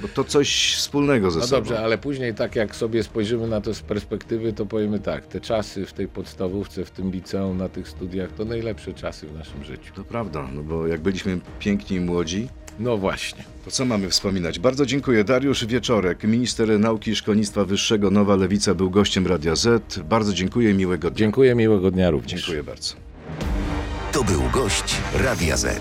Bo 0.03 0.09
to 0.09 0.24
coś 0.24 0.74
wspólnego 0.76 1.30
ze 1.30 1.38
No 1.40 1.47
sobą. 1.47 1.57
dobrze, 1.62 1.78
ale 1.84 1.99
później 1.99 2.34
tak 2.34 2.57
jak 2.57 2.76
sobie 2.76 3.03
spojrzymy 3.03 3.47
na 3.49 3.61
to 3.61 3.74
z 3.74 3.80
perspektywy, 3.80 4.53
to 4.53 4.66
powiemy 4.66 5.01
tak, 5.01 5.26
te 5.26 5.40
czasy 5.40 5.86
w 5.86 5.92
tej 5.92 6.09
podstawówce, 6.09 6.84
w 6.84 6.90
tym 6.90 7.11
liceum, 7.11 7.59
na 7.59 7.68
tych 7.68 7.88
studiach, 7.88 8.32
to 8.32 8.44
najlepsze 8.44 8.94
czasy 8.94 9.26
w 9.26 9.34
naszym 9.38 9.64
życiu. 9.64 9.92
To 9.94 10.05
prawda, 10.05 10.49
no 10.55 10.62
bo 10.62 10.86
jak 10.86 11.01
byliśmy 11.01 11.38
piękni 11.59 11.97
i 11.97 12.01
młodzi, 12.01 12.49
No 12.78 12.97
właśnie. 12.97 13.44
to 13.64 13.70
co 13.70 13.84
mamy 13.84 14.11
wspominać? 14.11 14.59
Bardzo 14.59 14.86
dziękuję. 14.86 15.24
Dariusz 15.24 15.66
Wieczorek, 15.66 16.24
minister 16.24 16.80
nauki 16.80 17.11
i 17.11 17.16
szkolnictwa 17.16 17.64
wyższego 17.64 18.11
Nowa 18.11 18.36
Lewica 18.36 18.74
był 18.74 18.90
gościem 18.90 19.26
Radia 19.26 19.57
Z. 19.57 19.99
Bardzo 19.99 20.32
dziękuję 20.32 20.70
i 20.70 20.74
miłego 20.74 21.11
dnia. 21.11 21.18
Dziękuję, 21.18 21.55
miłego 21.55 21.90
dnia 21.90 22.11
również. 22.11 22.40
Dziękuję 22.40 22.62
bardzo. 22.62 22.94
To 24.12 24.24
był 24.24 24.42
gość 24.53 24.97
Radia 25.14 25.57
Z. 25.57 25.80